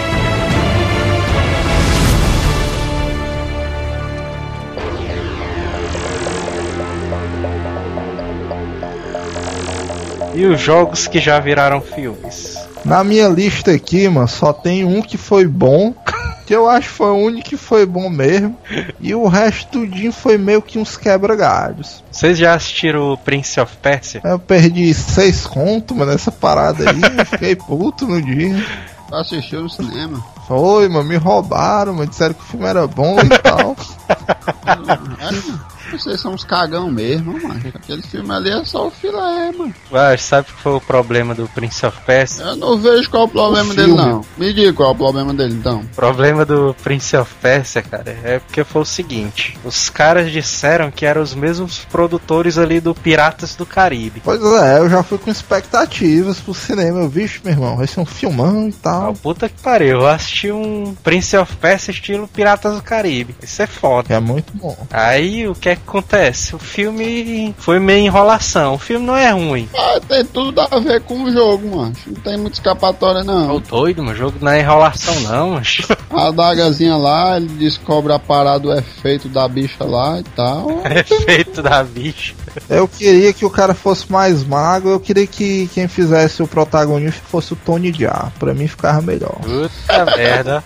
E 10.35 10.45
os 10.45 10.59
jogos 10.61 11.07
que 11.07 11.19
já 11.19 11.39
viraram 11.39 11.81
filmes. 11.81 12.58
Na 12.85 13.03
minha 13.03 13.27
lista 13.27 13.71
aqui, 13.71 14.07
mano, 14.07 14.27
só 14.27 14.53
tem 14.53 14.83
um 14.83 15.01
que 15.01 15.17
foi 15.17 15.45
bom, 15.45 15.93
que 16.45 16.55
eu 16.55 16.69
acho 16.69 16.89
que 16.89 16.95
foi 16.95 17.11
o 17.11 17.15
único 17.15 17.49
que 17.49 17.57
foi 17.57 17.85
bom 17.85 18.09
mesmo, 18.09 18.57
e 18.99 19.13
o 19.13 19.27
resto 19.27 19.71
tudinho 19.71 20.11
foi 20.11 20.37
meio 20.37 20.61
que 20.61 20.79
uns 20.79 20.97
quebra-galhos. 20.97 22.03
Vocês 22.11 22.37
já 22.37 22.53
assistiram 22.53 23.13
o 23.13 23.17
Prince 23.17 23.59
of 23.59 23.75
Persia? 23.77 24.21
Eu 24.23 24.39
perdi 24.39 24.93
seis 24.93 25.45
contos, 25.45 25.95
mano, 25.95 26.11
nessa 26.11 26.31
parada 26.31 26.85
aí, 26.89 27.25
fiquei 27.25 27.55
puto 27.55 28.07
no 28.07 28.21
dia. 28.21 28.65
Assistiu 29.11 29.63
no 29.63 29.69
cinema. 29.69 30.23
Foi, 30.47 30.87
mano, 30.87 31.03
me 31.03 31.15
roubaram, 31.15 31.93
mano, 31.93 32.09
disseram 32.09 32.33
que 32.33 32.41
o 32.41 32.45
filme 32.45 32.65
era 32.65 32.87
bom 32.87 33.17
e 33.19 33.29
tal. 33.39 33.75
Vocês 35.91 36.19
são 36.21 36.33
uns 36.33 36.43
cagão 36.43 36.89
mesmo, 36.91 37.33
mano. 37.41 37.61
Aquele 37.73 38.01
filme 38.01 38.31
ali 38.33 38.49
é 38.49 38.63
só 38.65 38.87
o 38.87 38.91
filé, 38.91 39.51
mano. 39.51 39.73
Ah, 39.91 40.15
sabe 40.17 40.49
o 40.49 40.53
que 40.55 40.61
foi 40.61 40.73
o 40.73 40.81
problema 40.81 41.33
do 41.35 41.47
Prince 41.49 41.85
of 41.85 41.97
Persia? 42.05 42.43
Eu 42.45 42.55
não 42.55 42.77
vejo 42.77 43.09
qual 43.09 43.23
é 43.23 43.25
o 43.25 43.29
problema 43.29 43.73
O 43.73 43.75
dele, 43.75 43.93
não. 43.93 44.25
Me 44.37 44.53
diga 44.53 44.73
qual 44.73 44.89
é 44.89 44.91
o 44.93 44.95
problema 44.95 45.33
dele, 45.33 45.53
então. 45.55 45.79
O 45.81 45.95
problema 45.95 46.45
do 46.45 46.75
Prince 46.83 47.15
of 47.17 47.33
Persia, 47.41 47.81
cara, 47.81 48.17
é 48.23 48.39
porque 48.39 48.63
foi 48.63 48.81
o 48.81 48.85
seguinte: 48.85 49.57
os 49.63 49.89
caras 49.89 50.31
disseram 50.31 50.91
que 50.91 51.05
eram 51.05 51.21
os 51.21 51.33
mesmos 51.33 51.79
produtores 51.91 52.57
ali 52.57 52.79
do 52.79 52.93
Piratas 52.95 53.55
do 53.55 53.65
Caribe. 53.65 54.21
Pois 54.23 54.41
é, 54.41 54.79
eu 54.79 54.89
já 54.89 55.03
fui 55.03 55.17
com 55.17 55.29
expectativas 55.31 56.39
pro 56.39 56.53
cinema, 56.53 56.99
eu 56.99 57.09
vixe, 57.09 57.39
meu 57.43 57.53
irmão, 57.53 57.77
vai 57.77 57.87
ser 57.87 57.99
um 57.99 58.05
filmão 58.05 58.67
e 58.67 58.71
Ah, 58.71 58.73
tal. 58.81 59.13
puta 59.13 59.49
que 59.49 59.61
pariu, 59.61 59.99
eu 60.01 60.07
assisti 60.07 60.51
um 60.51 60.95
Prince 61.03 61.35
of 61.37 61.55
Persia 61.57 61.91
estilo 61.91 62.27
Piratas 62.27 62.75
do 62.75 62.81
Caribe. 62.81 63.35
Isso 63.41 63.61
é 63.61 63.67
foda. 63.67 64.13
É 64.13 64.19
muito 64.19 64.51
bom. 64.55 64.77
Aí 64.91 65.47
o 65.47 65.53
que 65.55 65.69
é 65.69 65.75
que 65.79 65.87
acontece? 65.87 66.55
O 66.55 66.59
filme 66.59 67.53
foi 67.57 67.79
meio 67.79 68.05
enrolação. 68.05 68.75
O 68.75 68.77
filme 68.77 69.05
não 69.05 69.15
é 69.15 69.31
ruim. 69.31 69.67
Ah, 69.75 69.99
tem 70.07 70.23
tudo 70.25 70.61
a 70.61 70.79
ver 70.79 71.01
com 71.01 71.23
o 71.23 71.31
jogo, 71.31 71.75
mano. 71.75 71.93
Não 72.05 72.21
tem 72.21 72.37
muita 72.37 72.57
escapatória, 72.57 73.23
não. 73.23 73.59
doido, 73.59 74.03
meu 74.03 74.13
o 74.13 74.15
jogo 74.15 74.37
não 74.41 74.51
é 74.51 74.59
enrolação 74.59 75.19
não, 75.21 75.51
mas 75.51 75.77
A 76.09 76.27
adagazinha 76.27 76.97
lá, 76.97 77.37
ele 77.37 77.47
descobre 77.47 78.11
a 78.11 78.19
parada 78.19 78.59
do 78.59 78.73
efeito 78.73 79.29
da 79.29 79.47
bicha 79.47 79.83
lá 79.83 80.19
e 80.19 80.23
tal. 80.23 80.81
é 80.85 81.03
feito 81.03 81.61
da 81.61 81.83
bicha. 81.83 82.33
Eu 82.67 82.87
queria 82.87 83.31
que 83.31 83.45
o 83.45 83.49
cara 83.49 83.73
fosse 83.73 84.11
mais 84.11 84.43
magro, 84.43 84.89
eu 84.89 84.99
queria 84.99 85.27
que 85.27 85.69
quem 85.73 85.87
fizesse 85.87 86.41
o 86.41 86.47
protagonista 86.47 87.21
fosse 87.29 87.53
o 87.53 87.55
Tony 87.55 87.93
Jaa. 87.93 88.31
Pra 88.39 88.53
mim 88.53 88.67
ficava 88.67 89.01
melhor. 89.01 89.39
Puta 89.41 90.17
merda. 90.17 90.63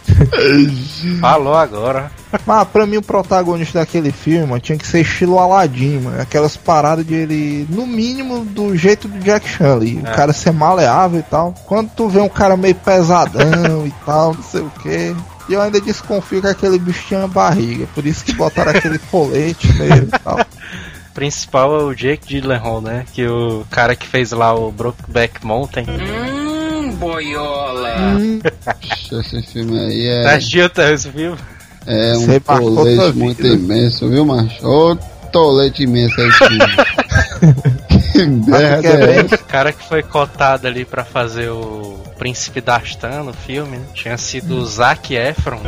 Falou 1.19 1.55
agora. 1.55 2.22
Mas 2.45 2.67
pra 2.67 2.85
mim 2.85 2.97
o 2.97 3.01
protagonista 3.01 3.79
daquele 3.79 4.11
filme 4.11 4.45
mano, 4.47 4.59
tinha 4.59 4.77
que 4.77 4.87
ser 4.87 5.01
estilo 5.01 5.39
Aladdin, 5.39 5.99
mano. 5.99 6.21
Aquelas 6.21 6.57
paradas 6.57 7.05
de 7.05 7.13
ele, 7.13 7.67
no 7.69 7.85
mínimo, 7.85 8.43
do 8.45 8.75
jeito 8.75 9.07
do 9.07 9.19
Jack 9.19 9.47
Chan 9.47 9.73
ali. 9.75 9.95
O 10.03 10.07
É. 10.07 10.11
cara 10.15 10.33
ser 10.33 10.51
maleável 10.51 11.19
e 11.19 11.23
tal. 11.23 11.53
Quando 11.65 11.89
tu 11.95 12.07
vê 12.09 12.19
um 12.19 12.29
cara 12.29 12.57
meio 12.57 12.75
pesadão 12.75 13.85
e 13.87 13.93
tal, 14.05 14.33
não 14.33 14.43
sei 14.43 14.61
o 14.61 14.71
que. 14.81 15.15
E 15.49 15.53
eu 15.53 15.61
ainda 15.61 15.79
desconfio 15.81 16.41
que 16.41 16.47
aquele 16.47 16.79
bicho 16.79 17.03
tinha 17.07 17.27
barriga. 17.27 17.85
Por 17.93 18.05
isso 18.05 18.23
que 18.23 18.33
botaram 18.33 18.71
aquele 18.71 18.97
colete 19.11 19.71
nele 19.73 20.07
e 20.13 20.19
tal. 20.19 20.39
Principal 21.13 21.79
é 21.79 21.83
o 21.83 21.93
Jake 21.93 22.27
Gyllenhaal, 22.27 22.81
né? 22.81 23.05
Que 23.13 23.27
o 23.27 23.65
cara 23.69 23.95
que 23.95 24.07
fez 24.07 24.31
lá 24.31 24.53
o 24.55 24.71
Brokeback 24.71 25.45
Mountain. 25.45 25.85
Hum, 25.87 26.91
boiola. 26.95 27.95
Hum, 28.17 28.39
Esse 29.11 29.41
filme 29.43 29.77
aí 29.79 30.23
Tá 30.23 30.31
é, 30.31 30.35
assistiu 30.37 30.71
esse 30.91 31.11
filme? 31.11 31.37
É 31.85 32.13
um 32.17 32.21
Você 32.25 32.39
tolete 32.39 33.11
vida. 33.11 33.13
muito 33.13 33.45
imenso, 33.47 34.09
viu, 34.09 34.25
macho? 34.25 34.65
Ô, 34.67 34.95
tolete 35.31 35.83
imenso 35.83 36.19
esse 36.21 36.37
filme. 36.47 36.59
que 38.13 38.25
merda 38.25 38.81
que 38.81 38.87
é 38.87 39.15
essa? 39.19 39.35
O 39.35 39.39
cara 39.45 39.71
que 39.71 39.83
foi 39.87 40.03
cotado 40.03 40.67
ali 40.67 40.85
pra 40.85 41.03
fazer 41.03 41.49
o 41.49 41.97
Príncipe 42.17 42.61
Dastan 42.61 43.23
no 43.23 43.33
filme 43.33 43.77
né? 43.77 43.85
tinha 43.93 44.17
sido 44.17 44.57
o 44.57 44.65
Zac 44.65 45.13
Efron 45.13 45.59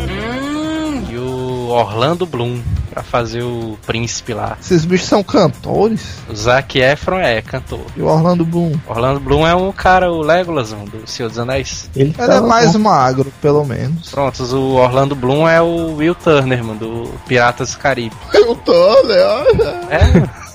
e 1.11 1.17
o 1.17 1.67
Orlando 1.69 2.25
Bloom 2.25 2.59
pra 2.95 3.03
fazer 3.03 3.43
o 3.43 3.77
príncipe 3.85 4.33
lá. 4.33 4.57
esses 4.61 4.85
bichos 4.85 5.09
são 5.09 5.21
cantores. 5.21 6.01
O 6.29 6.35
Zac 6.35 6.79
Efron 6.79 7.19
é 7.19 7.41
cantor. 7.41 7.81
E 7.97 8.01
o 8.01 8.05
Orlando 8.05 8.45
Bloom. 8.45 8.71
Orlando 8.87 9.19
Bloom 9.19 9.45
é 9.45 9.53
um 9.53 9.69
cara, 9.73 10.09
o 10.09 10.21
Legolas 10.21 10.71
um, 10.71 10.85
do 10.85 11.05
Senhor 11.05 11.27
dos 11.27 11.37
Anéis. 11.37 11.89
Ele, 11.93 12.15
Ele 12.17 12.31
é 12.31 12.39
mais 12.39 12.73
magro, 12.77 13.33
pelo 13.41 13.65
menos. 13.65 14.09
Prontos, 14.09 14.53
o 14.53 14.75
Orlando 14.75 15.13
Bloom 15.13 15.45
é 15.47 15.61
o 15.61 15.97
Will 15.97 16.15
Turner, 16.15 16.63
mano, 16.63 16.79
do 16.79 17.13
Piratas 17.27 17.73
do 17.73 17.79
Caribe. 17.79 18.15
Eu 18.33 18.55
tô, 18.55 19.03
né? 19.03 19.21
Olha. 19.25 19.81
É, 19.89 20.45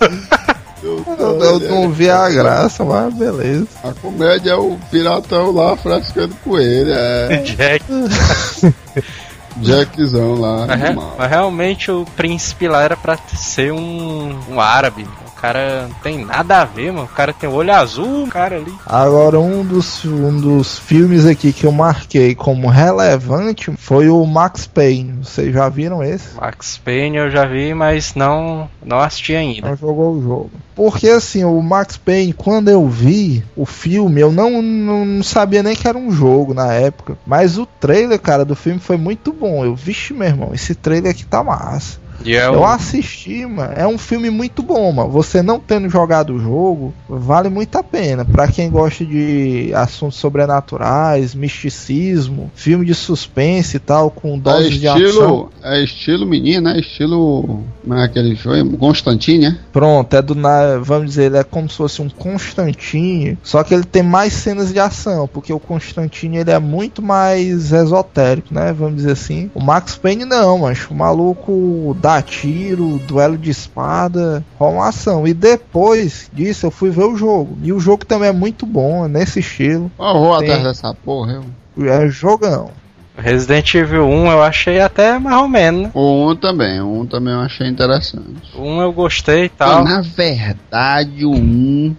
Eu 0.82 1.04
Eu, 1.18 1.38
eu 1.42 1.60
não 1.60 1.90
vi 1.90 2.08
a 2.08 2.26
graça, 2.30 2.82
mas 2.82 3.12
beleza. 3.12 3.66
A 3.84 3.92
comédia 3.92 4.52
é 4.52 4.56
o 4.56 4.78
piratão 4.90 5.50
lá 5.50 5.76
frescando 5.76 6.34
com 6.42 6.58
ele, 6.58 6.90
é. 6.90 7.36
Jack. 7.44 7.84
Jackzão 9.60 10.34
lá. 10.40 10.66
Mas, 10.66 10.80
re- 10.80 10.96
mas 11.18 11.30
realmente 11.30 11.90
o 11.90 12.04
príncipe 12.16 12.68
lá 12.68 12.82
era 12.82 12.96
pra 12.96 13.16
ser 13.34 13.72
um, 13.72 14.38
um 14.48 14.60
árabe. 14.60 15.06
O 15.40 15.42
cara 15.42 15.88
não 15.88 15.94
tem 16.02 16.22
nada 16.22 16.60
a 16.60 16.64
ver, 16.66 16.92
mano. 16.92 17.06
O 17.06 17.16
cara 17.16 17.32
tem 17.32 17.48
olho 17.48 17.72
azul, 17.72 18.24
o 18.24 18.28
cara 18.28 18.56
ali. 18.56 18.74
Agora, 18.84 19.40
um 19.40 19.64
dos, 19.64 20.04
um 20.04 20.38
dos 20.38 20.78
filmes 20.78 21.24
aqui 21.24 21.50
que 21.50 21.64
eu 21.64 21.72
marquei 21.72 22.34
como 22.34 22.68
relevante 22.68 23.72
foi 23.78 24.10
o 24.10 24.22
Max 24.26 24.66
Payne. 24.66 25.24
Vocês 25.24 25.50
já 25.54 25.66
viram 25.70 26.04
esse? 26.04 26.36
Max 26.36 26.76
Payne 26.76 27.16
eu 27.16 27.30
já 27.30 27.46
vi, 27.46 27.72
mas 27.72 28.14
não, 28.14 28.68
não 28.84 29.00
assisti 29.00 29.34
ainda. 29.34 29.70
Não 29.70 29.76
jogou 29.78 30.12
o 30.12 30.22
jogo. 30.22 30.50
Porque 30.74 31.08
assim, 31.08 31.42
o 31.42 31.60
Max 31.62 31.96
Payne, 31.96 32.34
quando 32.34 32.68
eu 32.68 32.86
vi 32.86 33.42
o 33.56 33.64
filme, 33.64 34.20
eu 34.20 34.30
não, 34.30 34.60
não, 34.60 35.06
não 35.06 35.22
sabia 35.22 35.62
nem 35.62 35.74
que 35.74 35.88
era 35.88 35.96
um 35.96 36.12
jogo 36.12 36.52
na 36.52 36.72
época. 36.74 37.16
Mas 37.26 37.56
o 37.56 37.64
trailer, 37.64 38.20
cara, 38.20 38.44
do 38.44 38.54
filme 38.54 38.78
foi 38.78 38.98
muito 38.98 39.32
bom. 39.32 39.64
Eu, 39.64 39.74
vixe, 39.74 40.12
meu 40.12 40.28
irmão, 40.28 40.50
esse 40.52 40.74
trailer 40.74 41.12
aqui 41.12 41.24
tá 41.24 41.42
massa. 41.42 41.98
E 42.24 42.36
é 42.36 42.46
Eu 42.46 42.64
assisti, 42.64 43.46
mano. 43.46 43.72
É 43.76 43.86
um 43.86 43.96
filme 43.98 44.28
muito 44.30 44.62
bom, 44.62 44.92
mano. 44.92 45.10
Você 45.10 45.42
não 45.42 45.58
tendo 45.58 45.88
jogado 45.88 46.34
o 46.34 46.38
jogo, 46.38 46.92
vale 47.08 47.48
muito 47.48 47.76
a 47.76 47.82
pena. 47.82 48.24
Pra 48.24 48.46
quem 48.48 48.70
gosta 48.70 49.04
de 49.04 49.72
assuntos 49.74 50.18
sobrenaturais, 50.18 51.34
misticismo, 51.34 52.50
filme 52.54 52.84
de 52.84 52.94
suspense 52.94 53.76
e 53.76 53.80
tal, 53.80 54.10
com 54.10 54.34
É 54.34 54.38
doses 54.38 54.74
de 54.80 54.86
ação. 54.88 55.00
estilo, 55.04 55.52
é 55.62 55.82
estilo 55.82 56.26
menino, 56.26 56.62
né? 56.70 56.78
Estilo. 56.80 57.64
Como 57.82 57.94
é 57.94 58.04
aquele 58.04 58.34
jogo? 58.34 58.76
Constantine, 58.76 59.48
né? 59.50 59.58
Pronto, 59.72 60.14
é 60.14 60.22
do. 60.22 60.34
na- 60.34 60.78
Vamos 60.78 61.06
dizer, 61.10 61.24
ele 61.26 61.38
é 61.38 61.44
como 61.44 61.68
se 61.68 61.76
fosse 61.76 62.02
um 62.02 62.08
Constantine. 62.08 63.38
Só 63.42 63.62
que 63.62 63.72
ele 63.74 63.84
tem 63.84 64.02
mais 64.02 64.32
cenas 64.32 64.72
de 64.72 64.78
ação. 64.78 65.28
Porque 65.28 65.52
o 65.52 65.60
Constantine 65.60 66.38
ele 66.38 66.50
é 66.50 66.58
muito 66.58 67.00
mais 67.02 67.72
esotérico, 67.72 68.52
né? 68.52 68.72
Vamos 68.72 68.96
dizer 68.96 69.12
assim. 69.12 69.50
O 69.54 69.62
Max 69.62 69.96
Payne 69.96 70.24
não, 70.24 70.58
mas 70.58 70.86
o 70.90 70.94
maluco 70.94 71.96
dá 72.00 72.09
tiro, 72.22 73.00
duelo 73.06 73.36
de 73.36 73.50
espada, 73.50 74.44
rola 74.58 74.88
ação. 74.88 75.26
E 75.26 75.34
depois 75.34 76.30
disso 76.32 76.66
eu 76.66 76.70
fui 76.70 76.90
ver 76.90 77.04
o 77.04 77.16
jogo. 77.16 77.58
E 77.62 77.72
o 77.72 77.80
jogo 77.80 78.04
também 78.04 78.28
é 78.28 78.32
muito 78.32 78.64
bom, 78.64 79.04
é 79.04 79.08
nesse 79.08 79.40
estilo. 79.40 79.90
Eu 79.98 80.14
vou 80.14 80.38
Tem. 80.38 80.48
atrás 80.48 80.62
dessa 80.64 80.94
porra, 80.94 81.42
eu. 81.76 81.86
É 81.86 82.08
jogão. 82.08 82.70
Resident 83.16 83.74
Evil 83.74 84.06
1 84.06 84.32
eu 84.32 84.42
achei 84.42 84.80
até 84.80 85.18
mais 85.18 85.36
ou 85.36 85.48
menos, 85.48 85.82
né? 85.82 85.90
O 85.94 86.30
1 86.30 86.36
também, 86.36 86.80
o 86.80 87.00
1 87.00 87.06
também 87.06 87.34
eu 87.34 87.40
achei 87.40 87.68
interessante. 87.68 88.54
O 88.54 88.62
1 88.62 88.80
eu 88.80 88.92
gostei 88.92 89.44
e 89.44 89.48
tal. 89.48 89.84
na 89.84 90.00
verdade, 90.00 91.24
o 91.24 91.32
1, 91.32 91.96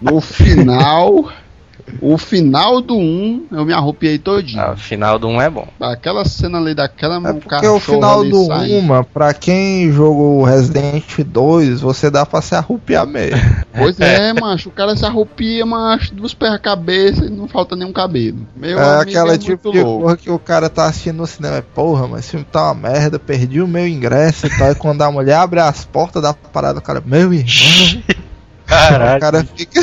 no 0.00 0.20
final, 0.20 1.30
o 2.00 2.16
final 2.18 2.80
do 2.80 2.96
1, 2.96 3.46
eu 3.52 3.64
me 3.64 3.72
arrupiei 3.72 4.18
todinho. 4.18 4.60
Ah, 4.60 4.72
o 4.72 4.76
final 4.76 5.18
do 5.18 5.28
1 5.28 5.40
é 5.42 5.50
bom. 5.50 5.68
Aquela 5.80 6.24
cena 6.24 6.58
ali 6.58 6.74
daquela 6.74 7.16
É 7.16 7.32
porque 7.32 7.48
cachorra 7.48 7.72
o 7.74 7.80
final 7.80 8.24
do 8.24 8.46
saindo. 8.46 8.78
Uma, 8.78 9.04
pra 9.04 9.32
quem 9.34 9.90
jogou 9.92 10.42
Resident 10.44 11.04
2, 11.18 11.80
você 11.80 12.10
dá 12.10 12.24
pra 12.26 12.40
se 12.42 12.54
arrupiar 12.54 13.06
mesmo. 13.06 13.40
Pois 13.72 13.98
é, 14.00 14.32
macho, 14.32 14.68
o 14.68 14.72
cara 14.72 14.94
se 14.96 15.06
arrupia, 15.06 15.64
macho, 15.64 16.12
dos 16.14 16.34
pés 16.34 16.52
a 16.52 16.58
cabeça 16.58 17.24
e 17.24 17.30
não 17.30 17.46
falta 17.48 17.74
nenhum 17.76 17.92
cabelo. 17.92 18.46
Meu 18.56 18.78
É 18.78 19.00
aquela 19.00 19.34
é 19.34 19.38
tipo 19.38 19.70
de 19.72 19.80
louco. 19.80 20.02
porra 20.02 20.16
que 20.16 20.30
o 20.30 20.38
cara 20.38 20.68
tá 20.68 20.86
assistindo 20.86 21.18
no 21.18 21.26
cinema. 21.26 21.62
Porra, 21.74 22.06
mas 22.06 22.20
esse 22.20 22.30
filme 22.32 22.44
tá 22.50 22.64
uma 22.72 22.88
merda, 22.88 23.18
perdi 23.18 23.60
o 23.60 23.68
meu 23.68 23.86
ingresso 23.86 24.46
e 24.46 24.50
tal. 24.58 24.72
E 24.72 24.74
quando 24.74 25.02
a 25.02 25.10
mulher 25.10 25.36
abre 25.36 25.60
as 25.60 25.84
portas 25.84 26.22
da 26.22 26.34
parada, 26.34 26.78
o 26.80 26.82
cara, 26.82 27.02
meu 27.04 27.32
irmão, 27.32 27.44
o 27.44 28.66
Caralho. 28.66 29.20
cara 29.20 29.44
fica. 29.44 29.80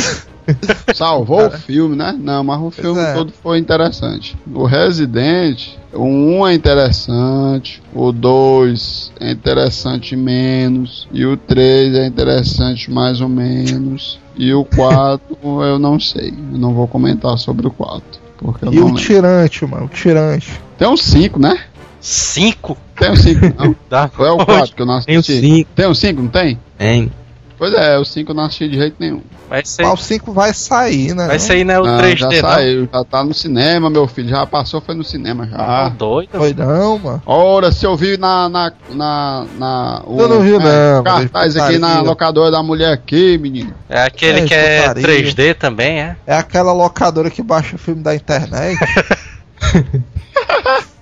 Salvou 0.93 1.47
o 1.47 1.51
filme, 1.51 1.95
né? 1.95 2.15
Não, 2.19 2.43
mas 2.43 2.61
o 2.61 2.71
filme 2.71 2.99
é. 3.01 3.13
todo 3.13 3.31
foi 3.43 3.57
interessante. 3.59 4.35
O 4.53 4.65
Resident, 4.65 5.69
o 5.93 6.03
1 6.03 6.47
é 6.47 6.53
interessante, 6.53 7.81
o 7.93 8.11
2 8.11 9.11
é 9.19 9.31
interessante 9.31 10.15
menos, 10.15 11.07
e 11.11 11.25
o 11.25 11.35
3 11.37 11.95
é 11.95 12.05
interessante 12.07 12.89
mais 12.91 13.21
ou 13.21 13.29
menos, 13.29 14.19
e 14.35 14.53
o 14.53 14.63
4 14.65 15.37
eu 15.63 15.77
não 15.79 15.99
sei. 15.99 16.29
Eu 16.53 16.57
não 16.57 16.73
vou 16.73 16.87
comentar 16.87 17.37
sobre 17.37 17.67
o 17.67 17.71
4. 17.71 18.03
Porque 18.37 18.65
eu 18.65 18.71
E 18.71 18.75
não 18.75 18.83
o 18.83 18.85
lembro. 18.87 19.01
tirante, 19.01 19.65
mano, 19.65 19.85
o 19.85 19.89
tirante. 19.89 20.61
Tem 20.77 20.87
um 20.87 20.95
5, 20.97 21.39
né? 21.39 21.59
Cinco? 21.99 22.77
Tem 22.95 23.11
um 23.11 23.15
5, 23.15 23.41
não. 23.57 23.75
Dá. 23.89 24.09
Ou 24.17 24.25
é 24.25 24.31
o 24.31 24.45
4 24.45 24.75
que 24.75 24.81
eu 24.81 24.85
não 24.85 25.01
Tem 25.01 25.17
o 25.17 25.19
assisti? 25.19 25.41
5, 25.41 25.69
Tem 25.75 25.87
um 25.87 25.93
5, 25.93 26.21
não 26.21 26.29
tem? 26.29 26.59
tem. 26.77 27.11
Pois 27.57 27.73
é, 27.73 27.97
o 27.97 28.05
5 28.05 28.31
eu 28.31 28.35
não 28.35 28.43
assisti 28.45 28.69
de 28.69 28.77
jeito 28.77 28.95
nenhum. 28.99 29.21
Vai 29.49 29.65
ser, 29.65 29.83
Mas 29.83 29.93
o 29.99 30.03
5 30.03 30.31
vai 30.31 30.53
sair, 30.53 31.15
né? 31.15 31.25
vai 31.25 31.39
sair 31.39 31.63
não 31.63 31.73
é 31.73 31.79
o 31.79 31.83
Não, 31.85 31.97
3D, 31.99 32.17
já 32.17 32.27
não. 32.29 32.49
saiu, 32.49 32.89
já 32.93 33.03
tá 33.03 33.23
no 33.23 33.33
cinema, 33.33 33.89
meu 33.89 34.07
filho. 34.07 34.29
Já 34.29 34.45
passou, 34.45 34.79
foi 34.79 34.93
no 34.93 35.03
cinema 35.03 35.47
Tá 35.47 35.57
já. 35.85 35.89
doido? 35.89 36.29
Foi 36.37 36.53
não, 36.53 36.99
mano. 36.99 37.21
Ora, 37.25 37.71
se 37.71 37.85
eu 37.85 37.95
vi 37.95 38.15
na. 38.17 38.47
na, 38.49 38.71
na, 38.91 39.45
na 39.57 40.03
Eu 40.07 40.27
não 40.27 40.41
vi, 40.41 40.53
é, 40.55 40.59
não, 40.95 41.03
Cartaz 41.03 41.57
aqui 41.57 41.77
na 41.79 41.87
putaria. 41.87 42.09
locadora 42.09 42.51
da 42.51 42.61
mulher 42.61 42.93
aqui, 42.93 43.37
menino. 43.39 43.73
É 43.89 44.01
aquele 44.03 44.41
É, 44.41 44.45
que 44.45 44.53
é 44.53 44.81
putaria. 44.89 45.03
3D 45.07 45.53
também, 45.55 45.99
é? 46.01 46.15
É 46.27 46.35
aquela 46.35 46.73
locadora 46.73 47.29
que 47.31 47.41
baixa 47.41 47.77
filme 47.77 48.03
da 48.03 48.13
internet. 48.13 48.77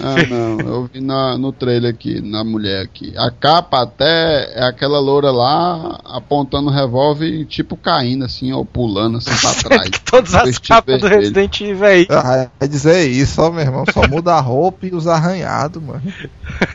Não, 0.00 0.56
não, 0.56 0.60
eu 0.60 0.90
vi 0.92 1.00
na, 1.00 1.38
no 1.38 1.52
trailer 1.52 1.92
aqui, 1.92 2.20
na 2.20 2.44
mulher 2.44 2.82
aqui. 2.82 3.12
A 3.16 3.30
capa 3.30 3.82
até 3.82 4.52
é 4.54 4.62
aquela 4.64 4.98
loura 5.00 5.30
lá 5.30 6.00
apontando 6.04 6.68
o 6.68 6.72
revólver, 6.72 7.44
tipo 7.46 7.76
caindo 7.76 8.24
assim, 8.24 8.52
ou 8.52 8.64
pulando 8.64 9.18
assim 9.18 9.34
pra 9.36 9.54
trás. 9.62 9.90
Todas 10.04 10.34
as 10.34 10.58
capas 10.58 11.00
do. 11.00 11.08
Resident 11.08 11.60
Evil 11.60 11.84
aí. 11.84 12.06
Ah, 12.10 12.48
Vai 12.58 12.68
dizer 12.68 13.08
isso, 13.08 13.40
ó, 13.40 13.50
meu 13.50 13.62
irmão. 13.62 13.84
Só 13.92 14.06
muda 14.08 14.34
a 14.34 14.40
roupa 14.40 14.86
e 14.86 14.94
os 14.94 15.06
arranhados, 15.06 15.82
mano. 15.82 16.02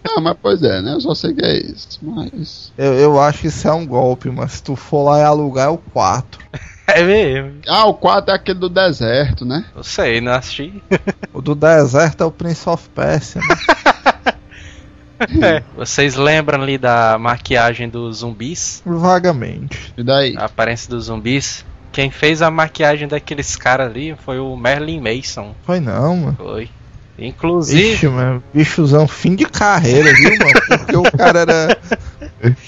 Ah, 0.04 0.20
mas 0.20 0.36
pois 0.42 0.62
é, 0.64 0.82
né? 0.82 0.94
Eu 0.94 1.02
só 1.02 1.14
sei 1.16 1.34
que 1.34 1.46
é 1.46 1.58
isso. 1.58 2.00
Mas. 2.02 2.72
Eu, 2.78 2.94
eu 2.94 3.20
acho 3.20 3.42
que 3.42 3.48
isso 3.48 3.68
é 3.68 3.74
um 3.74 3.86
golpe, 3.86 4.30
mas 4.30 4.54
se 4.54 4.64
tu 4.64 4.76
for 4.76 5.04
lá 5.04 5.20
e 5.20 5.24
alugar 5.24 5.68
é 5.68 5.70
o 5.70 5.78
4. 5.78 6.44
É 6.88 7.02
mesmo. 7.02 7.54
Ah, 7.68 7.86
o 7.86 7.94
4 7.94 8.32
é 8.32 8.36
aquele 8.36 8.60
do 8.60 8.70
deserto, 8.70 9.46
né? 9.46 9.66
Eu 9.76 9.84
sei, 9.84 10.20
não 10.20 10.34
assisti. 10.34 10.84
O 11.34 11.42
do 11.42 11.56
deserto 11.56 12.24
é 12.24 12.26
o 12.26 12.32
Prince 12.32 12.68
of 12.68 12.90
Persia. 12.90 13.42
Né? 13.42 14.34
É. 15.42 15.64
Vocês 15.78 16.16
lembram 16.16 16.62
ali 16.62 16.78
da 16.78 17.18
maquiagem 17.18 17.88
dos 17.88 18.18
zumbis? 18.18 18.82
Vagamente. 18.86 19.94
E 19.98 20.04
daí? 20.04 20.36
A 20.38 20.46
aparência 20.46 20.90
dos 20.90 21.06
zumbis? 21.06 21.66
Quem 21.94 22.12
fez 22.12 22.42
a 22.42 22.52
maquiagem 22.52 23.08
daqueles 23.08 23.56
caras 23.56 23.90
ali 23.90 24.16
foi 24.26 24.40
o 24.40 24.58
Merlin 24.58 25.00
Mason. 25.00 25.56
Foi 25.66 25.80
não, 25.80 26.18
mano. 26.18 26.36
Foi. 26.38 26.70
Inclusive, 27.18 27.94
Ixi, 27.94 28.08
mano, 28.08 28.44
bichozão, 28.52 29.08
fim 29.08 29.36
de 29.36 29.46
carreira, 29.46 30.12
viu, 30.14 30.32
mano? 30.32 30.80
Porque 30.80 30.98
o 30.98 31.04
cara 31.16 31.40
era 31.42 31.78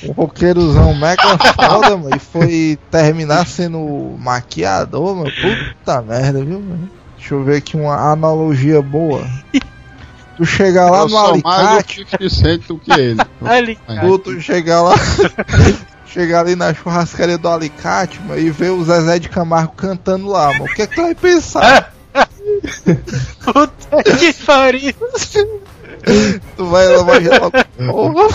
um 0.04 0.12
roqueirozão 0.14 0.96
mega 0.96 1.38
foda, 1.54 1.98
mano, 1.98 2.16
e 2.16 2.20
foi 2.20 2.80
terminar 2.90 3.46
sendo 3.46 4.16
maquiador, 4.20 5.16
mano. 5.16 5.32
Puta 5.32 6.02
merda, 6.02 6.44
viu, 6.44 6.60
mano? 6.60 6.90
Deixa 7.18 7.34
eu 7.34 7.44
ver 7.44 7.58
aqui 7.58 7.76
uma 7.76 8.12
analogia 8.12 8.82
boa. 8.82 9.28
Tu 10.38 10.46
chegar 10.46 10.92
lá 10.92 11.00
eu 11.00 11.08
no 11.08 11.14
mais 11.14 11.68
alicate, 11.68 12.06
50 12.12 12.30
Cent 12.30 12.68
do 12.68 12.78
que 12.78 12.92
ele. 12.92 13.22
ali, 13.44 13.78
tu, 14.24 14.40
chegar 14.42 14.82
lá, 14.82 14.96
chegar 16.06 16.42
ali 16.42 16.56
na 16.56 16.74
churrascaria 16.74 17.38
do 17.38 17.50
alicate, 17.50 18.20
mano, 18.22 18.40
e 18.40 18.50
ver 18.50 18.72
o 18.72 18.84
Zezé 18.84 19.20
de 19.20 19.30
Camargo 19.30 19.74
cantando 19.76 20.28
lá, 20.28 20.52
mano. 20.52 20.66
O 20.66 20.74
que 20.74 20.82
é 20.82 20.88
que 20.88 20.96
tu 20.96 21.02
vai 21.02 21.16
pensar? 21.16 21.94
puta 23.44 24.04
que 24.18 24.34
pariu. 24.46 24.94
Tu 26.56 26.66
vai 26.66 26.88
levar 26.88 27.22
geral 27.22 27.52
porra. 27.52 28.28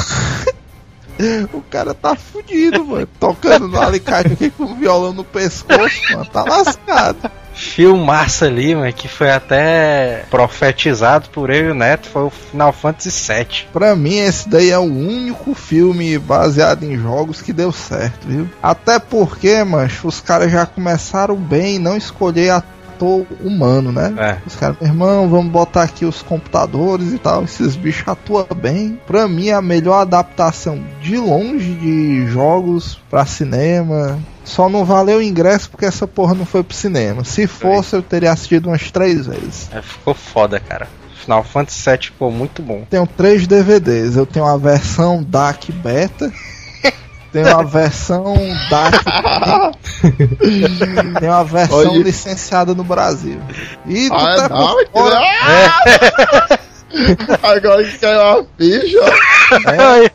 O 1.53 1.63
cara 1.63 1.95
tá 1.95 2.15
fudido, 2.15 2.85
mano. 2.85 3.09
Tocando 3.19 3.69
no 3.69 3.81
alicate 3.81 4.51
com 4.57 4.65
o 4.65 4.75
violão 4.75 5.13
no 5.13 5.25
pescoço, 5.25 6.01
mano. 6.13 6.27
Tá 6.27 6.45
lascado. 6.45 7.31
Filmaça 7.53 8.47
ali, 8.47 8.75
mano, 8.75 8.93
que 8.93 9.07
foi 9.09 9.31
até 9.31 10.25
profetizado 10.31 11.29
por 11.31 11.51
eu 11.51 11.69
e 11.69 11.71
o 11.73 11.75
Neto, 11.75 12.09
foi 12.09 12.23
o 12.23 12.31
Final 12.31 12.73
Fantasy 12.73 13.11
VII. 13.11 13.67
Pra 13.73 13.95
mim, 13.95 14.17
esse 14.17 14.49
daí 14.49 14.71
é 14.71 14.79
o 14.79 14.83
único 14.83 15.55
filme 15.55 16.19
baseado 16.19 16.85
em 16.85 16.97
jogos 16.97 17.43
que 17.43 17.53
deu 17.53 17.71
certo, 17.71 18.27
viu? 18.27 18.49
Até 18.63 18.99
porque, 18.99 19.63
mancho, 19.65 20.09
os 20.09 20.21
caras 20.21 20.51
já 20.51 20.65
começaram 20.65 21.37
bem 21.37 21.79
não 21.79 21.97
escolher 21.97 22.51
ator 22.51 22.80
humano, 23.05 23.93
né? 23.93 24.15
É. 24.17 24.39
Os 24.47 24.57
caras, 24.57 24.77
meu 24.81 24.91
irmão, 24.91 25.29
vamos 25.29 25.51
botar 25.53 25.83
aqui 25.83 26.05
os 26.05 26.23
computadores 26.23 27.13
e 27.13 27.19
tal. 27.19 27.45
Esses 27.45 27.77
bichos 27.77 28.07
atuam 28.07 28.47
bem. 28.55 29.01
Pra 29.07 29.29
mim, 29.29 29.51
a 29.51 29.61
melhor 29.61 30.01
adaptação 30.01 30.83
de 31.01 31.17
longe 31.17 31.75
de 31.75 32.27
jogos 32.29 33.01
pra 33.11 33.27
cinema. 33.27 34.19
Só 34.45 34.69
não 34.69 34.85
valeu 34.85 35.19
o 35.19 35.23
ingresso 35.23 35.71
porque 35.71 35.87
essa 35.87 36.07
porra 36.07 36.35
não 36.35 36.45
foi 36.45 36.63
pro 36.63 36.77
cinema. 36.77 37.25
Se 37.25 37.47
fosse, 37.47 37.95
eu 37.95 38.03
teria 38.03 38.33
assistido 38.33 38.67
umas 38.67 38.91
três 38.91 39.27
vezes. 39.27 39.71
É, 39.73 39.81
ficou 39.81 40.15
foda, 40.15 40.59
cara. 40.59 40.89
Final 41.21 41.45
Fantasy 41.45 41.89
VII 41.89 41.99
ficou 42.07 42.31
muito 42.31 42.63
bom. 42.63 42.85
Tenho 42.89 43.07
três 43.07 43.47
DVDs. 43.47 44.17
Eu 44.17 44.27
tenho 44.27 44.47
a 44.47 44.57
versão 44.57 45.23
DAC 45.23 45.71
Beta. 45.71 46.33
Tenho 47.33 47.59
a 47.59 47.63
versão 47.63 48.35
DAC. 48.71 49.05
tenho 51.21 51.33
a 51.33 51.43
versão 51.45 51.79
Olha. 51.79 52.03
licenciada 52.03 52.75
no 52.75 52.83
Brasil. 52.85 53.41
E 53.87 54.09
tu 54.09 54.15
Ah, 54.15 54.37
tá 54.37 54.49
não, 54.49 54.67
por 54.67 54.89
fora. 54.93 55.21
Agora 57.43 57.85
que 57.85 57.99
caiu 57.99 58.21
uma 58.21 58.47
ficha. 58.59 58.99
É, 59.71 60.11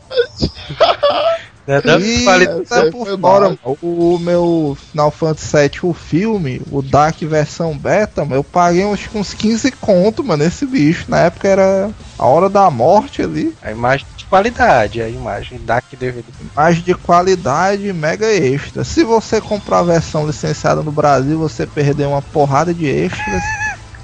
da 1.66 1.98
E 1.98 2.24
tá 2.64 2.82
aí 2.82 2.90
por 2.90 3.18
fora, 3.18 3.58
o 3.82 4.18
meu 4.18 4.78
Final 4.92 5.10
Fantasy 5.10 5.56
VII, 5.56 5.80
o 5.82 5.92
filme, 5.92 6.62
o 6.70 6.80
DAC 6.80 7.26
versão 7.26 7.76
beta, 7.76 8.24
mano, 8.24 8.36
eu 8.36 8.44
paguei 8.44 8.84
uns, 8.84 9.00
uns 9.12 9.34
15 9.34 9.72
conto, 9.72 10.22
mano, 10.22 10.44
nesse 10.44 10.64
bicho. 10.64 11.06
Na 11.08 11.20
época 11.20 11.48
era 11.48 11.90
a 12.16 12.26
hora 12.26 12.48
da 12.48 12.70
morte 12.70 13.20
ali. 13.22 13.54
A 13.60 13.72
imagem 13.72 14.06
de 14.16 14.24
qualidade, 14.26 15.02
a 15.02 15.08
imagem 15.08 15.60
da 15.64 15.80
que 15.80 15.96
DVD. 15.96 16.24
Imagem 16.52 16.82
de 16.82 16.94
qualidade 16.94 17.92
mega 17.92 18.26
extra. 18.26 18.84
Se 18.84 19.02
você 19.02 19.40
comprar 19.40 19.80
a 19.80 19.84
versão 19.84 20.26
licenciada 20.26 20.82
no 20.82 20.92
Brasil, 20.92 21.38
você 21.38 21.66
perdeu 21.66 22.10
uma 22.10 22.22
porrada 22.22 22.72
de 22.72 22.86
extras. 22.86 23.42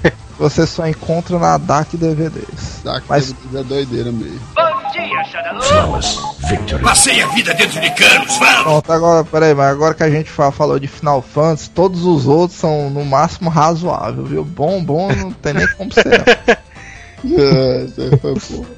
você 0.37 0.67
só 0.67 0.85
encontra 0.87 1.39
na 1.39 1.57
DAC 1.57 1.95
DVDs. 1.95 2.81
Daqui 2.83 3.05
Mas- 3.07 3.33
é 3.53 3.63
doideira 3.63 4.11
mesmo. 4.11 4.41
Passei 6.81 7.21
a 7.21 7.27
vida 7.27 7.53
dentro 7.53 7.79
de 7.81 7.89
canos, 7.91 8.37
vamos! 8.37 8.63
Pronto, 8.63 8.91
agora, 8.91 9.23
peraí, 9.25 9.53
mas 9.53 9.71
agora 9.71 9.93
que 9.93 10.03
a 10.03 10.09
gente 10.09 10.29
fa- 10.29 10.51
falou 10.51 10.79
de 10.79 10.87
Final 10.87 11.21
Fantasy, 11.21 11.69
todos 11.69 12.05
os 12.05 12.27
outros 12.27 12.59
são 12.59 12.89
no 12.89 13.03
máximo 13.05 13.49
razoável, 13.49 14.23
viu? 14.25 14.43
Bom, 14.43 14.83
bom, 14.83 15.11
não 15.13 15.31
tem 15.31 15.53
nem 15.53 15.67
como 15.75 15.91
ser. 15.93 16.03
É. 17.25 17.85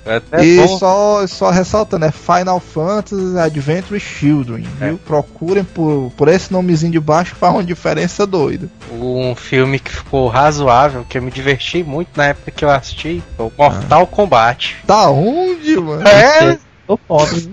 É 0.06 0.16
até 0.18 0.46
e 0.46 0.58
bom. 0.58 0.78
só, 0.78 1.28
só 1.28 1.50
ressaltando, 1.50 2.06
é 2.06 2.12
Final 2.12 2.60
Fantasy 2.60 3.38
Adventure 3.39 4.00
Children, 4.00 4.66
É. 4.80 4.88
viu? 4.89 4.98
Procurem 5.00 5.64
por, 5.64 6.12
por 6.16 6.28
esse 6.28 6.52
nomezinho 6.52 6.91
de 6.91 7.00
baixo 7.00 7.34
que 7.34 7.39
faz 7.39 7.54
uma 7.54 7.64
diferença 7.64 8.26
doida. 8.28 8.70
Um 8.91 9.36
filme 9.36 9.80
que 9.80 9.91
ficou 9.91 10.28
razoável, 10.28 11.06
que 11.10 11.18
eu 11.18 11.22
me 11.22 11.32
diverti 11.32 11.84
muito 11.84 12.10
na 12.16 12.26
época 12.28 12.52
que 12.52 12.64
eu 12.64 12.70
assisti, 12.70 13.24
foi 13.36 13.48
o 13.48 13.52
Mortal 13.58 14.06
Kombat. 14.08 14.78
Da 14.86 15.10
onde, 15.10 15.76
mano? 15.80 16.08
É, 16.08 16.58
Tô 16.88 16.98
viu? 16.98 17.52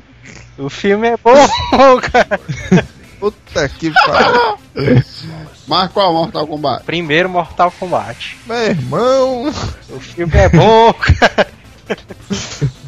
o 0.59 0.69
filme 0.69 1.09
é 1.09 1.17
bom, 1.17 1.33
cara. 2.13 2.39
Puta 3.23 3.69
que 3.69 3.89
pariu. 3.93 4.59
Mas 5.69 5.93
qual 5.93 6.13
Mortal 6.13 6.45
Kombat? 6.45 6.83
Primeiro 6.85 7.29
Mortal 7.29 7.71
Kombat. 7.79 8.37
Meu 8.45 8.57
irmão, 8.57 9.55
O 9.91 10.01
filme 10.01 10.37
é 10.37 10.49
bom, 10.49 10.93
cara. 10.99 11.47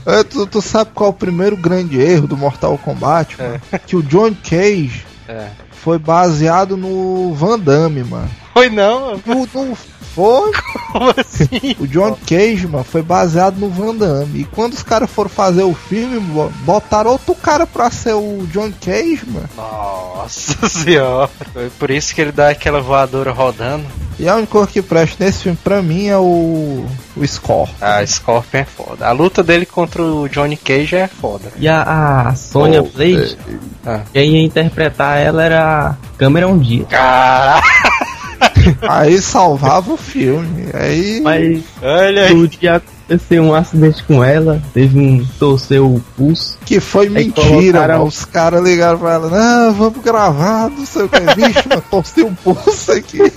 é, 0.06 0.24
tu, 0.24 0.44
tu 0.48 0.60
sabe 0.60 0.90
qual 0.92 1.10
é 1.10 1.12
o 1.12 1.16
primeiro 1.16 1.56
grande 1.56 2.00
erro 2.00 2.26
do 2.26 2.36
Mortal 2.36 2.76
Kombat, 2.78 3.36
mano? 3.40 3.60
Que 3.86 3.94
o 3.94 4.02
John 4.02 4.34
Cage 4.42 5.04
É. 5.28 5.50
foi 5.70 5.98
baseado 6.00 6.76
no 6.76 7.32
Van 7.34 7.56
Damme, 7.56 8.02
mano. 8.02 8.28
Foi 8.52 8.68
não, 8.68 9.14
O, 9.14 9.48
não 9.54 9.76
foi? 10.14 10.52
como 10.92 11.10
assim? 11.16 11.76
O 11.78 11.86
John 11.86 12.16
Cage, 12.26 12.66
mano, 12.66 12.84
foi 12.84 13.02
baseado 13.02 13.56
no 13.58 13.68
Van 13.68 13.94
Damme. 13.94 14.40
E 14.40 14.44
quando 14.44 14.72
os 14.74 14.82
caras 14.82 15.10
foram 15.10 15.28
fazer 15.30 15.62
o 15.64 15.74
filme, 15.74 16.18
bo- 16.20 16.52
botaram 16.64 17.10
outro 17.12 17.34
cara 17.34 17.66
pra 17.66 17.90
ser 17.90 18.14
o 18.14 18.46
John 18.52 18.72
Cage, 18.80 19.22
mano. 19.26 19.48
Nossa 19.56 20.68
senhora. 20.68 21.28
Foi 21.52 21.70
por 21.78 21.90
isso 21.90 22.14
que 22.14 22.20
ele 22.20 22.32
dá 22.32 22.48
aquela 22.50 22.80
voadora 22.80 23.32
rodando. 23.32 23.84
E 24.16 24.28
a 24.28 24.36
única 24.36 24.52
coisa 24.52 24.68
que 24.68 24.80
presta 24.80 25.24
nesse 25.24 25.42
filme 25.42 25.58
pra 25.64 25.82
mim 25.82 26.06
é 26.06 26.16
o. 26.16 26.86
o 27.16 27.26
Score. 27.26 27.68
A 27.80 28.06
Scorpion 28.06 28.60
é 28.60 28.64
foda. 28.64 29.08
A 29.08 29.10
luta 29.10 29.42
dele 29.42 29.66
contra 29.66 30.00
o 30.02 30.28
Johnny 30.28 30.56
Cage 30.56 30.94
é 30.94 31.08
foda. 31.08 31.50
E 31.56 31.66
a, 31.66 32.28
a 32.28 32.34
Sonya 32.36 32.80
Oh, 32.80 32.86
Blade, 32.96 33.36
Ah. 33.84 34.02
quem 34.12 34.36
ia 34.36 34.42
interpretar 34.44 35.18
ela 35.18 35.42
era 35.42 35.96
câmera 36.16 36.46
um 36.46 36.56
dia. 36.56 36.84
Caralho, 36.84 37.62
Aí 38.88 39.20
salvava 39.20 39.92
o 39.92 39.96
filme. 39.96 40.68
Aí. 40.72 41.20
Mas 41.22 41.62
olha 41.82 42.24
aí. 42.24 42.34
no 42.34 42.48
dia 42.48 42.76
aconteceu 42.76 43.42
um 43.42 43.54
acidente 43.54 44.02
com 44.04 44.24
ela, 44.24 44.62
teve 44.72 44.98
um. 44.98 45.26
torceu 45.38 45.94
o 45.94 46.00
pulso. 46.16 46.58
Que 46.64 46.80
foi 46.80 47.08
mentira, 47.08 47.48
colocaram-. 47.48 48.04
Os 48.04 48.24
caras 48.24 48.62
ligaram 48.62 48.98
pra 48.98 49.14
ela, 49.14 49.28
não, 49.28 49.74
vamos 49.74 50.02
gravar, 50.02 50.70
não 50.70 50.86
sei 50.86 51.02
o 51.02 51.08
que. 51.08 51.20
Bicho, 51.20 51.68
mas 51.68 51.84
torci 51.90 52.22
um 52.22 52.34
pulso 52.34 52.92
aqui. 52.92 53.18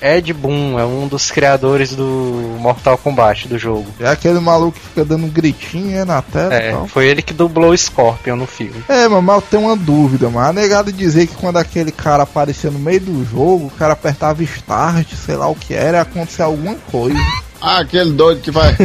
Ed 0.00 0.32
Boon 0.32 0.78
é 0.78 0.84
um 0.84 1.06
dos 1.08 1.30
criadores 1.30 1.94
do 1.94 2.56
Mortal 2.60 2.96
Kombat 2.98 3.48
do 3.48 3.58
jogo. 3.58 3.86
É 4.00 4.08
aquele 4.08 4.38
maluco 4.40 4.78
que 4.78 4.86
fica 4.86 5.04
dando 5.04 5.26
um 5.26 5.28
gritinho 5.28 5.96
né, 5.98 6.04
na 6.04 6.22
tela 6.22 6.54
e 6.54 6.56
É, 6.56 6.70
tal. 6.72 6.86
foi 6.88 7.06
ele 7.06 7.22
que 7.22 7.32
dublou 7.34 7.70
o 7.70 7.76
Scorpion 7.78 8.36
no 8.36 8.46
filme. 8.46 8.82
É, 8.88 9.06
mas 9.08 9.36
eu 9.36 9.42
tenho 9.42 9.62
uma 9.64 9.76
dúvida, 9.76 10.28
mano. 10.30 10.48
A 10.48 10.52
negada 10.52 10.90
dizer 10.92 11.26
que 11.26 11.34
quando 11.36 11.58
aquele 11.58 11.92
cara 11.92 12.22
aparecia 12.22 12.70
no 12.70 12.78
meio 12.78 13.00
do 13.00 13.24
jogo, 13.24 13.66
o 13.66 13.70
cara 13.70 13.92
apertava 13.92 14.42
start, 14.42 15.12
sei 15.14 15.36
lá 15.36 15.46
o 15.48 15.54
que 15.54 15.74
era, 15.74 15.98
ia 15.98 16.02
acontecer 16.02 16.42
alguma 16.42 16.74
coisa. 16.90 17.18
Ah, 17.60 17.80
aquele 17.80 18.12
doido 18.12 18.40
que 18.40 18.50
vai. 18.50 18.74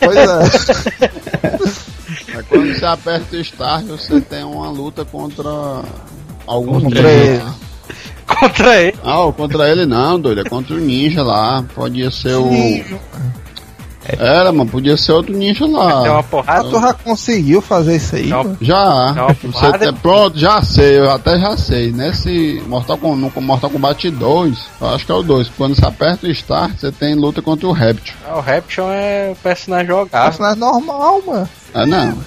Pois 0.00 0.16
é. 0.16 2.38
É 2.38 2.42
quando 2.48 2.74
você 2.78 2.84
aperta 2.84 3.36
o 3.36 3.40
start, 3.40 3.84
você 3.86 4.20
tem 4.20 4.44
uma 4.44 4.70
luta 4.70 5.04
contra 5.04 5.48
algum 6.46 6.80
Contra 6.80 7.10
ele. 7.10 7.42
lá. 7.42 7.54
Contra 8.26 8.76
ele. 8.82 8.97
Ah, 9.08 9.32
contra 9.32 9.68
ele 9.70 9.86
não, 9.86 10.20
doido. 10.20 10.40
É 10.40 10.44
contra 10.44 10.74
o 10.74 10.78
ninja 10.78 11.22
lá. 11.22 11.64
Podia 11.74 12.10
ser 12.10 12.34
o. 12.36 12.48
Era, 14.18 14.50
mano, 14.52 14.70
podia 14.70 14.96
ser 14.96 15.12
outro 15.12 15.36
ninja 15.36 15.66
Tem 15.66 15.68
uma 15.74 15.82
lá. 15.84 16.18
Ah, 16.18 16.22
porrada. 16.22 16.64
tu 16.70 16.80
já 16.80 16.94
conseguiu 16.94 17.60
fazer 17.60 17.96
isso 17.96 18.16
aí? 18.16 18.26
Não. 18.28 18.42
mano? 18.44 18.56
Já. 18.60 19.12
Não, 19.12 19.28
Você 19.28 19.48
porrada 19.48 19.78
tem- 19.78 19.92
pronto, 19.94 20.38
já 20.38 20.62
sei, 20.62 20.98
eu 20.98 21.10
até 21.10 21.38
já 21.38 21.56
sei. 21.58 21.92
Nesse 21.92 22.62
Mortal, 22.66 22.96
Com- 22.96 23.14
no 23.16 23.30
Mortal 23.42 23.68
Kombat 23.68 24.10
2, 24.10 24.58
eu 24.80 24.88
acho 24.94 25.04
que 25.04 25.12
é 25.12 25.14
o 25.14 25.22
2. 25.22 25.50
Quando 25.58 25.74
você 25.76 25.84
aperta 25.84 26.26
o 26.26 26.30
start, 26.30 26.78
você 26.78 26.90
tem 26.90 27.14
luta 27.16 27.42
contra 27.42 27.68
o 27.68 27.72
Reptil. 27.72 28.14
Ah, 28.26 28.38
o 28.38 28.40
Raption 28.40 28.90
é 28.90 29.30
o 29.32 29.36
personagem 29.36 29.88
jogável. 29.88 30.28
Personagem 30.30 30.60
normal, 30.60 31.22
mano. 31.26 31.48
Ah, 31.74 31.84
não. 31.84 32.18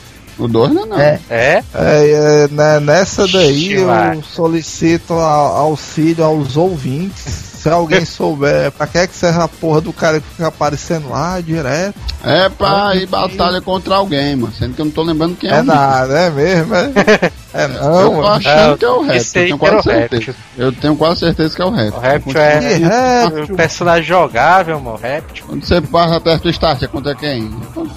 O 0.44 0.48
2 0.48 0.74
não 0.74 0.84
é 0.84 0.86
não. 0.88 1.00
É. 1.00 1.20
É? 1.30 1.64
É, 1.74 2.48
né, 2.50 2.80
nessa 2.80 3.28
daí 3.28 3.74
eu 3.74 3.88
solicito 4.34 5.14
a- 5.14 5.26
auxílio 5.60 6.24
aos 6.24 6.58
ouvintes. 6.58 7.52
Se 7.62 7.70
alguém 7.70 8.04
souber 8.06 8.72
pra 8.74 8.88
que 8.88 8.98
é 8.98 9.06
que 9.06 9.16
serve 9.16 9.40
a 9.40 9.48
porra 9.48 9.82
do 9.82 9.94
cara 9.94 10.20
que 10.20 10.28
fica 10.30 10.48
aparecendo 10.48 11.10
lá 11.10 11.40
direto. 11.40 11.94
É 12.24 12.50
pra 12.50 12.96
ir 12.96 13.06
batalha 13.06 13.62
contra 13.62 13.96
alguém, 13.96 14.36
mano. 14.36 14.52
Sendo 14.58 14.74
que 14.74 14.82
eu 14.82 14.86
não 14.86 14.92
tô 14.92 15.04
lembrando 15.04 15.36
quem 15.38 15.50
é, 15.50 15.58
É 15.58 15.62
nada, 15.62 16.20
é 16.22 16.30
mesmo? 16.32 16.74
É, 16.76 17.32
é 17.54 17.66
Eu 17.66 17.70
não, 17.70 17.80
tô 17.80 18.12
mano. 18.14 18.28
achando 18.28 18.74
Ah, 18.74 18.78
que 18.78 18.86
é 18.86 18.90
o 18.90 19.12
esse 19.12 19.40
Reptil. 19.40 19.42
Eu 19.42 19.42
aí 19.42 19.48
tenho 19.48 19.58
quase 19.58 19.78
o 19.78 19.84
certeza. 19.84 20.22
Reptil. 20.26 20.36
Eu 20.58 20.72
tenho 20.72 20.96
quase 20.96 21.20
certeza 21.20 21.56
que 21.56 21.62
é 21.62 21.66
o 21.66 21.70
Reptil. 21.72 21.98
O 21.98 22.02
Reptil 22.02 22.34
Que 22.34 22.40
é 22.40 22.60
réptil. 22.60 23.44
o 23.44 23.56
personagem 23.58 24.04
jogável, 24.04 24.80
mano. 24.80 24.98
O 24.98 25.00
Reptil. 25.02 25.46
Quando 25.48 25.66
você 25.66 25.82
passa 25.82 26.16
aperta 26.16 26.48
o 26.48 26.52
start, 26.52 26.84
é 26.84 26.88
contra 26.88 27.16
quem? 27.16 27.52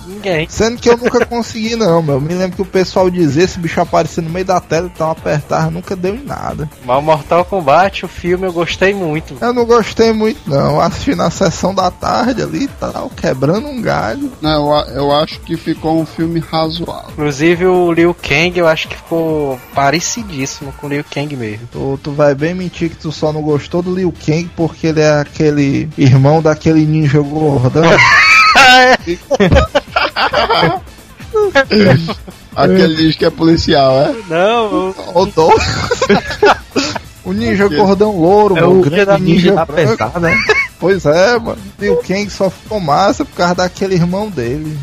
Ninguém. 0.07 0.46
Sendo 0.48 0.78
que 0.80 0.88
eu 0.88 0.96
nunca 0.96 1.24
consegui, 1.26 1.76
não, 1.76 2.02
meu. 2.02 2.14
Eu 2.16 2.20
me 2.20 2.34
lembro 2.34 2.57
que 2.57 2.62
o 2.62 2.66
pessoal 2.66 3.09
dizia 3.11 3.44
esse 3.44 3.59
bicho 3.59 3.80
aparecia 3.80 4.22
no 4.22 4.30
meio 4.30 4.44
da 4.44 4.61
tela, 4.61 4.90
então 4.92 5.11
apertar, 5.11 5.70
nunca 5.70 5.94
deu 5.94 6.14
em 6.14 6.24
nada. 6.24 6.68
Mas 6.84 6.98
o 6.98 7.02
Mortal 7.02 7.44
Kombat, 7.44 8.05
o 8.05 8.09
filme, 8.09 8.46
eu 8.46 8.52
gostei 8.52 8.94
muito. 8.94 9.36
Eu 9.40 9.52
não 9.52 9.64
gostei 9.64 10.12
muito, 10.12 10.40
não. 10.48 10.80
Assisti 10.80 11.14
na 11.14 11.30
sessão 11.30 11.74
da 11.74 11.90
tarde 11.90 12.42
ali 12.42 12.64
e 12.64 12.68
tal, 12.68 13.11
quebrando 13.11 13.66
um 13.68 13.80
galho. 13.82 14.32
Não, 14.40 14.74
eu, 14.78 14.94
eu 14.94 15.12
acho 15.12 15.40
que 15.40 15.57
ficou 15.57 16.00
um 16.00 16.07
filme 16.07 16.40
razoável. 16.40 17.11
Inclusive 17.11 17.66
o 17.66 17.92
Liu 17.92 18.14
Kang, 18.14 18.59
eu 18.59 18.66
acho 18.66 18.88
que 18.88 18.96
ficou 18.96 19.43
parecidíssimo 19.74 20.72
com 20.80 20.86
o 20.86 20.90
Liu 20.90 21.05
Kang 21.05 21.34
mesmo. 21.36 21.68
Tu, 21.72 22.01
tu 22.03 22.12
vai 22.12 22.34
bem 22.34 22.55
mentir 22.55 22.90
que 22.90 22.97
tu 22.97 23.11
só 23.12 23.32
não 23.32 23.42
gostou 23.42 23.82
do 23.82 23.95
Liu 23.95 24.12
Kang 24.24 24.49
porque 24.57 24.86
ele 24.88 25.01
é 25.01 25.20
aquele 25.20 25.88
irmão 25.99 26.40
daquele 26.42 26.84
ninja 26.86 27.20
gordão. 27.20 27.82
Aquele 32.55 32.95
diz 32.95 33.16
que 33.16 33.24
é 33.24 33.30
policial, 33.30 34.01
é? 34.01 34.14
Não, 34.28 34.95
O. 35.14 35.26
O 37.24 37.32
ninja 37.32 37.68
Que- 37.68 37.76
gordão 37.76 38.16
louro, 38.16 38.57
É 38.57 38.61
mano. 38.61 38.74
o 38.74 38.78
O 38.80 38.82
grande 38.82 39.05
da 39.07 39.18
ninja 39.18 39.51
ninja 39.51 40.20
né? 40.20 40.36
Pois 40.78 41.05
é, 41.07 41.38
mano. 41.38 41.59
Liu 41.80 41.97
Kang 41.97 42.28
só 42.30 42.51
ficou 42.51 42.78
massa 42.78 43.24
por 43.24 43.34
causa 43.34 43.55
daquele 43.57 43.95
irmão 43.95 44.28
dele. 44.28 44.78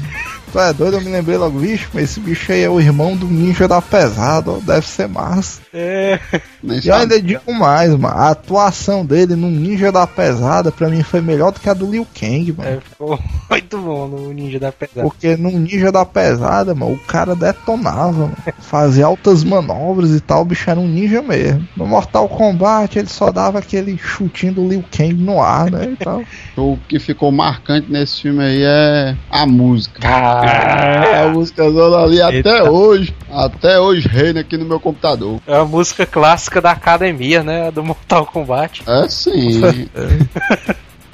Tu 0.52 0.60
é 0.60 0.74
doido? 0.74 0.97
Eu 0.97 1.02
me 1.02 1.10
lembrei 1.10 1.38
logo, 1.38 1.60
bicho, 1.60 1.89
mas 1.93 2.04
esse 2.04 2.20
bicho 2.20 2.52
aí 2.52 2.62
é 2.64 2.70
o 2.70 2.80
irmão 2.80 3.16
do 3.16 3.26
ninja 3.26 3.68
da 3.68 3.82
pesada, 3.82 4.52
ó, 4.52 4.58
deve 4.60 4.86
ser 4.86 5.08
massa. 5.08 5.62
é. 5.74 6.20
E 6.64 6.88
eu 6.88 6.93
ainda 6.95 7.20
digo 7.20 7.52
mais, 7.54 7.89
mano. 7.95 8.16
A 8.16 8.30
atuação 8.30 9.04
dele 9.06 9.36
no 9.36 9.49
Ninja 9.49 9.91
da 9.91 10.06
Pesada, 10.06 10.72
pra 10.72 10.89
mim, 10.89 11.02
foi 11.02 11.20
melhor 11.20 11.52
do 11.52 11.60
que 11.60 11.68
a 11.70 11.74
do 11.74 11.89
Liu 11.89 12.06
Kang, 12.14 12.54
mano. 12.56 12.70
É, 12.70 12.80
ficou 12.80 13.20
muito 13.49 13.78
bom 13.80 14.08
no 14.08 14.32
Ninja 14.34 14.60
da 14.60 14.72
Pesada. 14.72 15.02
Porque 15.02 15.36
no 15.38 15.49
Ninja 15.49 15.91
da 15.91 16.06
Pesada, 16.06 16.76
mano, 16.76 16.93
o 16.93 16.99
cara 16.99 17.36
detonava, 17.36 18.12
mano. 18.12 18.38
Fazia 18.60 19.08
altas 19.08 19.43
manobras 19.43 20.12
e 20.12 20.20
tal, 20.20 20.41
o 20.43 20.45
bicho 20.45 20.70
era 20.70 20.80
um 20.80 20.88
ninja 20.88 21.22
mesmo. 21.22 21.68
No 21.76 21.88
Mortal 21.88 22.30
Kombat, 22.30 22.99
ele 22.99 23.08
só 23.10 23.32
dava 23.32 23.58
aquele 23.60 23.97
chutinho 23.97 24.54
do 24.54 24.68
Liu 24.68 24.84
Kang 24.95 25.14
no 25.16 25.41
ar, 25.41 25.72
né? 25.72 25.89
E 25.93 25.95
tal. 25.95 26.22
O 26.58 26.78
que 26.88 26.99
ficou 26.99 27.32
marcante 27.32 27.91
nesse 27.91 28.22
filme 28.22 28.43
aí 28.43 28.62
é 28.62 29.16
a 29.32 29.45
música. 29.47 29.99
Cara, 29.99 30.40
A 30.41 31.27
música 31.29 31.69
zona 31.69 31.97
ali 32.03 32.21
até 32.21 32.63
hoje. 32.69 33.13
Até 33.31 33.79
hoje 33.79 34.07
reina 34.07 34.39
aqui 34.41 34.57
no 34.57 34.65
meu 34.65 34.79
computador. 34.79 35.39
é 35.47 35.55
a 35.57 35.65
música 35.65 36.05
clássica 36.05 36.59
da 36.61 36.71
academia, 36.71 37.43
né? 37.43 37.71
Do 37.71 37.83
Mortal 37.83 38.25
Kombat. 38.25 38.83
É 38.87 39.07
sim. 39.09 39.61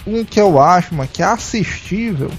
Um 0.05 0.23
que 0.23 0.39
eu 0.39 0.57
acho, 0.57 0.95
mano, 0.95 1.09
que 1.11 1.21
é 1.21 1.25
assistível. 1.25 2.31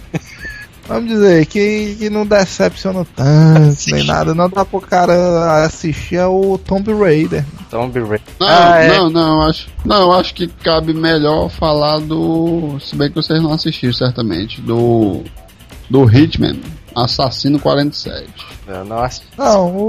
Vamos 0.89 1.11
dizer, 1.11 1.45
que, 1.45 1.97
que 1.99 2.09
não 2.09 2.25
decepciona 2.25 3.07
tanto, 3.15 3.77
nem 3.93 4.07
nada. 4.07 4.35
Não 4.35 4.49
dá 4.49 4.65
pro 4.65 4.81
cara 4.81 5.65
assistir 5.67 6.17
é 6.17 6.27
o 6.27 6.57
Tomb 6.57 6.91
Raider. 6.95 7.45
Tomb 7.71 7.93
Raider. 8.01 8.23
Não, 8.41 8.49
Ah, 8.49 8.79
é. 8.79 8.89
não, 8.89 9.11
não, 9.11 9.43
acho. 9.43 9.69
Não, 9.85 10.13
acho 10.15 10.33
que 10.33 10.47
cabe 10.49 10.95
melhor 10.95 11.51
falar 11.51 11.99
do. 11.99 12.79
Se 12.81 12.97
bem 12.97 13.11
que 13.11 13.17
vocês 13.17 13.43
não 13.43 13.53
assistiram 13.53 13.93
certamente. 13.93 14.63
Do. 14.63 15.25
Do 15.91 16.05
Hitman, 16.05 16.61
Assassino 16.95 17.59
47. 17.59 18.29
Eu 18.67 18.85
não 18.85 19.03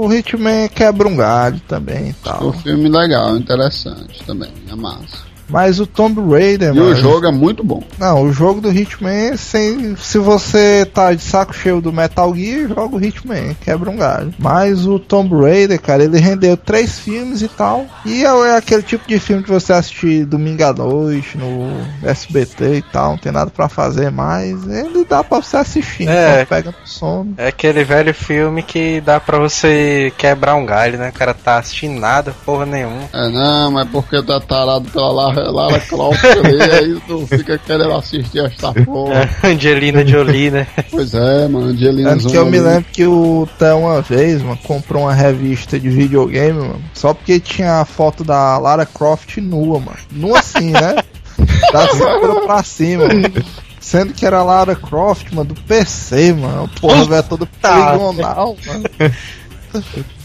o 0.04 0.12
Hitman 0.12 0.68
quebra 0.68 1.06
um 1.08 1.16
galho 1.16 1.60
também 1.68 2.08
e 2.08 2.10
O 2.10 2.14
tal. 2.22 2.52
filme 2.54 2.88
legal, 2.88 3.36
interessante 3.36 4.22
também, 4.24 4.50
é 4.70 4.74
massa. 4.74 5.29
Mas 5.50 5.80
o 5.80 5.86
Tomb 5.86 6.20
Raider, 6.32 6.70
E 6.74 6.78
mano. 6.78 6.92
o 6.92 6.94
jogo 6.94 7.26
é 7.26 7.30
muito 7.32 7.62
bom. 7.64 7.82
Não, 7.98 8.22
o 8.22 8.32
jogo 8.32 8.60
do 8.60 8.70
Hitman, 8.72 9.36
sem, 9.36 9.96
se 9.96 10.18
você 10.18 10.84
tá 10.92 11.12
de 11.12 11.22
saco 11.22 11.52
cheio 11.54 11.80
do 11.80 11.92
Metal 11.92 12.34
Gear, 12.34 12.68
joga 12.68 12.96
o 12.96 13.04
Hitman, 13.04 13.54
quebra 13.60 13.90
um 13.90 13.96
galho. 13.96 14.32
Mas 14.38 14.86
o 14.86 14.98
Tomb 14.98 15.34
Raider, 15.34 15.80
cara, 15.80 16.04
ele 16.04 16.18
rendeu 16.18 16.56
três 16.56 16.98
filmes 16.98 17.42
e 17.42 17.48
tal. 17.48 17.86
E 18.04 18.24
é, 18.24 18.28
é 18.28 18.56
aquele 18.56 18.82
tipo 18.82 19.06
de 19.08 19.18
filme 19.18 19.42
que 19.42 19.50
você 19.50 19.72
assiste 19.72 20.24
domingo 20.24 20.62
à 20.64 20.72
noite 20.72 21.36
no 21.36 21.70
SBT 22.08 22.76
e 22.76 22.82
tal, 22.82 23.10
não 23.12 23.18
tem 23.18 23.32
nada 23.32 23.50
pra 23.50 23.68
fazer 23.68 24.10
mais. 24.10 24.66
Ele 24.66 25.04
dá 25.08 25.22
pra 25.24 25.40
você 25.42 25.56
assistir, 25.56 26.08
É. 26.08 26.34
então 26.42 26.46
pega 26.46 26.70
no 26.80 26.86
sono. 26.86 27.34
É 27.36 27.48
aquele 27.48 27.84
velho 27.84 28.14
filme 28.14 28.62
que 28.62 29.00
dá 29.00 29.18
pra 29.20 29.38
você 29.38 30.12
quebrar 30.16 30.54
um 30.54 30.64
galho, 30.66 30.98
né? 30.98 31.08
O 31.10 31.12
cara 31.18 31.34
tá 31.34 31.58
assistindo 31.58 31.98
nada, 31.98 32.34
porra 32.44 32.66
nenhuma. 32.66 33.08
É 33.12 33.28
não, 33.28 33.70
mas 33.72 33.88
porque 33.88 34.22
tá 34.22 34.40
tarado 34.40 34.88
pela 34.90 35.10
Lara, 35.10 35.39
Lara 35.50 35.80
Croft 35.80 36.24
ali, 36.24 36.62
aí 36.62 37.00
tu 37.06 37.26
fica 37.28 37.58
querendo 37.58 37.92
assistir 37.94 38.44
esta 38.44 38.72
porra. 38.72 39.28
Angelina 39.44 40.06
Jolie, 40.06 40.50
né? 40.50 40.66
Pois 40.90 41.14
é, 41.14 41.48
mano, 41.48 41.66
Angelina 41.68 42.10
Tanto 42.10 42.28
que 42.28 42.36
eu 42.36 42.46
me 42.46 42.58
Jolie. 42.58 42.72
lembro 42.74 42.90
que 42.92 43.06
o 43.06 43.48
Té 43.58 43.72
uma 43.72 44.00
vez, 44.02 44.42
mano, 44.42 44.58
comprou 44.64 45.02
uma 45.04 45.14
revista 45.14 45.78
de 45.78 45.88
videogame, 45.88 46.58
mano, 46.58 46.82
só 46.94 47.14
porque 47.14 47.38
tinha 47.40 47.80
a 47.80 47.84
foto 47.84 48.22
da 48.24 48.58
Lara 48.58 48.84
Croft 48.86 49.36
nua, 49.38 49.78
mano. 49.78 49.98
Nua 50.12 50.38
assim, 50.40 50.70
né? 50.70 50.96
Da 51.72 51.88
cintura 51.88 52.40
pra 52.44 52.62
cima, 52.62 53.06
mano. 53.08 53.44
Sendo 53.80 54.12
que 54.12 54.26
era 54.26 54.38
a 54.40 54.42
Lara 54.42 54.76
Croft, 54.76 55.32
mano, 55.32 55.54
do 55.54 55.60
PC, 55.62 56.34
mano. 56.34 56.68
Porra, 56.80 57.04
velho, 57.06 57.22
todo 57.22 57.46
Tá. 57.62 57.96
poligonal, 57.96 58.56
mano. 58.66 58.84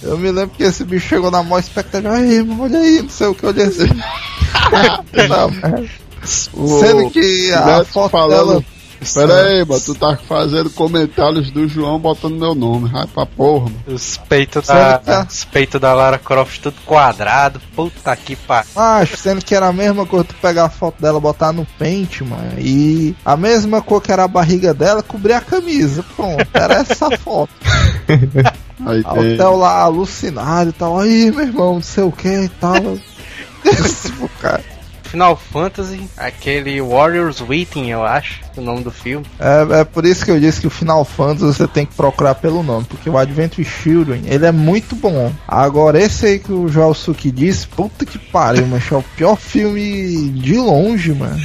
Eu 0.02 0.18
me 0.18 0.32
lembro 0.32 0.56
que 0.58 0.64
esse 0.64 0.84
bicho 0.84 1.08
chegou 1.08 1.30
na 1.32 1.42
maior 1.44 1.60
expectativa. 1.60 2.16
Aí, 2.16 2.44
mano, 2.44 2.64
olha 2.64 2.80
aí, 2.80 3.02
não 3.02 3.10
sei 3.10 3.28
o 3.28 3.36
que 3.36 3.44
eu 3.44 3.50
assim. 3.52 3.88
Não, 5.30 5.86
Sendo 6.26 7.10
que 7.12 7.52
a 7.54 7.66
Neto 7.66 7.86
foto 7.86 8.12
falando- 8.12 8.48
dela. 8.62 8.64
Pera 9.14 9.42
aí, 9.44 9.64
mano, 9.64 9.82
tu 9.82 9.94
tá 9.94 10.18
fazendo 10.28 10.70
comentários 10.72 11.52
do 11.52 11.68
João 11.68 12.00
botando 12.00 12.40
meu 12.40 12.56
nome. 12.56 12.90
Vai 12.90 13.06
pra 13.06 13.26
porra, 13.26 13.66
mano. 13.66 13.84
Os 13.86 14.18
peitos 14.28 14.66
da, 14.66 14.98
tá? 14.98 15.28
os 15.30 15.44
peitos 15.46 15.80
da 15.80 15.94
Lara 15.94 16.18
Croft 16.18 16.60
tudo 16.62 16.76
quadrado. 16.86 17.62
Puta 17.76 18.16
que 18.16 18.36
pariu. 18.36 18.72
Acho, 18.76 19.16
sendo 19.18 19.44
que 19.46 19.54
era 19.54 19.68
a 19.68 19.74
mesma 19.74 20.08
coisa 20.08 20.26
tu 20.26 20.36
pegar 20.42 20.66
a 20.66 20.70
foto 20.70 21.00
dela, 21.00 21.20
botar 21.20 21.52
no 21.52 21.68
pente, 21.78 22.24
mano. 22.24 22.54
E 22.58 23.16
a 23.24 23.38
mesma 23.38 23.80
cor 23.82 24.02
que 24.02 24.12
era 24.12 24.24
a 24.24 24.28
barriga 24.30 24.74
dela, 24.74 25.04
cobrir 25.04 25.34
a 25.34 25.42
camisa. 25.42 26.04
Pronto, 26.16 26.48
era 26.54 26.76
essa 26.76 27.12
foto. 27.18 27.52
Aí 28.86 29.04
Theo 29.38 29.56
lá 29.58 29.82
alucinado 29.82 30.70
e 30.72 30.74
tal. 30.74 31.00
Aí, 31.00 31.32
meu 31.32 31.46
irmão, 31.46 31.74
não 31.76 31.82
sei 31.82 32.04
o 32.04 32.12
que 32.12 32.28
e 32.28 32.50
tal. 32.50 32.76
Tipo, 34.02 34.30
cara, 34.40 34.64
Final 35.16 35.38
Fantasy, 35.38 36.10
aquele 36.18 36.82
Warriors 36.82 37.40
Waiting, 37.40 37.88
eu 37.90 38.04
acho, 38.04 38.42
o 38.58 38.62
nome 38.62 38.84
do 38.84 38.92
filme. 38.92 39.26
é, 39.40 39.80
é 39.80 39.84
por 39.86 40.06
isso 40.06 40.26
que 40.26 40.32
eu 40.32 40.40
disse 40.40 40.60
que 40.60 40.68
o 40.68 40.72
Final 40.72 41.06
Fantasy 41.06 41.54
você 41.54 41.68
tem 41.68 41.86
que 41.86 41.94
procurar 41.94 42.36
pelo 42.36 42.62
nome, 42.62 42.86
porque 42.86 43.10
o 43.10 43.18
Advent 43.18 43.64
Children, 43.64 44.24
ele 44.26 44.46
é 44.46 44.52
muito 44.52 44.96
bom. 44.96 45.32
Agora, 45.48 46.02
esse 46.02 46.26
aí 46.26 46.40
que 46.40 46.52
o 46.52 46.68
Joel 46.68 46.94
Suki 46.94 47.32
disse, 47.32 47.68
puta 47.68 48.06
que 48.06 48.18
pariu, 48.18 48.66
mas 48.68 48.92
é 48.92 48.96
o 48.96 49.04
pior 49.16 49.38
filme 49.38 50.30
de 50.32 50.58
longe, 50.58 51.14
mano. 51.14 51.40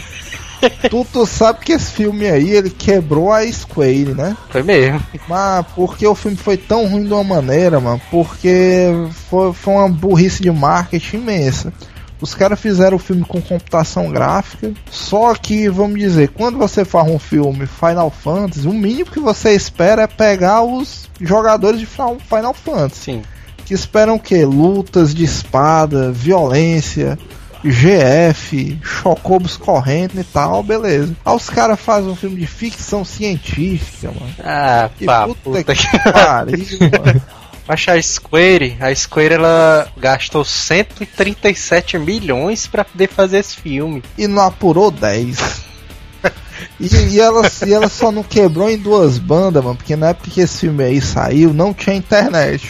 tu, 0.90 1.06
tu 1.10 1.24
sabe 1.24 1.60
que 1.60 1.72
esse 1.72 1.92
filme 1.92 2.28
aí, 2.28 2.50
ele 2.50 2.70
quebrou 2.70 3.32
a 3.32 3.46
Square, 3.50 4.14
né? 4.14 4.36
Foi 4.48 4.62
mesmo. 4.62 5.00
Mas 5.28 5.64
porque 5.74 6.06
o 6.06 6.14
filme 6.14 6.36
foi 6.36 6.56
tão 6.56 6.86
ruim 6.86 7.04
de 7.04 7.12
uma 7.12 7.24
maneira, 7.24 7.78
mano? 7.78 8.00
Porque 8.10 8.88
foi, 9.28 9.52
foi 9.52 9.74
uma 9.74 9.88
burrice 9.88 10.42
de 10.42 10.50
marketing 10.50 11.18
imensa. 11.18 11.72
Os 12.20 12.34
caras 12.34 12.60
fizeram 12.60 12.96
o 12.96 13.00
filme 13.00 13.24
com 13.24 13.40
computação 13.40 14.10
gráfica. 14.10 14.72
Só 14.90 15.34
que, 15.34 15.68
vamos 15.68 15.98
dizer, 15.98 16.28
quando 16.28 16.58
você 16.58 16.84
faz 16.84 17.08
um 17.08 17.18
filme 17.18 17.66
Final 17.66 18.10
Fantasy, 18.10 18.66
o 18.68 18.72
mínimo 18.72 19.10
que 19.10 19.20
você 19.20 19.52
espera 19.54 20.02
é 20.02 20.06
pegar 20.06 20.62
os 20.62 21.08
jogadores 21.20 21.80
de 21.80 21.86
Final 21.86 22.54
Fantasy. 22.54 23.00
Sim. 23.02 23.22
Que 23.64 23.74
esperam 23.74 24.16
o 24.16 24.20
quê? 24.20 24.44
Lutas 24.44 25.14
de 25.14 25.24
espada, 25.24 26.10
violência, 26.10 27.18
GF, 27.64 28.78
chocobos 28.82 29.56
correndo 29.56 30.18
e 30.20 30.24
tal, 30.24 30.62
beleza. 30.62 31.14
Aí 31.24 31.34
os 31.36 31.48
caras 31.48 31.78
fazem 31.78 32.10
um 32.10 32.16
filme 32.16 32.36
de 32.36 32.46
ficção 32.46 33.04
científica, 33.04 34.12
mano. 34.18 34.34
Ah, 34.42 34.90
Que 34.96 35.04
pá, 35.04 35.26
puta, 35.26 35.40
puta 35.42 35.74
que 35.74 35.86
que 35.88 35.98
pariu, 36.12 36.66
mano. 37.04 37.22
Acho 37.70 37.92
a 37.92 38.02
Square, 38.02 38.78
a 38.80 38.92
Square 38.92 39.34
ela 39.34 39.88
gastou 39.96 40.44
137 40.44 41.98
milhões 41.98 42.66
pra 42.66 42.84
poder 42.84 43.08
fazer 43.08 43.38
esse 43.38 43.54
filme. 43.54 44.02
e 44.18 44.26
não 44.26 44.42
apurou 44.42 44.90
10. 44.90 45.38
E, 46.80 47.14
e, 47.14 47.20
ela, 47.20 47.42
e 47.66 47.72
ela 47.72 47.88
só 47.88 48.10
não 48.10 48.22
quebrou 48.22 48.68
em 48.68 48.76
duas 48.76 49.18
bandas, 49.18 49.62
mano, 49.62 49.76
porque 49.76 49.94
na 49.94 50.08
época 50.08 50.30
que 50.30 50.40
esse 50.40 50.60
filme 50.60 50.82
aí 50.82 51.00
saiu, 51.00 51.54
não 51.54 51.72
tinha 51.72 51.94
internet. 51.94 52.68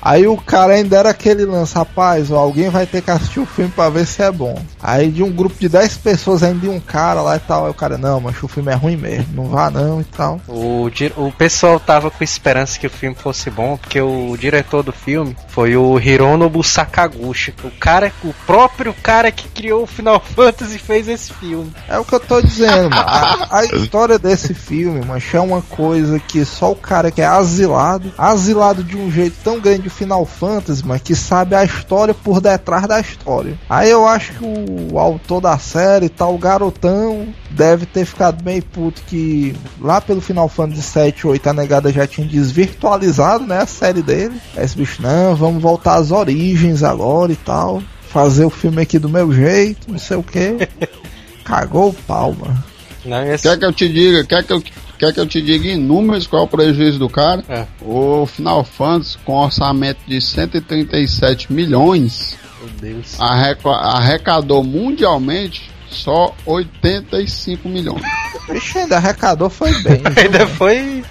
Aí 0.00 0.26
o 0.26 0.36
cara 0.36 0.74
ainda 0.74 0.96
era 0.96 1.10
aquele 1.10 1.44
lance, 1.44 1.74
rapaz, 1.74 2.30
ó, 2.30 2.38
alguém 2.38 2.70
vai 2.70 2.86
ter 2.86 3.02
que 3.02 3.10
assistir 3.10 3.40
o 3.40 3.46
filme 3.46 3.70
pra 3.70 3.90
ver 3.90 4.06
se 4.06 4.22
é 4.22 4.30
bom. 4.30 4.60
Aí 4.82 5.10
de 5.10 5.22
um 5.22 5.30
grupo 5.30 5.56
de 5.58 5.68
10 5.68 5.98
pessoas 5.98 6.42
ainda 6.42 6.66
ia 6.66 6.72
um 6.72 6.80
cara 6.80 7.20
lá 7.20 7.36
e 7.36 7.40
tal, 7.40 7.64
aí 7.64 7.70
o 7.70 7.74
cara, 7.74 7.98
não, 7.98 8.20
mas 8.20 8.42
o 8.42 8.48
filme 8.48 8.70
é 8.72 8.74
ruim 8.74 8.96
mesmo, 8.96 9.26
não 9.34 9.44
vá 9.46 9.70
não 9.70 10.00
e 10.00 10.04
tal. 10.04 10.40
O, 10.46 10.88
o 11.16 11.32
pessoal 11.32 11.80
tava 11.80 12.10
com 12.10 12.22
esperança 12.22 12.78
que 12.78 12.86
o 12.86 12.90
filme 12.90 13.16
fosse 13.16 13.50
bom, 13.50 13.76
porque 13.76 14.00
o 14.00 14.36
diretor 14.36 14.82
do 14.82 14.92
filme 14.92 15.36
foi 15.48 15.76
o 15.76 15.98
Hironobu 15.98 16.62
Sakaguchi. 16.62 17.54
O 17.64 17.70
cara, 17.70 18.12
o 18.22 18.32
próprio 18.46 18.94
cara 19.02 19.32
que 19.32 19.48
criou 19.48 19.82
o 19.82 19.86
Final 19.86 20.20
Fantasy 20.34 20.78
fez 20.78 21.08
esse 21.08 21.32
filme. 21.32 21.72
É 21.88 21.98
o 21.98 22.04
que 22.04 22.14
eu 22.14 22.20
tô 22.20 22.40
dizendo, 22.40 22.90
mano. 22.90 23.08
A, 23.08 23.58
a 23.58 23.64
história 23.64 24.18
desse 24.18 24.54
filme, 24.54 25.04
mano, 25.04 25.22
é 25.32 25.40
uma 25.40 25.62
coisa 25.62 26.18
que 26.20 26.44
só 26.44 26.72
o 26.72 26.76
cara 26.76 27.10
que 27.10 27.20
é 27.20 27.26
asilado, 27.26 28.12
asilado 28.16 28.82
de 28.82 28.96
um 28.96 29.10
jeito 29.10 29.36
tão 29.42 29.60
grande 29.60 29.87
de 29.88 29.94
Final 29.94 30.24
Fantasy, 30.24 30.86
mas 30.86 31.00
que 31.02 31.14
sabe 31.14 31.54
a 31.54 31.64
história 31.64 32.14
por 32.14 32.40
detrás 32.40 32.86
da 32.86 33.00
história. 33.00 33.58
Aí 33.68 33.90
eu 33.90 34.06
acho 34.06 34.32
que 34.34 34.44
o 34.92 34.98
autor 34.98 35.40
da 35.40 35.58
série 35.58 36.06
e 36.06 36.10
tal, 36.10 36.34
o 36.34 36.38
garotão, 36.38 37.26
deve 37.50 37.86
ter 37.86 38.04
ficado 38.04 38.44
meio 38.44 38.62
puto 38.62 39.02
que 39.02 39.54
lá 39.80 40.00
pelo 40.00 40.20
Final 40.20 40.48
Fantasy 40.48 40.82
7 40.82 41.26
8 41.26 41.48
a 41.48 41.52
negada 41.52 41.92
já 41.92 42.06
tinha 42.06 42.26
desvirtualizado, 42.26 43.46
né, 43.46 43.58
a 43.62 43.66
série 43.66 44.02
dele. 44.02 44.40
Aí 44.56 44.64
esse 44.64 44.76
bicho, 44.76 45.02
não, 45.02 45.34
vamos 45.34 45.62
voltar 45.62 45.94
às 45.94 46.10
origens 46.10 46.82
agora 46.82 47.32
e 47.32 47.36
tal. 47.36 47.82
Fazer 48.08 48.44
o 48.44 48.50
filme 48.50 48.82
aqui 48.82 48.98
do 48.98 49.08
meu 49.08 49.32
jeito, 49.32 49.90
não 49.90 49.98
sei 49.98 50.16
o 50.16 50.22
que. 50.22 50.68
Cagou 51.44 51.90
o 51.90 51.94
pau, 51.94 52.34
mano. 52.34 52.64
Não, 53.04 53.24
esse... 53.24 53.48
Quer 53.48 53.58
que 53.58 53.64
eu 53.64 53.72
te 53.72 53.88
diga, 53.88 54.24
quer 54.24 54.44
que 54.44 54.52
eu, 54.52 54.62
quer 54.98 55.12
que 55.12 55.20
eu 55.20 55.26
te 55.26 55.40
diga 55.40 55.68
em 55.68 55.76
números 55.76 56.26
qual 56.26 56.42
é 56.42 56.44
o 56.44 56.48
prejuízo 56.48 56.98
do 56.98 57.08
cara? 57.08 57.44
É. 57.48 57.64
O 57.80 58.26
Final 58.26 58.64
Fantasy, 58.64 59.16
com 59.24 59.34
orçamento 59.34 60.00
de 60.06 60.20
137 60.20 61.52
milhões, 61.52 62.36
Meu 62.60 62.70
Deus. 62.80 63.20
arreca- 63.20 63.70
arrecadou 63.70 64.62
mundialmente 64.64 65.70
só 65.90 66.34
85 66.44 67.68
milhões. 67.68 68.02
Vixe, 68.50 68.78
ainda 68.78 68.96
arrecadou 68.96 69.48
foi 69.50 69.72
bem. 69.82 70.00
Ainda 70.16 70.46
foi. 70.46 71.02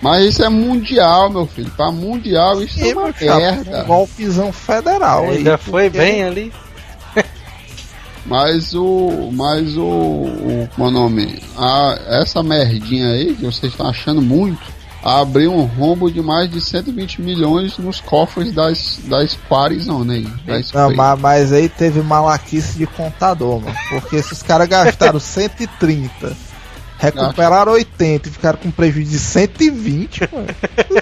Mas 0.00 0.24
isso 0.26 0.44
é 0.44 0.48
mundial, 0.48 1.28
meu 1.28 1.44
filho. 1.46 1.70
Pra 1.76 1.90
mundial 1.90 2.62
isso 2.62 2.80
é 2.82 2.92
uma 2.94 3.12
merda. 3.20 3.82
Um 3.82 3.86
golpezão 3.86 4.52
federal 4.52 5.24
aí. 5.24 5.38
Ainda 5.38 5.58
foi 5.58 5.90
porque- 5.90 5.98
bem 5.98 6.22
ali. 6.22 6.52
Mas 8.26 8.74
o. 8.74 9.30
Mas 9.32 9.76
o. 9.76 9.82
o 9.82 10.68
como 10.74 10.86
é 10.86 10.90
o 10.90 10.92
nome? 10.92 11.42
A, 11.56 11.98
essa 12.22 12.42
merdinha 12.42 13.08
aí, 13.08 13.34
que 13.34 13.44
vocês 13.44 13.72
estão 13.72 13.88
achando 13.88 14.20
muito, 14.20 14.60
abriu 15.02 15.52
um 15.52 15.64
rombo 15.64 16.10
de 16.10 16.20
mais 16.20 16.50
de 16.50 16.60
120 16.60 17.22
milhões 17.22 17.78
nos 17.78 18.00
cofres 18.00 18.52
das, 18.52 19.00
da 19.04 19.26
Square 19.26 19.78
Zone 19.78 20.14
aí. 20.14 20.62
Da 20.62 20.78
Não, 20.80 20.94
mas, 20.94 21.20
mas 21.20 21.52
aí 21.52 21.68
teve 21.68 22.00
malaquice 22.00 22.78
de 22.78 22.86
contador, 22.86 23.60
mano. 23.60 23.76
Porque 23.88 24.16
esses 24.16 24.42
caras 24.42 24.68
gastaram 24.68 25.20
130, 25.20 26.36
recuperaram 26.98 27.72
80 27.72 28.28
e 28.28 28.32
ficaram 28.32 28.58
com 28.58 28.70
prejuízo 28.70 29.12
de 29.12 29.18
120, 29.18 30.28
mano. 30.32 30.46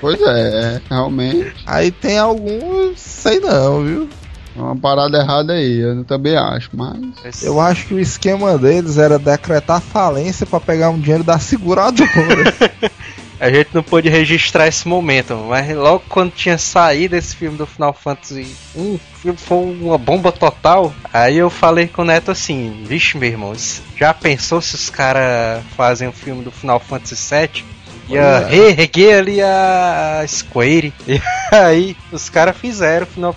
Pois 0.00 0.20
é, 0.20 0.76
é, 0.76 0.80
realmente. 0.88 1.54
Aí 1.66 1.90
tem 1.90 2.18
alguns, 2.18 3.00
sei 3.00 3.40
não, 3.40 3.84
viu? 3.84 4.08
É 4.56 4.60
uma 4.60 4.76
parada 4.76 5.18
errada 5.18 5.52
aí, 5.52 5.80
eu 5.80 6.04
também 6.04 6.36
acho, 6.36 6.70
mas. 6.72 7.42
Eu 7.42 7.60
acho 7.60 7.86
que 7.86 7.94
o 7.94 8.00
esquema 8.00 8.56
deles 8.56 8.96
era 8.96 9.18
decretar 9.18 9.80
falência 9.80 10.46
pra 10.46 10.58
pegar 10.58 10.90
um 10.90 10.98
dinheiro 10.98 11.22
da 11.22 11.38
seguradora. 11.38 12.08
A 13.38 13.50
gente 13.50 13.68
não 13.74 13.82
pôde 13.82 14.08
registrar 14.08 14.66
esse 14.66 14.88
momento, 14.88 15.36
mas 15.48 15.76
logo 15.76 16.02
quando 16.08 16.32
tinha 16.32 16.56
saído 16.56 17.16
esse 17.16 17.36
filme 17.36 17.58
do 17.58 17.66
Final 17.66 17.92
Fantasy 17.92 18.56
1, 18.74 18.80
o 18.94 19.00
filme 19.20 19.38
foi 19.38 19.58
uma 19.58 19.98
bomba 19.98 20.32
total. 20.32 20.94
Aí 21.12 21.36
eu 21.36 21.50
falei 21.50 21.86
com 21.86 22.00
o 22.00 22.04
Neto 22.04 22.30
assim: 22.30 22.84
Vixe, 22.86 23.18
meu 23.18 23.28
irmão, 23.28 23.52
já 23.94 24.14
pensou 24.14 24.62
se 24.62 24.74
os 24.74 24.88
caras 24.88 25.62
fazem 25.76 26.08
o 26.08 26.12
filme 26.12 26.42
do 26.42 26.50
Final 26.50 26.80
Fantasy 26.80 27.16
7? 27.16 27.75
Ia 28.08 28.46
reerguer 28.46 29.18
ali 29.18 29.40
a 29.42 30.24
Square. 30.26 30.92
E 31.52 31.54
aí 31.54 31.96
os 32.10 32.28
caras 32.28 32.56
fizeram 32.56 33.06
o 33.06 33.08
Final, 33.08 33.34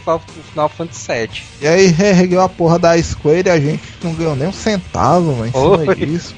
Final 0.51 0.69
Fantasy 0.69 0.99
7. 1.01 1.45
e 1.61 1.67
aí 1.67 1.87
reergueu 1.87 2.41
a 2.41 2.49
porra 2.49 2.79
da 2.79 3.01
Square 3.01 3.43
e 3.45 3.49
a 3.51 3.59
gente 3.59 3.83
não 4.03 4.13
ganhou 4.15 4.35
nem 4.35 4.47
um 4.47 4.51
centavo, 4.53 5.31
mano, 5.33 5.45
em 5.45 5.51
cima 5.51 5.95
disso. 5.95 6.35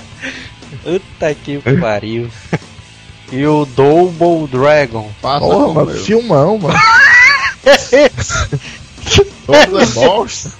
Puta 0.84 1.34
que 1.34 1.58
pariu. 1.80 2.28
E 3.32 3.46
o 3.46 3.64
Double 3.64 4.46
Dragon. 4.48 5.10
Passa 5.22 5.40
Porra, 5.40 5.72
mano, 5.72 5.90
eu. 5.92 6.04
filmão, 6.04 6.58
mano. 6.58 6.78
Todo 9.46 9.80
é 9.80 9.86
bosta. 9.86 10.52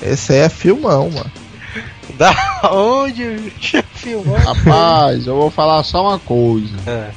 Esse 0.00 0.32
aí 0.32 0.38
é 0.38 0.48
filmão, 0.48 1.10
mano. 1.10 1.30
Da 2.18 2.34
onde 2.72 3.50
filmou? 3.94 4.36
Rapaz, 4.36 5.26
eu 5.26 5.36
vou 5.36 5.50
falar 5.50 5.82
só 5.84 6.02
uma 6.02 6.18
coisa. 6.18 6.74
É. 6.86 7.10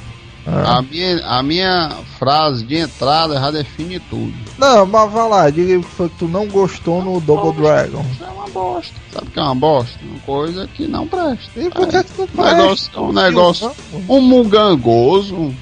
Ah. 0.47 0.78
A 0.78 0.82
minha, 0.82 1.26
a 1.26 1.43
minha 1.43 1.91
frase 2.18 2.64
de 2.64 2.76
entrada 2.78 3.36
já 3.39 3.52
define 3.52 3.99
tudo. 3.99 4.34
Não, 4.58 4.86
mas 4.88 5.12
vai 5.12 5.30
lá, 5.30 5.49
diga 5.52 5.78
o 5.78 5.84
que 5.84 5.89
foi 5.91 6.10
que 6.10 6.16
tu 6.18 6.28
não 6.28 6.47
gostou 6.47 7.04
no 7.04 7.20
Double 7.22 7.52
Dragon. 7.62 8.04
Isso 8.12 8.24
é 8.24 8.28
uma 8.28 8.47
bosta. 8.49 8.93
Sabe 9.14 9.28
o 9.28 9.32
que 9.32 9.39
é 9.39 9.43
uma 9.43 9.56
bosta? 9.56 9.99
Uma 10.04 10.20
coisa 10.22 10.68
que 10.76 10.88
não 10.88 11.08
presta. 11.08 11.52
E 11.60 11.70
por 11.70 11.88
que, 11.88 12.04
que 12.04 12.12
tu 12.14 12.24
Um 12.24 12.28
faz? 12.28 12.58
negócio, 12.58 13.02
um 13.04 13.14
negócio, 13.14 13.72
um 14.10 14.22
mugangoso, 14.22 15.54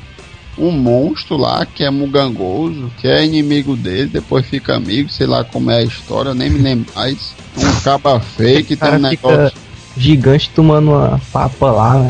um 0.60 0.72
monstro 0.72 1.38
lá 1.38 1.66
que 1.66 1.84
é 1.84 1.90
mugangoso, 1.90 2.92
que 3.00 3.08
é 3.08 3.26
inimigo 3.26 3.76
dele, 3.76 4.08
depois 4.08 4.46
fica 4.46 4.76
amigo, 4.76 5.10
sei 5.10 5.26
lá 5.26 5.44
como 5.44 5.72
é 5.72 5.78
a 5.78 5.84
história, 5.84 6.34
nem 6.34 6.50
me 6.50 6.60
lembro 6.60 6.92
mais. 6.96 7.34
Um 7.58 7.82
capa 7.82 8.20
fake, 8.20 8.76
tem 8.76 8.92
um 8.92 9.00
negócio. 9.00 9.58
Gigante 9.98 10.50
tomando 10.52 10.92
uma 10.92 11.20
papa 11.32 11.72
lá, 11.72 12.00
né? 12.00 12.08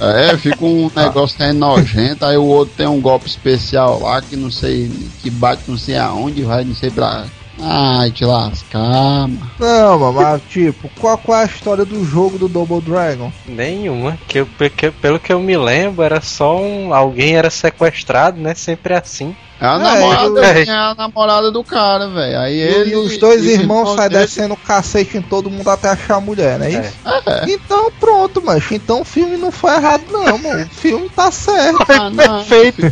É, 0.00 0.36
fica 0.36 0.64
um 0.64 0.90
negócio 0.94 1.44
aí 1.44 1.52
nojento, 1.52 2.24
aí 2.24 2.36
o 2.36 2.44
outro 2.44 2.74
tem 2.76 2.88
um 2.88 3.00
golpe 3.00 3.28
especial 3.28 4.00
lá 4.00 4.20
que 4.20 4.34
não 4.34 4.50
sei, 4.50 4.90
que 5.22 5.30
bate 5.30 5.62
não 5.68 5.78
sei 5.78 5.96
aonde, 5.96 6.42
vai 6.42 6.64
não 6.64 6.74
sei 6.74 6.90
pra 6.90 7.24
Ai, 7.60 8.10
te 8.10 8.24
lascar, 8.24 9.28
mano. 9.28 9.50
Não, 9.58 9.98
mano, 9.98 10.12
mas 10.14 10.42
tipo, 10.48 10.90
qual, 11.00 11.18
qual 11.18 11.38
é 11.38 11.42
a 11.42 11.46
história 11.46 11.84
do 11.84 12.04
jogo 12.04 12.38
do 12.38 12.48
Double 12.48 12.80
Dragon? 12.80 13.30
Nenhuma. 13.46 14.18
Que 14.26 14.38
eu, 14.40 14.48
que- 14.76 14.90
pelo 14.90 15.20
que 15.20 15.32
eu 15.32 15.38
me 15.40 15.56
lembro, 15.56 16.02
era 16.02 16.20
só 16.20 16.56
um. 16.58 16.92
Alguém 16.94 17.36
era 17.36 17.50
sequestrado, 17.50 18.40
né? 18.40 18.54
Sempre 18.54 18.94
assim. 18.94 19.36
É 19.60 19.66
a 19.66 19.74
É, 19.74 19.78
namorada, 19.78 20.44
é. 20.46 20.62
é 20.64 20.70
a 20.72 20.94
namorada 20.96 21.52
do 21.52 21.62
cara, 21.62 22.08
velho. 22.08 22.40
Aí 22.40 22.54
E, 22.56 22.60
ele. 22.60 22.96
os 22.96 23.16
dois 23.16 23.44
e 23.44 23.50
irmãos 23.50 23.82
irmão 23.90 23.96
saem 23.96 24.08
descendo 24.10 24.54
o 24.54 24.56
cacete 24.56 25.18
em 25.18 25.22
todo 25.22 25.48
mundo 25.48 25.68
até 25.70 25.90
achar 25.90 26.16
a 26.16 26.20
mulher, 26.20 26.58
não 26.58 26.66
é 26.66 26.70
isso? 26.70 26.94
É. 27.28 27.44
Então 27.52 27.92
pronto, 28.00 28.42
mas 28.44 28.64
então 28.72 29.02
o 29.02 29.04
filme 29.04 29.36
não 29.36 29.52
foi 29.52 29.72
errado 29.76 30.02
não, 30.10 30.36
mano. 30.38 30.64
O 30.64 30.68
filme 30.74 31.08
tá 31.10 31.30
certo. 31.30 31.78
Ah, 31.88 32.10
não. 32.10 32.42
Perfeito. 32.44 32.82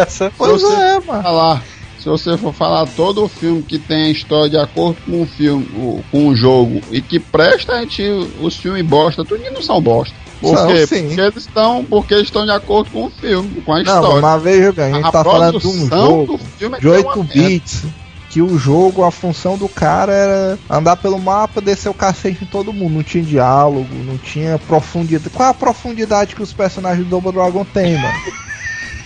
Essa- 0.00 0.32
Pois 0.38 0.62
você 0.62 0.72
é, 0.72 1.00
mano. 1.00 1.22
falar, 1.22 1.62
se 1.98 2.08
você 2.08 2.36
for 2.36 2.52
falar 2.52 2.86
todo 2.96 3.24
o 3.24 3.28
filme 3.28 3.62
que 3.62 3.78
tem 3.78 4.04
a 4.06 4.10
história 4.10 4.50
de 4.50 4.56
acordo 4.56 4.96
com 5.04 5.22
o 5.22 5.26
filme, 5.26 6.02
com 6.10 6.28
o 6.28 6.36
jogo 6.36 6.80
e 6.90 7.00
que 7.02 7.18
presta, 7.18 7.74
a 7.74 7.80
gente, 7.80 8.02
os 8.40 8.56
filmes 8.56 8.84
bosta, 8.86 9.24
tudo 9.24 9.42
que 9.42 9.50
não 9.50 9.62
são 9.62 9.80
bosta. 9.80 10.14
Por 10.40 10.56
São, 10.56 10.68
quê? 10.68 10.86
sim. 10.86 11.06
Porque 11.08 11.20
eles 11.20 11.36
estão, 11.36 11.84
porque 11.84 12.14
eles 12.14 12.26
estão 12.28 12.44
de 12.44 12.52
acordo 12.52 12.90
com 12.92 13.06
o 13.06 13.10
filme, 13.10 13.60
com 13.62 13.72
a 13.72 13.82
Não, 13.82 13.94
história. 14.00 14.20
mas 14.22 14.42
veja 14.42 14.70
bem, 14.72 14.92
a 14.92 14.96
gente 14.96 15.06
a 15.06 15.10
tá 15.10 15.24
falando 15.24 15.58
de 15.58 15.66
um 15.66 15.86
jogo 15.88 16.36
do 16.36 16.38
filme 16.38 16.76
é 16.76 16.78
de 16.80 16.86
que 16.86 16.92
é 16.92 16.96
8 16.98 17.06
uma 17.06 17.16
merda. 17.16 17.34
bits. 17.34 17.84
Que 18.30 18.42
o 18.42 18.58
jogo, 18.58 19.02
a 19.04 19.10
função 19.10 19.56
do 19.56 19.68
cara 19.68 20.12
era 20.12 20.58
andar 20.70 20.96
pelo 20.96 21.18
mapa, 21.18 21.60
descer 21.62 21.88
o 21.88 21.94
cacete 21.94 22.44
em 22.44 22.46
todo 22.46 22.72
mundo. 22.74 22.94
Não 22.96 23.02
tinha 23.02 23.24
diálogo, 23.24 23.88
não 24.04 24.18
tinha 24.18 24.58
profundidade. 24.60 25.30
Qual 25.30 25.48
é 25.48 25.50
a 25.50 25.54
profundidade 25.54 26.36
que 26.36 26.42
os 26.42 26.52
personagens 26.52 27.04
do 27.04 27.10
Double 27.10 27.32
Dragon 27.32 27.64
têm, 27.64 27.96
mano? 27.96 28.14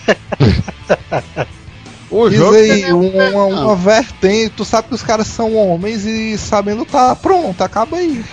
O 2.13 2.29
Diz 2.29 2.37
jogo 2.37 2.55
aí, 2.55 2.83
tem- 2.83 2.93
uma, 2.93 3.45
uma 3.45 3.75
vertente. 3.75 4.51
Tu 4.55 4.63
sabe 4.63 4.87
que 4.89 4.93
os 4.93 5.01
caras 5.01 5.25
são 5.25 5.55
homens 5.55 6.05
e 6.05 6.37
sabem 6.37 6.75
lutar. 6.75 7.15
Pronto, 7.15 7.59
acaba 7.61 7.97
aí. 7.97 8.23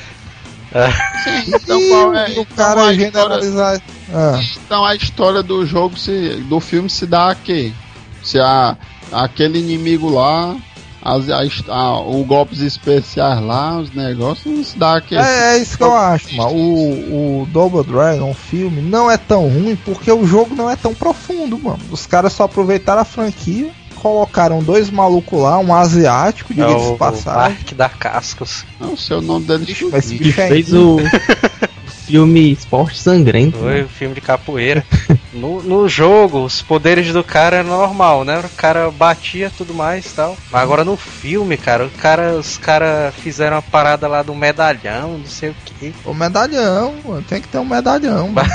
Sim, 1.25 1.53
então 1.55 1.81
qual 1.89 2.15
é, 2.15 2.29
o 2.29 2.31
então 2.31 2.47
cara 2.55 2.85
a 2.85 2.93
história, 2.93 2.95
generalizar. 2.95 3.83
Ah. 4.13 4.41
então 4.67 4.85
a 4.85 4.95
história 4.95 5.43
do 5.43 5.65
jogo 5.67 5.99
se, 5.99 6.37
do 6.49 6.61
filme 6.61 6.89
se 6.91 7.07
dá 7.07 7.31
aqui. 7.31 7.75
Se 8.23 8.39
a, 8.39 8.77
aquele 9.11 9.59
inimigo 9.59 10.11
lá, 10.11 10.55
as, 11.03 11.29
a 11.31 11.41
a- 11.73 12.01
o 12.01 12.25
golpes 12.25 12.61
especiais 12.61 13.41
lá, 13.43 13.79
os 13.79 13.91
negócios, 13.93 14.47
não 14.55 14.65
se 14.65 14.79
dá 14.79 14.97
aqui. 14.97 15.17
É, 15.17 15.55
é 15.55 15.59
isso 15.59 15.77
que 15.77 15.83
eu 15.85 15.95
acho, 15.97 16.35
mano. 16.37 16.51
O, 16.55 17.43
o 17.43 17.47
Double 17.47 17.83
Dragon, 17.85 18.31
o 18.31 18.35
filme, 18.35 18.83
não 18.83 19.11
é 19.11 19.17
tão 19.17 19.49
ruim 19.49 19.77
porque 19.85 20.11
o 20.13 20.27
jogo 20.27 20.55
não 20.55 20.69
é 20.71 20.77
tão 20.77 20.95
profundo, 20.95 21.59
mano. 21.59 21.81
Os 21.91 22.07
caras 22.07 22.33
só 22.33 22.45
aproveitaram 22.45 23.01
a 23.03 23.05
franquia, 23.05 23.71
colocaram 23.97 24.63
dois 24.63 24.91
malucos 24.91 25.41
lá, 25.41 25.59
um 25.59 25.75
asiático, 25.75 26.53
É 26.53 26.57
diga-se 26.57 26.75
o, 26.75 26.89
de 26.89 26.93
o 26.93 26.97
passagem. 26.97 27.55
Parque 27.57 27.75
da 27.75 27.89
Cascos. 27.89 28.65
Não 28.81 28.97
sei 28.97 29.17
o 29.19 29.21
nome 29.23 29.47
dele. 29.47 29.65
Ixi, 29.71 29.85
mas 29.93 30.11
bicho 30.11 30.41
é 30.41 30.49
fez 30.49 30.73
o 30.73 30.97
filme 32.11 32.53
Esporte 32.53 32.99
Sangrento. 32.99 33.59
Foi 33.59 33.83
o 33.83 33.89
filme 33.89 34.15
de 34.15 34.21
capoeira. 34.21 34.85
No, 35.33 35.63
no 35.63 35.89
jogo, 35.89 36.45
os 36.45 36.61
poderes 36.61 37.13
do 37.13 37.23
cara 37.23 37.59
é 37.59 37.63
normal, 37.63 38.25
né? 38.25 38.41
O 38.45 38.49
cara 38.57 38.91
batia 38.91 39.51
tudo 39.57 39.73
mais 39.73 40.07
e 40.07 40.15
tal. 40.15 40.37
Mas 40.51 40.61
agora 40.63 40.85
no 40.85 40.97
filme, 40.97 41.57
cara, 41.57 41.87
o 41.87 41.91
cara 41.91 42.35
os 42.35 42.59
caras 42.59 43.15
fizeram 43.15 43.57
uma 43.57 43.63
parada 43.63 44.09
lá 44.09 44.23
do 44.23 44.35
medalhão, 44.35 45.19
não 45.19 45.27
sei 45.27 45.51
o 45.51 45.55
que. 45.65 45.95
O 46.05 46.13
medalhão, 46.13 46.95
mano. 47.05 47.23
Tem 47.29 47.41
que 47.41 47.49
ter 47.49 47.59
um 47.59 47.65
medalhão. 47.65 48.29
mano. 48.29 48.49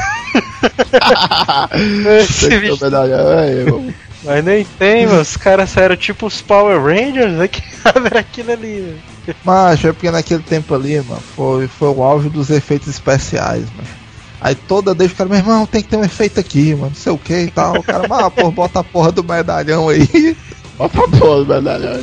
Esse 2.19 2.49
Tem 2.49 2.59
que 2.61 2.77
ter 2.77 2.83
medalha, 2.85 3.15
é, 3.15 3.63
eu- 3.67 3.93
Mas 4.23 4.43
nem 4.43 4.65
tem, 4.77 5.05
mano. 5.07 5.21
Os 5.21 5.37
caras 5.37 5.75
eram 5.77 5.95
tipo 5.95 6.25
os 6.25 6.41
Power 6.41 6.81
Rangers, 6.81 7.31
né? 7.33 7.47
Que 7.49 7.61
era 8.05 8.19
aquilo 8.19 8.51
ali, 8.51 8.81
velho. 8.81 9.14
Mas 9.43 9.83
é 9.83 9.91
porque 9.91 10.11
naquele 10.11 10.43
tempo 10.43 10.73
ali, 10.73 11.01
mano, 11.01 11.21
foi, 11.35 11.67
foi 11.67 11.89
o 11.89 12.03
auge 12.03 12.29
dos 12.29 12.49
efeitos 12.49 12.87
especiais, 12.87 13.71
mano. 13.71 13.89
Aí 14.39 14.53
toda 14.53 14.93
vez 14.93 15.11
o 15.11 15.15
cara, 15.15 15.29
meu 15.29 15.39
irmão, 15.39 15.65
tem 15.65 15.81
que 15.81 15.87
ter 15.87 15.97
um 15.97 16.03
efeito 16.03 16.39
aqui, 16.39 16.75
mano, 16.75 16.89
não 16.89 16.95
sei 16.95 17.11
o 17.11 17.17
que 17.17 17.33
e 17.33 17.51
tal. 17.51 17.77
O 17.77 17.83
cara, 17.83 18.07
mas, 18.07 18.33
pô, 18.33 18.51
bota 18.51 18.79
a 18.79 18.83
porra 18.83 19.11
do 19.11 19.23
medalhão 19.23 19.89
aí 19.89 20.07
Bota 20.77 20.99
a 20.99 21.07
porra 21.07 21.43
do 21.43 21.45
medalhão. 21.45 21.99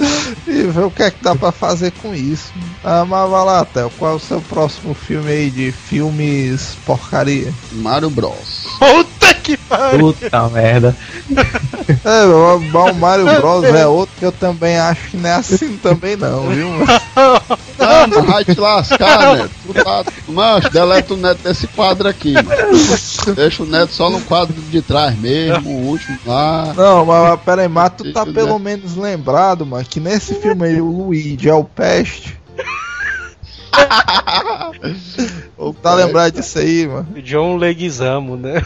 e 0.47 0.63
vê 0.63 0.81
o 0.81 0.91
que 0.91 1.03
é 1.03 1.11
que 1.11 1.23
dá 1.23 1.35
pra 1.35 1.53
fazer 1.53 1.93
com 2.03 2.15
isso. 2.15 2.53
Ah, 2.83 3.05
mas 3.05 3.31
vai 3.31 3.45
lá, 3.45 3.65
Theo, 3.65 3.91
qual 3.99 4.13
é 4.13 4.17
o 4.17 4.19
seu 4.19 4.41
próximo 4.41 4.95
filme 4.95 5.31
aí 5.31 5.51
de 5.51 5.71
filmes 5.71 6.77
porcaria? 6.87 7.53
Mario 7.73 8.11
Bros. 8.11 8.67
Puta 8.79 9.35
que 9.35 9.57
pariu! 9.57 10.15
Puta 10.15 10.49
merda. 10.49 10.97
É, 12.05 12.25
o 12.25 12.57
o 12.57 12.95
Mario 12.95 13.25
Bros 13.41 13.65
é 13.65 13.87
outro 13.87 14.15
que 14.19 14.25
eu 14.25 14.33
também 14.33 14.79
acho 14.79 15.11
que 15.11 15.17
não 15.17 15.29
é 15.29 15.35
assim 15.35 15.77
também 15.77 16.17
não, 16.17 16.49
viu? 16.49 16.69
Não, 17.79 18.07
mas 18.09 18.27
vai 18.27 18.45
te 18.45 18.59
lascar, 18.59 19.37
Neto. 19.37 19.51
Tu 19.67 19.75
tá... 19.75 20.05
Mancho, 20.29 20.71
deleta 20.71 21.15
o 21.15 21.17
Neto 21.17 21.43
desse 21.43 21.67
quadro 21.69 22.09
aqui, 22.09 22.33
mano. 22.33 23.35
Deixa 23.35 23.63
o 23.63 23.67
Neto 23.67 23.93
só 23.93 24.09
no 24.09 24.21
quadro 24.23 24.55
de 24.55 24.83
trás 24.83 25.19
mesmo, 25.19 25.71
o 25.71 25.89
último 25.89 26.19
lá. 26.25 26.73
Não, 26.77 27.05
mas, 27.05 27.31
mas 27.31 27.41
pera 27.41 27.63
aí, 27.63 27.69
mas 27.69 27.93
tu 27.97 28.13
tá 28.13 28.25
pelo 28.25 28.59
né? 28.59 28.62
Menos 28.63 28.97
lembrado, 28.97 29.67
mano, 29.67 29.85
que 29.85 30.01
nesse 30.01 30.35
filme 30.35 30.67
aí 30.67 30.81
o 30.81 30.87
Luigi 30.87 31.49
é 31.49 31.55
o 31.55 31.65
peste. 31.65 32.41
O 35.57 35.73
Tá 35.73 35.95
lembrado 35.95 36.35
disso 36.35 36.59
aí, 36.59 36.87
mano? 36.87 37.07
O 37.17 37.23
John 37.23 37.57
Leguizamo, 37.57 38.37
né? 38.37 38.63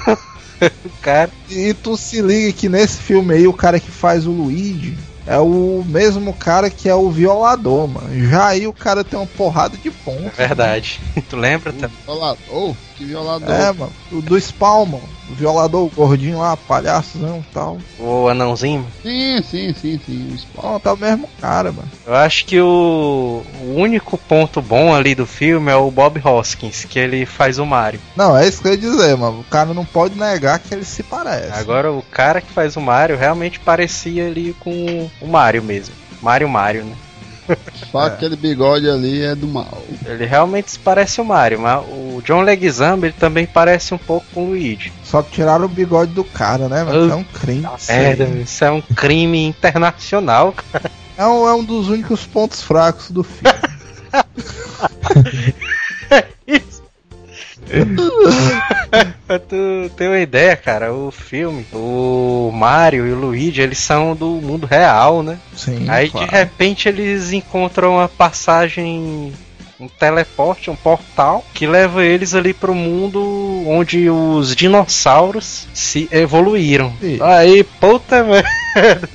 o 0.85 0.91
cara. 1.03 1.31
E 1.51 1.75
tu 1.75 1.97
se 1.97 2.23
liga 2.23 2.53
que 2.53 2.69
nesse 2.69 2.99
filme 2.99 3.35
aí 3.35 3.47
o 3.47 3.53
cara 3.53 3.79
que 3.79 3.91
faz 3.91 4.27
o 4.27 4.31
Luigi 4.31 4.97
é 5.27 5.39
o 5.39 5.85
mesmo 5.87 6.33
cara 6.33 6.71
que 6.71 6.89
é 6.89 6.95
o 6.95 7.11
violador, 7.11 7.89
mano. 7.89 8.29
Já 8.29 8.47
aí 8.47 8.67
o 8.67 8.73
cara 8.73 9.05
tem 9.05 9.19
uma 9.19 9.27
porrada 9.27 9.77
de 9.77 9.91
pontos. 9.91 10.39
É 10.39 10.47
verdade. 10.47 11.01
Tu 11.29 11.37
lembra? 11.37 11.73
Tá? 11.73 11.91
Violador. 12.07 12.75
Que 12.97 13.05
violador. 13.05 13.51
É, 13.51 13.73
mano. 13.73 13.93
O 14.11 14.23
do 14.23 14.41
Spawn, 14.41 14.87
mano. 14.87 15.09
O 15.29 15.35
violador, 15.35 15.85
o 15.85 15.91
gordinho 15.91 16.39
lá, 16.39 16.57
palhaçozão 16.57 17.39
e 17.39 17.53
tal. 17.53 17.79
O 17.99 18.29
anãozinho? 18.29 18.87
Sim, 19.03 19.43
sim, 19.43 19.75
sim, 19.75 20.01
sim. 20.07 20.33
o 20.33 20.39
Spawn. 20.39 20.79
Tá 20.79 20.93
o 20.93 20.97
mesmo 20.97 21.29
cara, 21.41 21.73
mano. 21.73 21.89
Eu 22.07 22.15
acho 22.15 22.47
que 22.47 22.61
o, 22.61 23.43
o 23.63 23.75
único 23.75 24.17
ponto 24.17 24.63
bom 24.63 24.95
ali 24.95 25.15
do 25.15 25.27
filme 25.27 25.71
é 25.71 25.77
o 25.77 25.91
Bob 25.91 26.21
Hoskins, 26.25 26.85
que 26.85 26.99
ele 26.99 27.27
faz 27.27 27.59
o 27.59 27.67
Mario. 27.67 28.01
Não, 28.17 28.37
é 28.37 28.47
isso 28.47 28.63
que 28.63 28.69
eu 28.69 28.73
ia 28.73 28.79
dizer, 28.79 29.17
mano. 29.17 29.41
O 29.41 29.45
cara 29.45 29.75
não 29.75 29.85
pode 29.85 30.19
negar 30.19 30.59
que 30.59 30.73
ele 30.73 30.85
se 30.85 31.03
parece. 31.03 31.59
Agora 31.59 31.93
o 31.93 32.03
cara 32.03 32.41
que 32.41 32.53
faz 32.53 32.77
o 32.77 32.81
Mario 32.81 33.17
realmente 33.17 33.59
parecia 33.61 34.27
ali 34.27 34.55
com 34.61 35.11
o 35.21 35.27
Mario 35.27 35.63
mesmo. 35.63 35.95
Mario 36.23 36.49
Mario, 36.49 36.85
né? 36.85 36.97
Só 37.91 38.01
aquele 38.01 38.37
bigode 38.37 38.89
ali 38.89 39.23
é 39.23 39.35
do 39.35 39.47
mal. 39.47 39.83
Ele 40.05 40.25
realmente 40.25 40.73
se 40.73 40.79
parece 40.79 41.21
o 41.21 41.25
Mario, 41.25 41.61
mas 41.61 41.85
o 41.89 42.23
John 42.25 42.43
Leguizamo 42.43 43.07
ele 43.07 43.15
também 43.19 43.47
parece 43.47 43.95
um 43.95 43.99
pouco 43.99 44.27
com 44.33 44.45
o 44.45 44.49
Luigi. 44.51 44.93
Só 45.05 45.23
que 45.23 45.31
tiraram 45.31 45.67
o 45.67 45.69
bigode 45.69 46.13
do 46.13 46.25
cara, 46.25 46.69
né? 46.69 46.85
Ah. 46.89 47.13
É 47.13 47.15
um 47.15 47.25
crime. 47.25 47.67
Merda, 47.89 48.25
isso 48.25 48.65
é 48.65 48.71
um 48.71 48.81
crime 48.81 49.47
internacional, 49.47 50.53
cara. 50.53 50.91
É 51.17 51.27
um, 51.27 51.49
é 51.49 51.55
um 51.55 51.65
dos 51.65 51.89
únicos 51.89 52.27
pontos 52.27 52.63
fracos 52.63 53.11
do 53.11 53.25
filme. 53.25 53.57
Pra 59.27 59.39
tu 59.39 59.91
ter 59.97 60.09
uma 60.09 60.19
ideia, 60.19 60.57
cara, 60.57 60.93
o 60.93 61.11
filme, 61.11 61.67
o 61.73 62.51
Mario 62.55 63.07
e 63.07 63.13
o 63.13 63.17
Luigi, 63.17 63.61
eles 63.61 63.79
são 63.79 64.15
do 64.15 64.27
mundo 64.27 64.67
real, 64.67 65.23
né? 65.23 65.39
Sim. 65.55 65.87
Aí 65.89 66.09
claro. 66.09 66.27
de 66.27 66.33
repente 66.33 66.89
eles 66.89 67.33
encontram 67.33 67.95
uma 67.95 68.09
passagem, 68.09 69.33
um 69.81 69.89
teleporte, 69.89 70.71
um 70.71 70.77
portal 70.77 71.45
que 71.53 71.67
leva 71.67 72.05
eles 72.05 72.35
ali 72.35 72.55
pro 72.55 72.75
mundo 72.75 73.65
onde 73.67 74.09
os 74.09 74.55
dinossauros 74.55 75.67
se 75.75 76.09
evoluíram. 76.13 76.93
Sim. 77.01 77.19
Aí, 77.21 77.65
puta 77.65 78.23
merda, 78.23 79.09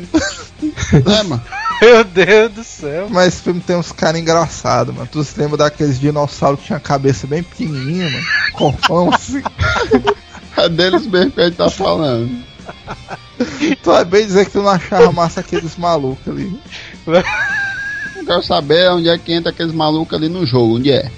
É, 0.93 1.23
mano. 1.23 1.41
Meu 1.81 2.03
Deus 2.03 2.51
do 2.51 2.63
céu. 2.63 3.07
Mas 3.09 3.29
esse 3.29 3.41
filme 3.41 3.59
tem 3.59 3.75
uns 3.75 3.91
caras 3.91 4.21
engraçados, 4.21 4.93
mano. 4.93 5.09
Tu 5.11 5.23
se 5.23 5.39
lembra 5.39 5.57
daqueles 5.57 5.99
dinossauros 5.99 6.59
que 6.59 6.67
tinha 6.67 6.77
a 6.77 6.81
cabeça 6.81 7.25
bem 7.25 7.41
pequenininha, 7.41 8.09
mano? 8.09 8.25
Corpão 8.53 9.13
assim. 9.13 9.41
É 10.57 10.69
deles 10.69 11.07
mesmo 11.07 11.31
que 11.31 11.41
a 11.41 11.45
gente 11.45 11.55
tá 11.55 11.69
falando. 11.69 12.29
tu 13.81 13.91
vai 13.91 14.05
bem 14.05 14.25
dizer 14.25 14.45
que 14.45 14.51
tu 14.51 14.61
não 14.61 14.69
achava 14.69 15.11
massa 15.11 15.39
aqueles 15.39 15.75
malucos 15.77 16.27
ali. 16.27 16.59
Eu 17.07 18.25
quero 18.25 18.43
saber 18.43 18.91
onde 18.91 19.09
é 19.09 19.17
que 19.17 19.33
entra 19.33 19.49
aqueles 19.51 19.73
malucos 19.73 20.15
ali 20.15 20.29
no 20.29 20.45
jogo, 20.45 20.77
onde 20.77 20.91
é. 20.91 21.09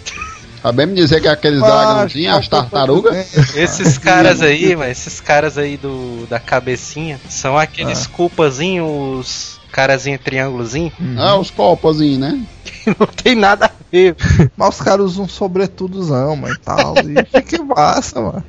Saber 0.62 0.86
me 0.86 0.96
dizer 0.96 1.20
que 1.20 1.28
é 1.28 1.32
aqueles 1.32 1.60
Mas, 1.60 1.70
dragãozinhos, 1.70 2.38
as 2.38 2.48
tartarugas? 2.48 3.56
Esses 3.56 3.98
caras 3.98 4.42
aí, 4.42 4.74
mas 4.78 4.92
esses 4.92 5.20
caras 5.20 5.58
aí 5.58 5.76
do 5.76 6.26
da 6.30 6.40
cabecinha 6.40 7.20
são 7.28 7.58
aqueles 7.58 8.08
culpazinhos, 8.08 8.88
os 8.88 9.63
carazinho 9.74 10.20
triângulozinho, 10.20 10.92
Ah, 11.18 11.36
os 11.36 11.50
copozinhos, 11.50 12.20
né? 12.20 12.46
não 13.00 13.08
tem 13.08 13.36
nada 13.36 13.66
a 13.66 13.72
ver. 13.92 14.16
Mas 14.56 14.76
os 14.76 14.82
caras 14.82 15.06
usam 15.06 15.26
um 15.26 15.30
sobretudozão, 15.30 16.36
mano, 16.36 16.54
e 16.54 16.60
tal. 16.60 16.94
E 16.98 17.26
fica 17.42 17.64
massa, 17.64 18.22
mano. 18.22 18.44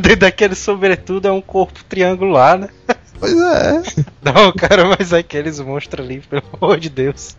Dentro 0.00 0.20
daquele 0.20 0.54
sobretudo 0.54 1.28
é 1.28 1.32
um 1.32 1.40
corpo 1.40 1.82
triangular, 1.88 2.58
né? 2.58 2.68
Pois 3.18 3.32
é. 3.32 3.82
Não, 4.22 4.52
cara, 4.52 4.84
mas 4.84 5.10
aqueles 5.10 5.58
monstros 5.58 6.04
ali, 6.04 6.20
pelo 6.20 6.42
amor 6.60 6.78
de 6.78 6.90
Deus. 6.90 7.34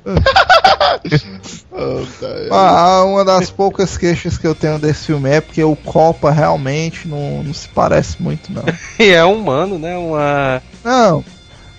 Ah, 2.50 3.04
uma 3.06 3.24
das 3.24 3.52
poucas 3.52 3.96
queixas 3.96 4.40
que 4.40 4.48
eu 4.48 4.56
tenho 4.56 4.80
desse 4.80 5.06
filme 5.06 5.30
é 5.30 5.40
porque 5.40 5.64
o 5.64 5.76
Copa 5.76 6.32
realmente 6.32 7.08
não, 7.08 7.44
não 7.44 7.54
se 7.54 7.68
parece 7.70 8.20
muito, 8.20 8.52
não. 8.52 8.64
E 8.98 9.10
é 9.12 9.24
humano, 9.24 9.78
né? 9.78 9.96
Uma. 9.96 10.64
Não. 10.84 11.24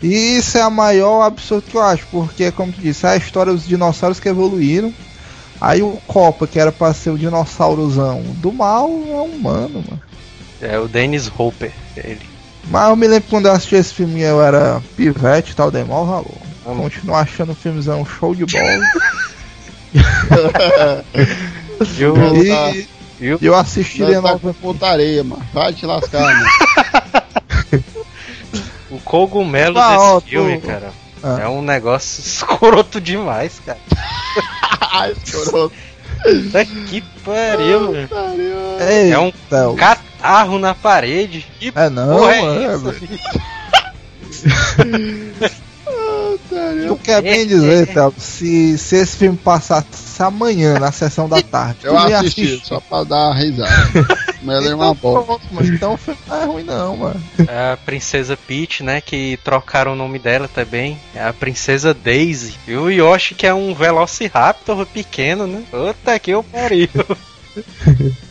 E 0.03 0.37
isso 0.39 0.57
é 0.57 0.63
a 0.63 0.71
maior 0.71 1.23
absurdo 1.23 1.65
que 1.69 1.77
eu 1.77 1.83
acho, 1.83 2.07
porque, 2.11 2.53
como 2.53 2.73
tu 2.73 2.81
disse, 2.81 3.05
é 3.07 3.11
a 3.11 3.17
história 3.17 3.53
dos 3.53 3.67
dinossauros 3.67 4.21
que 4.21 4.29
evoluíram. 4.29 4.93
Aí 5.61 5.83
o 5.83 5.99
Copa, 6.07 6.47
que 6.47 6.59
era 6.61 6.71
pra 6.71 6.95
ser 6.95 7.11
o 7.11 7.19
dinossaurozão 7.19 8.23
do 8.37 8.53
mal, 8.53 8.89
é 8.89 9.21
humano, 9.21 9.85
mano. 9.89 10.01
É 10.61 10.79
o 10.79 10.87
Dennis 10.87 11.29
Hopper, 11.37 11.73
ele. 11.97 12.21
Mas 12.71 12.89
eu 12.91 12.97
me 12.97 13.09
lembro 13.09 13.29
quando 13.29 13.47
eu 13.47 13.53
assisti 13.53 13.75
esse 13.77 13.95
filme 13.95 14.21
eu 14.21 14.41
era 14.43 14.81
pivete 14.97 15.53
e 15.53 15.55
tal, 15.55 15.71
dei 15.71 15.83
mó 15.85 16.05
valor. 16.05 16.37
Continuo 16.65 17.17
achando 17.17 17.53
o 17.53 17.55
filmezão 17.57 18.05
show 18.05 18.35
de 18.35 18.45
bola. 18.45 18.83
E 21.97 22.05
o- 22.05 22.37
e 22.37 22.89
e 23.21 23.33
o- 23.35 23.39
eu 23.41 23.55
assistiria 23.55 24.17
tá 24.17 24.33
nova. 24.33 24.39
com 24.39 24.53
putaria, 24.53 25.23
mano. 25.25 25.43
Vai 25.53 25.73
te 25.73 25.87
lascar, 25.87 26.21
mano. 26.23 26.47
O 28.99 29.01
cogumelo 29.01 29.79
Ah, 29.79 29.89
desse 29.97 30.05
ó, 30.05 30.21
filme, 30.21 30.61
tu- 30.61 30.67
cara, 30.67 30.91
Ah. 31.23 31.39
é 31.43 31.49
um 31.49 31.63
negócio 31.63 32.21
escroto 32.21 33.01
demais, 33.01 33.61
cara. 33.65 33.79
Ai, 34.93 35.13
escroto. 35.25 35.73
Puta 36.23 36.65
que 36.65 37.01
pariu, 37.25 37.93
velho. 37.93 38.09
Ei, 38.81 39.13
É 39.13 39.19
um 39.19 39.31
Theo. 39.31 39.77
catarro 39.77 40.59
na 40.59 40.75
parede. 40.75 41.47
Que 41.61 41.73
É 41.75 41.89
não, 41.89 42.19
porra 42.19 42.35
é 42.35 42.43
mano. 42.43 42.95
essa, 46.47 46.55
velho. 46.55 46.75
bicho? 46.83 46.89
Tu 46.89 46.97
quer 47.03 47.23
bem 47.23 47.47
dizer, 47.47 47.87
Theo, 47.93 48.15
se, 48.19 48.79
se 48.79 48.97
esse 48.97 49.17
filme 49.17 49.37
passasse 49.37 50.23
amanhã 50.23 50.79
na 50.79 50.91
sessão 50.93 51.29
da 51.29 51.41
tarde, 51.43 51.79
Eu 51.85 51.97
assisti, 51.97 52.43
assistir. 52.43 52.67
só 52.67 52.81
pra 52.81 53.05
dar 53.05 53.33
risada. 53.35 53.71
Mas 54.43 54.59
ele 54.59 54.69
é 54.71 54.75
uma 54.75 54.91
Então, 54.93 55.25
bosta. 55.25 55.47
mas 55.51 55.69
então 55.69 55.95
o 55.95 55.97
filme 55.97 56.21
não 56.29 56.37
é 56.41 56.45
ruim 56.45 56.63
não, 56.63 56.97
mano. 56.97 57.21
É 57.49 57.73
a 57.73 57.77
princesa 57.77 58.37
Peach, 58.37 58.85
né? 58.85 59.01
Que 59.01 59.37
trocaram 59.43 59.93
o 59.93 59.97
nome 59.97 60.17
dela 60.21 60.47
também. 60.49 60.97
É 61.13 61.25
a 61.25 61.33
princesa 61.33 61.93
Daisy. 61.93 62.55
E 62.67 62.75
o 62.77 62.89
Yoshi, 62.89 63.35
que 63.35 63.47
é 63.49 63.53
um 63.53 63.75
Velociraptor 63.75 64.87
pequeno, 64.87 65.45
né? 65.49 65.65
Puta 65.71 66.17
que 66.21 66.31
eu 66.31 66.43
pariu. 66.45 66.89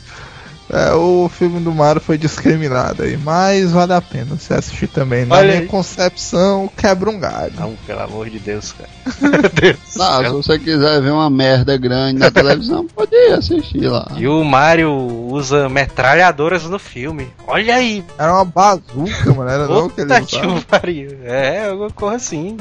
É, 0.72 0.91
o 0.93 1.30
filme 1.30 1.59
do 1.61 1.72
Mario 1.72 2.01
foi 2.01 2.18
discriminado 2.18 3.03
aí, 3.03 3.15
mas 3.18 3.72
vale 3.72 3.93
a 3.93 4.01
pena 4.01 4.36
você 4.38 4.53
assistir 4.53 4.88
também. 4.88 5.26
Na 5.26 5.36
Olha 5.36 5.47
minha 5.47 5.59
aí. 5.61 5.65
concepção, 5.68 6.70
quebra 6.76 7.09
um 7.09 7.20
galho. 7.20 7.53
Não, 7.57 7.76
pelo 7.86 8.01
amor 8.01 8.30
de 8.30 8.38
Deus, 8.39 8.74
cara. 8.74 8.89
Meu 9.22 9.41
Deus 9.49 9.78
do 9.95 10.03
Ah, 10.03 10.18
se 10.18 10.24
céu. 10.24 10.34
você 10.34 10.59
quiser 10.59 11.01
ver 11.01 11.11
uma 11.11 11.30
merda 11.30 11.78
grande 11.78 12.20
na 12.20 12.30
televisão, 12.30 12.86
pode 12.93 13.15
ir 13.15 13.34
assistir 13.34 13.88
lá. 13.88 14.07
E 14.18 14.28
o 14.28 14.43
Mario 14.43 14.91
usa 14.91 15.70
metralhadoras 15.70 16.63
no 16.63 16.78
filme. 16.80 17.32
Olha 17.47 17.76
aí. 17.76 18.03
Era 18.18 18.34
uma 18.34 18.45
bazuca, 18.45 19.34
mano, 19.34 19.49
era 19.49 19.68
não 19.68 19.89
que 19.89 20.01
ele 20.01 20.13
usava. 20.20 20.47
o 20.53 20.61
pariu. 20.63 21.18
É, 21.24 21.68
alguma 21.70 21.89
coisa 21.91 22.18
assim. 22.18 22.57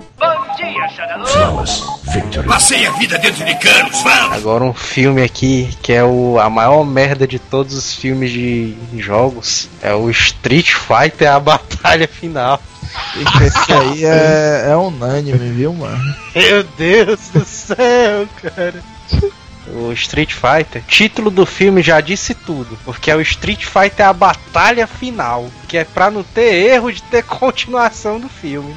Passei 2.46 2.86
a 2.86 2.90
vida 2.92 3.18
dentro 3.18 3.44
de 3.44 3.54
canos, 3.57 4.00
vamos! 4.02 4.36
Agora 4.36 4.64
um 4.64 4.72
filme 4.72 5.22
aqui 5.22 5.68
que 5.82 5.92
é 5.92 6.02
o, 6.04 6.38
a 6.38 6.48
maior 6.48 6.84
merda 6.84 7.26
de 7.26 7.38
todos 7.38 7.74
os 7.74 7.94
filmes 7.97 8.30
de 8.30 8.76
jogos. 8.99 9.68
É 9.82 9.94
o 9.94 10.11
Street 10.11 10.72
Fighter, 10.72 11.30
a 11.30 11.40
batalha 11.40 12.07
final. 12.07 12.62
Esse 13.42 13.72
aí 13.72 14.05
é, 14.05 14.66
é 14.70 14.76
unânime, 14.76 15.51
viu, 15.51 15.72
mano? 15.72 16.14
Meu 16.34 16.62
Deus 16.78 17.28
do 17.32 17.44
céu, 17.44 18.28
cara. 18.40 18.82
O 19.74 19.92
Street 19.92 20.32
Fighter, 20.32 20.82
título 20.86 21.30
do 21.30 21.44
filme 21.44 21.82
já 21.82 22.01
disse 22.01 22.34
tudo, 22.34 22.78
porque 22.84 23.11
é 23.11 23.16
o 23.16 23.20
Street 23.20 23.64
Fighter 23.64 24.07
a 24.07 24.12
batalha 24.12 24.86
final, 24.86 25.51
que 25.66 25.76
é 25.76 25.84
pra 25.84 26.11
não 26.11 26.22
ter 26.22 26.55
erro 26.70 26.92
de 26.92 27.03
ter 27.03 27.24
continuação 27.26 28.20
do 28.20 28.28
filme. 28.28 28.74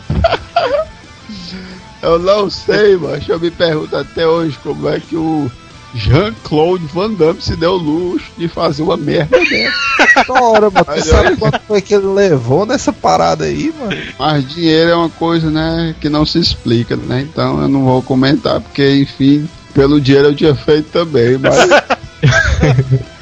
Eu 2.01 2.17
não 2.17 2.49
sei, 2.49 2.97
mas 2.97 3.27
eu 3.27 3.39
me 3.39 3.51
pergunto 3.51 3.95
até 3.95 4.25
hoje 4.25 4.57
como 4.63 4.89
é 4.89 4.99
que 4.99 5.15
o 5.15 5.51
Jean-Claude 5.93 6.85
Van 6.93 7.11
Damme 7.13 7.41
se 7.41 7.55
deu 7.55 7.71
o 7.71 7.77
luxo 7.77 8.31
de 8.37 8.47
fazer 8.47 8.83
uma 8.83 8.97
merda 8.97 9.37
dessa. 9.49 10.23
Da 10.27 10.41
hora, 10.41 10.69
mano. 10.69 10.85
Tu 10.85 10.91
Mas 10.91 11.05
sabe 11.05 11.35
quanto 11.37 11.59
foi 11.67 11.81
que 11.81 11.93
ele 11.93 12.07
levou 12.07 12.65
nessa 12.65 12.93
parada 12.93 13.45
aí, 13.45 13.73
mano? 13.77 13.95
Mas 14.17 14.47
dinheiro 14.47 14.89
é 14.91 14.95
uma 14.95 15.09
coisa, 15.09 15.49
né, 15.49 15.95
que 15.99 16.09
não 16.09 16.25
se 16.25 16.39
explica, 16.39 16.95
né? 16.95 17.21
Então 17.21 17.61
eu 17.61 17.67
não 17.67 17.83
vou 17.83 18.01
comentar, 18.01 18.61
porque, 18.61 19.01
enfim, 19.01 19.47
pelo 19.73 19.99
dinheiro 19.99 20.29
eu 20.29 20.35
tinha 20.35 20.55
feito 20.55 20.89
também, 20.91 21.37
mas 21.37 21.57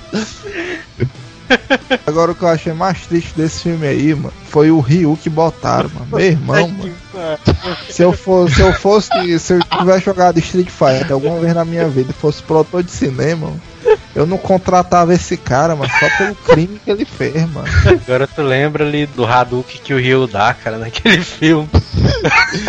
Agora 2.05 2.31
o 2.31 2.35
que 2.35 2.43
eu 2.43 2.49
achei 2.49 2.73
mais 2.73 3.05
triste 3.07 3.33
desse 3.35 3.63
filme 3.63 3.87
aí, 3.87 4.13
mano, 4.13 4.33
foi 4.49 4.69
o 4.71 4.79
Ryu 4.79 5.17
que 5.21 5.29
botaram, 5.29 5.89
mano. 5.93 6.07
Meu 6.11 6.19
irmão, 6.19 6.67
mano. 6.67 6.93
Se 7.89 8.03
eu 8.03 8.13
fosse, 8.13 8.55
se 8.55 8.61
eu 8.61 8.73
fosse, 8.73 9.39
se 9.39 9.53
eu 9.53 9.59
tivesse 9.59 10.05
jogado 10.05 10.37
Street 10.39 10.69
Fighter 10.69 11.11
alguma 11.11 11.39
vez 11.39 11.53
na 11.53 11.65
minha 11.65 11.87
vida 11.87 12.11
e 12.11 12.13
fosse 12.13 12.43
produtor 12.43 12.83
de 12.83 12.91
cinema, 12.91 13.53
eu 14.17 14.25
não 14.25 14.37
contratava 14.37 15.13
esse 15.13 15.37
cara, 15.37 15.75
mano, 15.75 15.91
só 15.99 16.09
pelo 16.17 16.35
crime 16.43 16.81
que 16.83 16.89
ele 16.89 17.05
fez, 17.05 17.35
mano. 17.51 17.67
Agora 17.85 18.25
tu 18.27 18.41
lembra 18.41 18.83
ali 18.83 19.05
do 19.05 19.25
Hadouken 19.25 19.79
que 19.83 19.93
o 19.93 19.97
Ryu 19.97 20.25
dá, 20.27 20.53
cara, 20.53 20.77
naquele 20.77 21.21
filme. 21.23 21.69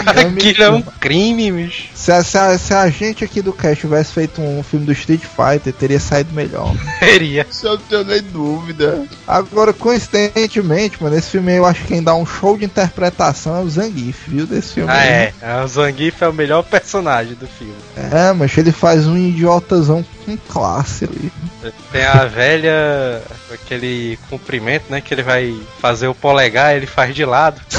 Aquilo 0.07 0.62
é 0.62 0.70
um 0.70 0.82
crime, 0.82 1.51
bicho. 1.51 1.88
Se 1.94 2.12
a, 2.12 2.22
se, 2.22 2.36
a, 2.36 2.59
se 2.59 2.74
a 2.74 2.88
gente 2.90 3.24
aqui 3.24 3.40
do 3.40 3.53
Cast 3.53 3.80
tivesse 3.80 4.12
feito 4.12 4.40
um 4.40 4.62
filme 4.62 4.84
do 4.86 4.92
Street 4.92 5.22
Fighter, 5.22 5.72
teria 5.72 5.99
saído 5.99 6.32
melhor. 6.34 6.74
Seria. 6.99 7.46
isso 7.51 7.66
eu 7.66 7.72
não 7.72 7.78
tenho 7.78 8.05
nem 8.05 8.22
dúvida. 8.22 9.05
Agora, 9.26 9.72
coincidentemente, 9.72 11.03
mano, 11.03 11.16
esse 11.16 11.30
filme 11.30 11.53
aí 11.53 11.59
eu 11.59 11.64
acho 11.66 11.80
que 11.82 11.88
quem 11.88 12.03
dá 12.03 12.14
um 12.14 12.26
show 12.26 12.57
de 12.59 12.64
interpretação 12.64 13.57
é 13.57 13.61
o 13.61 13.68
Zangief, 13.70 14.28
viu? 14.28 14.46
Desse 14.46 14.74
filme 14.74 14.90
Ah, 14.90 14.99
aí. 14.99 15.32
é. 15.40 15.62
O 15.64 15.68
Zangief 15.68 16.22
é 16.22 16.28
o 16.28 16.32
melhor 16.32 16.62
personagem 16.62 17.34
do 17.34 17.46
filme. 17.46 17.74
É, 17.96 18.32
mas 18.32 18.57
ele 18.59 18.72
faz 18.72 19.07
um 19.07 19.16
idiotazão 19.16 20.05
com 20.29 20.37
classe 20.53 21.05
ali. 21.05 21.33
Tem 21.91 22.05
a 22.05 22.26
velha, 22.26 23.22
aquele 23.53 24.18
cumprimento, 24.29 24.85
né? 24.91 25.01
Que 25.01 25.14
ele 25.14 25.22
vai 25.22 25.59
fazer 25.81 26.09
o 26.09 26.14
polegar, 26.14 26.76
ele 26.76 26.87
faz 26.87 27.14
de 27.14 27.24
lado. 27.24 27.61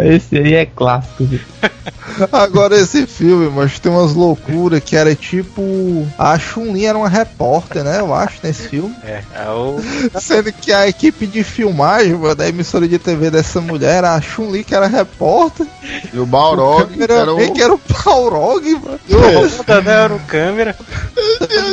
Esse 0.00 0.36
aí 0.38 0.54
é 0.54 0.66
clássico. 0.66 1.24
viu? 1.24 1.40
Agora 2.32 2.78
esse 2.78 3.06
filme, 3.06 3.50
mas 3.54 3.78
tem 3.78 3.90
umas 3.92 4.14
loucuras 4.14 4.82
que 4.82 4.96
era 4.96 5.14
tipo. 5.14 6.06
A 6.18 6.38
Chun-Li 6.38 6.86
era 6.86 6.96
uma 6.96 7.08
repórter, 7.08 7.84
né? 7.84 8.00
Eu 8.00 8.14
acho, 8.14 8.38
nesse 8.42 8.68
filme. 8.68 8.94
É, 9.04 9.22
é 9.34 9.50
o. 9.50 9.80
Sendo 10.20 10.52
que 10.52 10.72
a 10.72 10.88
equipe 10.88 11.26
de 11.26 11.44
filmagem 11.44 12.14
mano, 12.14 12.34
da 12.34 12.48
emissora 12.48 12.88
de 12.88 12.98
TV 12.98 13.30
dessa 13.30 13.60
mulher 13.60 13.98
era 13.98 14.14
a 14.14 14.20
Chun-Li, 14.20 14.64
que 14.64 14.74
era 14.74 14.86
repórter. 14.86 15.66
E 16.12 16.18
o 16.18 16.26
Balrog, 16.26 16.92
que 16.92 17.02
era 17.02 17.32
o... 17.32 17.52
que 17.52 17.62
era 17.62 17.74
o 17.74 17.80
Balrog, 18.04 18.74
mano. 18.74 19.00
E 19.08 19.14
o 19.14 19.20
Honda, 19.20 19.80
né? 19.82 19.92
Era 19.92 20.14
o 20.14 20.20
câmera. 20.20 20.76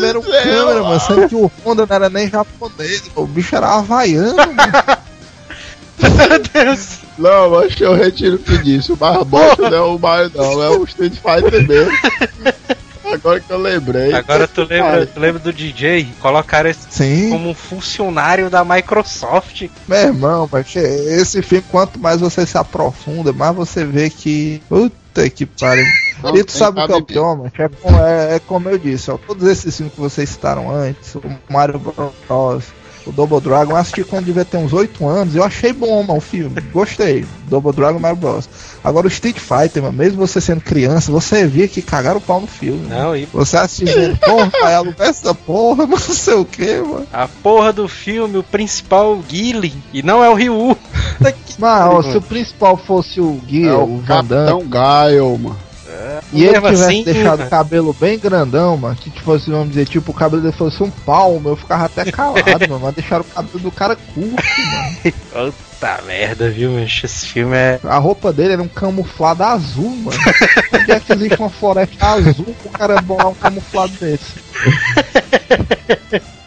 Era 0.04 0.20
o 0.20 0.24
câmera, 0.24 0.84
mano. 0.84 1.00
Sendo 1.00 1.30
que 1.30 1.36
o 1.36 1.52
Honda 1.64 1.86
não 1.88 1.96
era 1.96 2.10
nem 2.10 2.30
japonês, 2.30 3.04
o 3.16 3.26
bicho 3.26 3.56
era 3.56 3.68
havaiano, 3.68 4.36
mano. 4.36 4.56
Meu 6.10 6.66
Deus. 6.66 7.00
Não, 7.18 7.50
mas 7.52 7.80
eu 7.80 7.94
retiro 7.96 8.36
o 8.36 8.40
que 8.40 8.58
disse. 8.60 8.92
O 8.92 8.96
Barbosa 8.96 9.70
não 9.70 9.78
é 9.78 9.82
o 9.82 9.98
Mario, 10.00 10.32
não. 10.36 10.64
É 10.64 10.70
o 10.70 10.84
Street 10.84 11.14
Fighter 11.14 11.68
mesmo. 11.68 11.92
Agora 13.14 13.40
que 13.40 13.52
eu 13.52 13.58
lembrei. 13.58 14.14
Agora 14.14 14.48
tu 14.48 14.64
lembra, 14.64 15.06
tu 15.06 15.20
lembra 15.20 15.40
do 15.40 15.54
DJ? 15.54 16.08
Colocaram 16.20 16.70
esse 16.70 16.88
Sim. 16.90 17.30
como 17.30 17.50
um 17.50 17.54
funcionário 17.54 18.50
da 18.50 18.66
Microsoft. 18.66 19.70
Meu 19.88 19.98
irmão, 20.00 20.50
mas 20.52 20.76
esse 20.76 21.42
filme, 21.42 21.64
quanto 21.70 22.00
mais 22.00 22.20
você 22.20 22.46
se 22.46 22.58
aprofunda, 22.58 23.32
mais 23.32 23.56
você 23.56 23.86
vê 23.86 24.10
que. 24.10 24.62
Puta 24.68 25.30
que 25.30 25.46
pariu. 25.46 25.86
Não 26.24 26.36
E 26.36 26.44
tu 26.44 26.52
sabe 26.52 26.82
o 26.82 26.86
que 26.88 26.92
é 26.92 26.96
o 26.96 27.02
pior, 27.04 27.38
mano? 27.38 27.52
É, 27.58 27.70
como- 27.70 28.00
é- 28.00 28.36
é 28.36 28.40
como 28.40 28.70
eu 28.70 28.78
disse, 28.78 29.12
ó, 29.12 29.18
todos 29.18 29.48
esses 29.48 29.78
filmes 29.78 29.94
que 29.94 30.02
vocês 30.02 30.28
citaram 30.30 30.70
antes, 30.74 31.14
o 31.16 31.22
Mario 31.50 31.80
Bros, 31.80 32.64
o 33.06 33.12
Double 33.12 33.40
Dragon, 33.40 33.72
eu 33.74 33.78
assisti 33.78 34.04
quando 34.04 34.26
devia 34.26 34.44
ter 34.46 34.58
uns 34.58 34.74
8 34.74 35.08
anos, 35.08 35.36
eu 35.36 35.44
achei 35.44 35.72
bom, 35.72 36.02
mano, 36.04 36.18
o 36.18 36.22
filme. 36.22 36.60
Gostei. 36.74 37.26
Double 37.48 37.72
Dragon 37.72 38.00
Mario 38.00 38.18
Bros. 38.18 38.50
Agora 38.84 39.06
o 39.06 39.10
Street 39.10 39.38
Fighter, 39.38 39.84
mano, 39.84 39.98
mesmo 39.98 40.18
você 40.18 40.42
sendo 40.42 40.62
criança, 40.62 41.12
você 41.12 41.46
via 41.48 41.68
que 41.68 41.82
cagaram 41.82 42.18
o 42.18 42.22
pau 42.22 42.42
no 42.42 42.48
filme. 42.48 42.88
mano. 42.88 43.04
Não, 43.04 43.16
e 43.16 43.26
Você 43.34 43.58
assistindo, 43.58 44.18
porra, 44.20 44.52
vai 44.62 44.74
alugar 44.76 45.08
essa 45.10 45.34
porra, 45.34 45.86
mas 45.86 46.08
não 46.08 46.16
sei 46.16 46.34
o 46.34 46.46
que, 46.46 46.82
mano. 46.82 47.08
a 47.14 47.28
porra 47.28 47.72
do 47.72 47.88
filme, 47.88 48.38
o 48.38 48.44
principal 48.44 49.12
é 49.12 49.16
o 49.16 49.20
Guile. 49.20 49.74
E 49.94 50.02
não 50.02 50.24
é 50.24 50.30
o 50.30 50.34
Ryu. 50.34 50.78
Mas, 51.58 51.86
ó, 51.86 52.02
se 52.02 52.18
o 52.18 52.22
principal 52.22 52.76
fosse 52.78 53.22
o 53.22 53.34
Gui, 53.46 53.68
É 53.68 53.74
o 53.74 53.84
o 53.84 54.02
Van 54.02 54.24
Damme, 54.26 54.64
Gaio, 54.66 55.38
mano. 55.38 55.58
E 56.32 56.44
ele 56.44 56.54
tivesse 56.54 56.84
assim, 56.84 57.04
deixado 57.04 57.44
o 57.44 57.50
cabelo 57.50 57.94
bem 57.94 58.18
grandão, 58.18 58.78
mano, 58.78 58.96
que 58.96 59.10
tipo 59.10 59.32
assim, 59.34 59.52
vamos 59.52 59.70
dizer, 59.70 59.88
tipo, 59.88 60.12
o 60.12 60.14
cabelo 60.14 60.42
dele 60.42 60.54
fosse 60.54 60.82
um 60.84 60.90
palmo, 60.90 61.50
eu 61.50 61.56
ficava 61.56 61.86
até 61.86 62.12
calado, 62.12 62.44
mano, 62.70 62.80
mas 62.82 62.96
deixaram 62.96 63.24
o 63.24 63.34
cabelo 63.34 63.60
do 63.60 63.72
cara 63.72 63.96
curto, 63.96 64.36
mano. 64.36 65.52
Puta 65.76 66.02
merda, 66.06 66.50
viu, 66.50 66.76
bicho? 66.76 67.06
Esse 67.06 67.28
filme 67.28 67.56
é. 67.56 67.80
A 67.84 67.98
roupa 67.98 68.32
dele 68.34 68.54
era 68.54 68.62
um 68.62 68.68
camuflado 68.68 69.44
azul, 69.44 69.90
mano. 69.90 70.18
Onde 70.74 70.92
é 70.92 71.00
que 71.00 71.14
existe 71.14 71.40
uma 71.40 71.50
floresta 71.50 72.06
azul 72.08 72.56
pro 72.62 72.70
cara 72.72 73.02
bolar 73.02 73.28
um 73.28 73.36
camuflado 73.36 73.94
desse? 73.94 74.34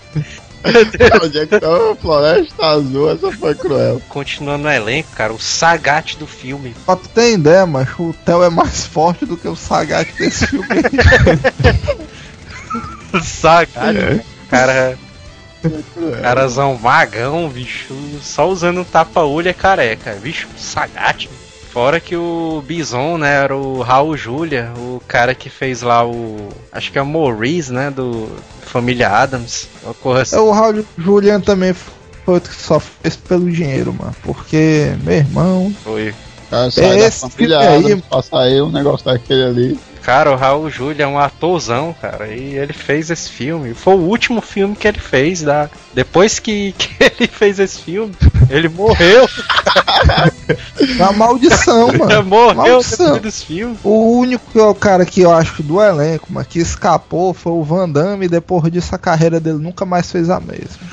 Onde 1.25 1.39
é 1.39 1.47
que 1.47 1.61
tá 1.61 1.69
a 1.69 1.97
floresta 1.97 2.67
azul? 2.67 3.11
Essa 3.11 3.33
foi 3.33 3.55
cruel. 3.55 4.03
Continuando 4.09 4.65
no 4.65 4.71
elenco, 4.71 5.11
cara, 5.15 5.33
o 5.33 5.39
Sagat 5.39 6.17
do 6.17 6.27
filme. 6.27 6.75
Pra 6.85 6.97
tu 6.97 7.09
ter 7.09 7.33
ideia, 7.33 7.67
macho, 7.67 8.11
o 8.11 8.15
Theo 8.25 8.43
é 8.43 8.51
mais 8.51 8.87
forte 8.87 9.25
do 9.25 9.37
que 9.37 9.49
o 9.49 9.57
Sagat 9.57 10.13
desse 10.19 10.47
filme. 10.47 10.69
O 13.11 13.21
Sagat, 13.21 14.23
cara. 14.51 14.99
Carazão 16.21 16.79
magão, 16.79 17.49
bicho. 17.49 17.95
Só 18.23 18.49
usando 18.49 18.83
um 18.83 18.85
tapa-olho 18.85 19.49
é 19.49 19.55
careca. 19.55 20.13
Bicho, 20.23 20.47
Sagat. 20.57 21.29
Fora 21.79 22.01
que 22.01 22.17
o 22.17 22.61
Bison, 22.67 23.19
né, 23.19 23.35
era 23.37 23.57
o 23.57 23.83
Raul 23.83 24.17
Julia, 24.17 24.73
o 24.77 25.01
cara 25.07 25.33
que 25.33 25.49
fez 25.49 25.81
lá 25.81 26.05
o. 26.05 26.49
Acho 26.73 26.91
que 26.91 26.99
é 26.99 27.03
o 27.03 27.07
Maurice, 27.07 27.73
né, 27.73 27.89
do 27.89 28.29
Família 28.63 29.09
Adams. 29.09 29.69
Assim. 30.21 30.35
É, 30.35 30.41
o 30.41 30.51
Raul 30.51 30.85
Julian 30.99 31.41
também 31.41 31.73
foi 31.73 32.35
outro 32.35 32.51
que 32.53 32.61
só 32.61 32.81
fez 32.81 33.15
pelo 33.15 33.49
dinheiro, 33.49 33.95
mano. 33.97 34.13
Porque, 34.25 34.93
meu 35.05 35.15
irmão. 35.19 35.73
Foi. 35.85 36.13
Cara, 36.51 36.69
sai 36.69 36.99
Esse 36.99 37.23
da 37.23 37.31
família 37.31 37.59
aí- 37.61 37.93
Adams, 37.93 38.33
aí 38.33 38.61
um 38.61 38.73
negócio 38.73 39.07
daquele 39.07 39.45
ali. 39.45 39.81
Cara, 40.09 40.33
o 40.33 40.37
Raul 40.37 40.71
Julia 40.71 41.05
é 41.05 41.07
um 41.07 41.19
atorzão, 41.19 41.95
cara, 42.01 42.29
e 42.29 42.55
ele 42.55 42.73
fez 42.73 43.11
esse 43.11 43.29
filme. 43.29 43.75
Foi 43.75 43.93
o 43.93 43.99
último 43.99 44.41
filme 44.41 44.75
que 44.75 44.89
ele 44.89 44.99
fez. 44.99 45.43
Da... 45.43 45.69
Depois 45.93 46.39
que, 46.39 46.73
que 46.79 46.89
ele 46.99 47.29
fez 47.31 47.59
esse 47.59 47.79
filme, 47.83 48.17
ele 48.49 48.71
morreu. 48.71 49.29
Uma 50.97 51.13
maldição, 51.13 51.89
mano. 51.89 52.25
morreu 52.25 52.55
Maldição. 52.55 53.05
depois 53.05 53.23
desse 53.23 53.45
filme. 53.45 53.77
O 53.85 54.17
único 54.19 54.75
cara 54.77 55.05
que 55.05 55.21
eu 55.21 55.31
acho 55.31 55.63
do 55.63 55.79
elenco, 55.79 56.29
mas 56.31 56.47
que 56.47 56.59
escapou 56.59 57.35
foi 57.35 57.53
o 57.53 57.63
Van 57.63 57.87
Damme 57.87 58.25
e 58.25 58.31
depois 58.31 58.73
disso 58.73 58.95
a 58.95 58.99
carreira 58.99 59.39
dele 59.39 59.59
nunca 59.59 59.85
mais 59.85 60.11
fez 60.11 60.31
a 60.31 60.41
mesma. 60.41 60.89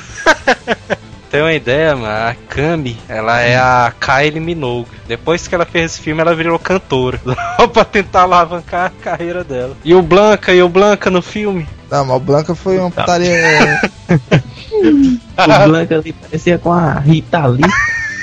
Tem 1.36 1.42
uma 1.42 1.52
ideia, 1.52 1.98
mano? 1.98 2.30
A 2.30 2.34
Kami, 2.48 2.98
ela 3.10 3.42
é 3.42 3.58
a 3.58 3.92
Kylie 4.00 4.40
Minogue. 4.40 4.88
Depois 5.06 5.46
que 5.46 5.54
ela 5.54 5.66
fez 5.66 5.92
esse 5.92 6.00
filme, 6.00 6.22
ela 6.22 6.34
virou 6.34 6.58
cantora. 6.58 7.20
Só 7.60 7.68
pra 7.68 7.84
tentar 7.84 8.22
alavancar 8.22 8.86
a 8.86 9.04
carreira 9.04 9.44
dela. 9.44 9.76
E 9.84 9.94
o 9.94 10.02
Blanca, 10.02 10.54
e 10.54 10.64
o 10.64 10.70
Blanca 10.70 11.10
no 11.10 11.22
filme? 11.22 11.68
Não, 11.92 12.06
mas 12.06 12.16
o 12.16 12.20
Blanca 12.22 12.56
foi 12.56 12.78
uma 12.80 12.90
putaria. 12.90 13.82
O 14.72 15.68
Blanca 15.68 15.96
ali 15.96 16.14
parecia 16.14 16.58
com 16.58 16.72
a 16.72 17.00
Rita 17.00 17.46
Lee. 17.46 17.66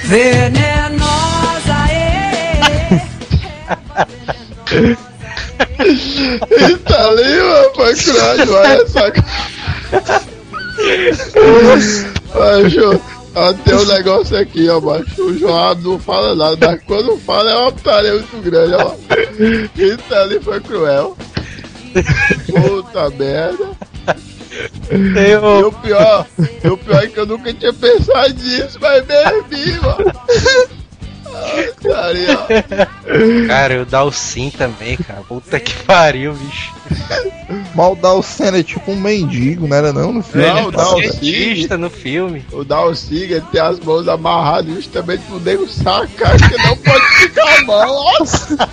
Venenosa, 0.04 1.74
E 6.50 6.76
tá 6.78 7.08
ali, 7.08 7.42
mano, 7.42 7.74
foi 7.74 7.94
cruel, 7.94 8.54
olha 8.54 8.82
essa. 8.82 10.31
Ó, 13.34 13.52
tem 13.54 13.74
um 13.74 13.84
negócio 13.86 14.36
aqui, 14.36 14.68
ó, 14.68 14.80
macho. 14.80 15.22
O 15.24 15.38
João 15.38 15.74
não 15.76 15.98
fala 15.98 16.34
nada, 16.34 16.56
mas 16.60 16.82
quando 16.84 17.16
fala 17.18 17.50
é 17.50 17.56
uma 17.56 17.72
putaria 17.72 18.12
muito 18.12 18.42
grande, 18.42 18.74
ó. 18.74 18.94
Tá 20.08 20.22
ali 20.22 20.38
foi 20.40 20.60
cruel. 20.60 21.16
Puta 22.46 23.10
merda. 23.10 23.70
Tem 24.88 25.30
E 25.30 25.36
o... 25.36 25.68
o 25.68 25.72
pior, 25.72 26.26
o 26.64 26.76
pior 26.76 27.04
é 27.04 27.06
que 27.06 27.18
eu 27.18 27.26
nunca 27.26 27.54
tinha 27.54 27.72
pensado 27.72 28.34
nisso, 28.34 28.78
mas 28.80 29.06
mesmo, 29.06 29.82
mano. 29.82 30.12
Cara, 33.46 33.82
o 33.82 33.86
Dalsin 33.86 34.50
também, 34.50 34.96
cara. 34.96 35.20
Puta 35.22 35.58
que 35.58 35.74
pariu, 35.84 36.34
bicho. 36.34 36.72
Maldar 37.74 38.14
o 38.14 38.22
Senna 38.22 38.58
é 38.58 38.62
tipo 38.62 38.92
um 38.92 38.96
mendigo, 38.96 39.66
não 39.66 39.76
era 39.76 39.92
não 39.92 40.12
no 40.12 40.22
filme? 40.22 40.46
Não, 40.46 40.68
é 40.68 40.70
Dalsin. 40.70 41.66
no 41.78 41.90
filme. 41.90 42.44
O 42.52 42.64
Dalsiga 42.64 43.36
ele 43.36 43.46
tem 43.50 43.60
as 43.60 43.80
mãos 43.80 44.08
amarradas 44.08 44.74
justamente 44.74 45.22
pro 45.24 45.40
nego 45.40 45.68
sacar 45.68 46.36
que 46.36 46.56
não 46.66 46.76
pode 46.76 47.06
ficar 47.18 47.58
a 47.58 47.62
mão. 47.64 47.86
Nossa! 47.86 48.68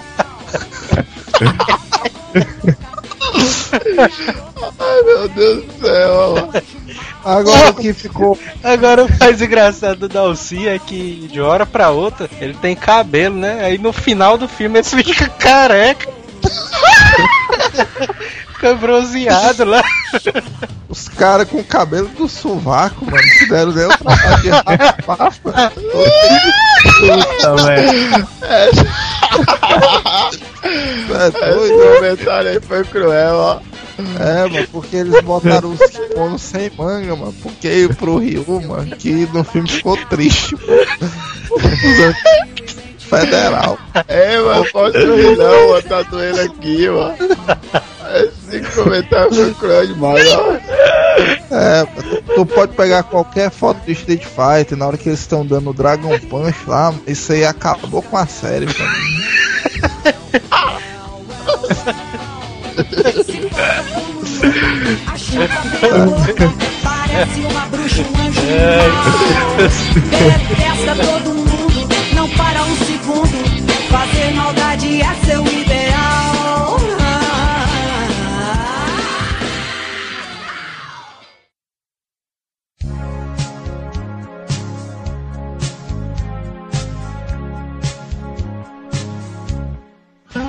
Ai 4.79 5.03
meu 5.03 5.29
Deus 5.29 5.65
do 5.65 5.85
céu. 5.85 6.49
Agora 7.23 7.69
o 7.69 7.73
que 7.73 7.93
ficou. 7.93 8.37
Agora 8.63 9.05
o 9.05 9.09
mais 9.19 9.41
engraçado 9.41 9.99
do 9.99 10.09
Dalsin 10.09 10.67
é 10.67 10.79
que 10.79 11.27
de 11.31 11.41
hora 11.41 11.65
pra 11.65 11.89
outra 11.89 12.29
ele 12.39 12.53
tem 12.53 12.75
cabelo, 12.75 13.35
né? 13.35 13.65
Aí 13.65 13.77
no 13.77 13.91
final 13.91 14.37
do 14.37 14.47
filme 14.47 14.79
ele 14.79 15.03
fica 15.03 15.27
careca. 15.29 16.09
fica 18.53 18.73
bronzeado 18.75 19.65
lá. 19.65 19.83
Os 20.87 21.07
caras 21.07 21.47
com 21.47 21.59
o 21.59 21.63
cabelo 21.63 22.07
do 22.09 22.27
sovaco, 22.27 23.05
mano, 23.05 23.23
se 23.37 23.47
deram 23.47 23.71
nem 23.71 23.85
o 23.85 23.97
trabalho 23.97 24.41
de 24.41 24.49
rapar, 24.49 25.33
mano. 25.43 25.71
Puta, 26.99 27.55
velho. 27.63 28.27
É 28.41 28.69
Esse 31.27 31.39
doido. 31.39 31.95
comentário 31.95 32.49
aí 32.49 32.59
foi 32.59 32.83
cruel, 32.85 33.35
ó. 33.35 33.59
É, 34.19 34.47
mano, 34.47 34.67
porque 34.71 34.95
eles 34.97 35.21
botaram 35.21 35.71
os 35.71 35.79
kimonos 35.79 36.41
sem 36.41 36.71
manga, 36.77 37.15
mano. 37.15 37.33
Porque 37.41 37.89
pro 37.97 38.17
Rio, 38.17 38.45
mano, 38.61 38.95
que 38.95 39.27
no 39.33 39.43
filme 39.43 39.69
ficou 39.69 39.97
triste, 40.07 40.55
mano. 40.55 42.15
Federal. 42.97 43.77
É, 44.07 44.39
mano, 44.39 44.65
pode 44.71 44.97
rir 44.97 45.35
não, 45.35 45.69
mano, 45.69 45.81
tá 45.83 46.01
doendo 46.03 46.41
aqui, 46.41 46.87
mano. 46.89 47.15
Esse 48.13 48.61
comentário 48.75 49.33
foi 49.33 49.53
cruel 49.53 49.87
demais, 49.87 50.27
ó. 50.33 50.53
É, 51.51 51.85
tu, 51.85 52.21
tu 52.35 52.45
pode 52.45 52.75
pegar 52.75 53.03
qualquer 53.03 53.49
foto 53.51 53.83
do 53.83 53.91
Street 53.91 54.23
Fighter 54.23 54.77
na 54.77 54.87
hora 54.87 54.97
que 54.97 55.09
eles 55.09 55.19
estão 55.19 55.45
dando 55.45 55.69
o 55.71 55.73
Dragon 55.73 56.17
Punch 56.19 56.57
lá, 56.67 56.93
isso 57.05 57.31
aí 57.33 57.43
acabou 57.45 58.01
com 58.01 58.17
a 58.17 58.25
série, 58.25 58.65
mano. 58.65 58.79
parece 66.83 67.39
uma 67.41 67.65
bruxa, 67.67 68.03
um 68.03 68.15
anjo. 68.21 68.41
Detesta 70.09 70.95
todo 70.95 71.33
mundo, 71.33 71.89
não 72.13 72.29
para 72.29 72.63
um 72.63 72.75
segundo. 72.77 73.59
Fazer 73.89 74.33
maldade 74.35 75.01
é 75.01 75.15
seu 75.25 75.45
ideal. 75.45 76.79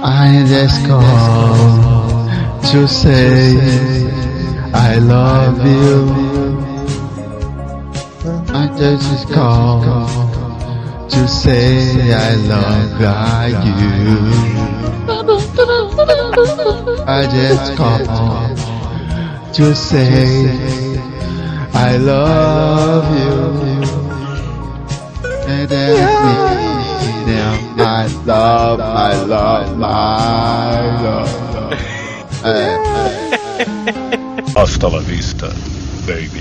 I 0.03 0.45
just 0.47 0.87
call 0.87 1.90
to 2.63 2.87
say 2.87 3.57
I 4.73 4.97
love 4.99 5.59
you. 5.67 6.61
I 8.53 8.67
just 8.79 9.29
call 9.33 9.83
to 11.09 11.29
say 11.29 12.13
I 12.13 12.35
love 12.35 13.01
you. 13.01 14.21
I 17.07 17.27
just 17.31 17.77
call 17.77 18.55
to 19.55 19.75
say 19.75 20.99
I 21.75 21.97
love 21.97 23.07
you. 23.19 23.41
And 25.49 25.69
then 25.69 26.41
I 27.81 28.07
love, 28.25 28.81
I 28.81 29.23
love, 29.25 29.83
I 29.83 31.03
love. 31.03 31.50
É, 32.43 32.79
é. 33.63 34.61
Hasta 34.61 34.89
la 34.89 35.01
vista, 35.01 35.49
baby. 36.07 36.41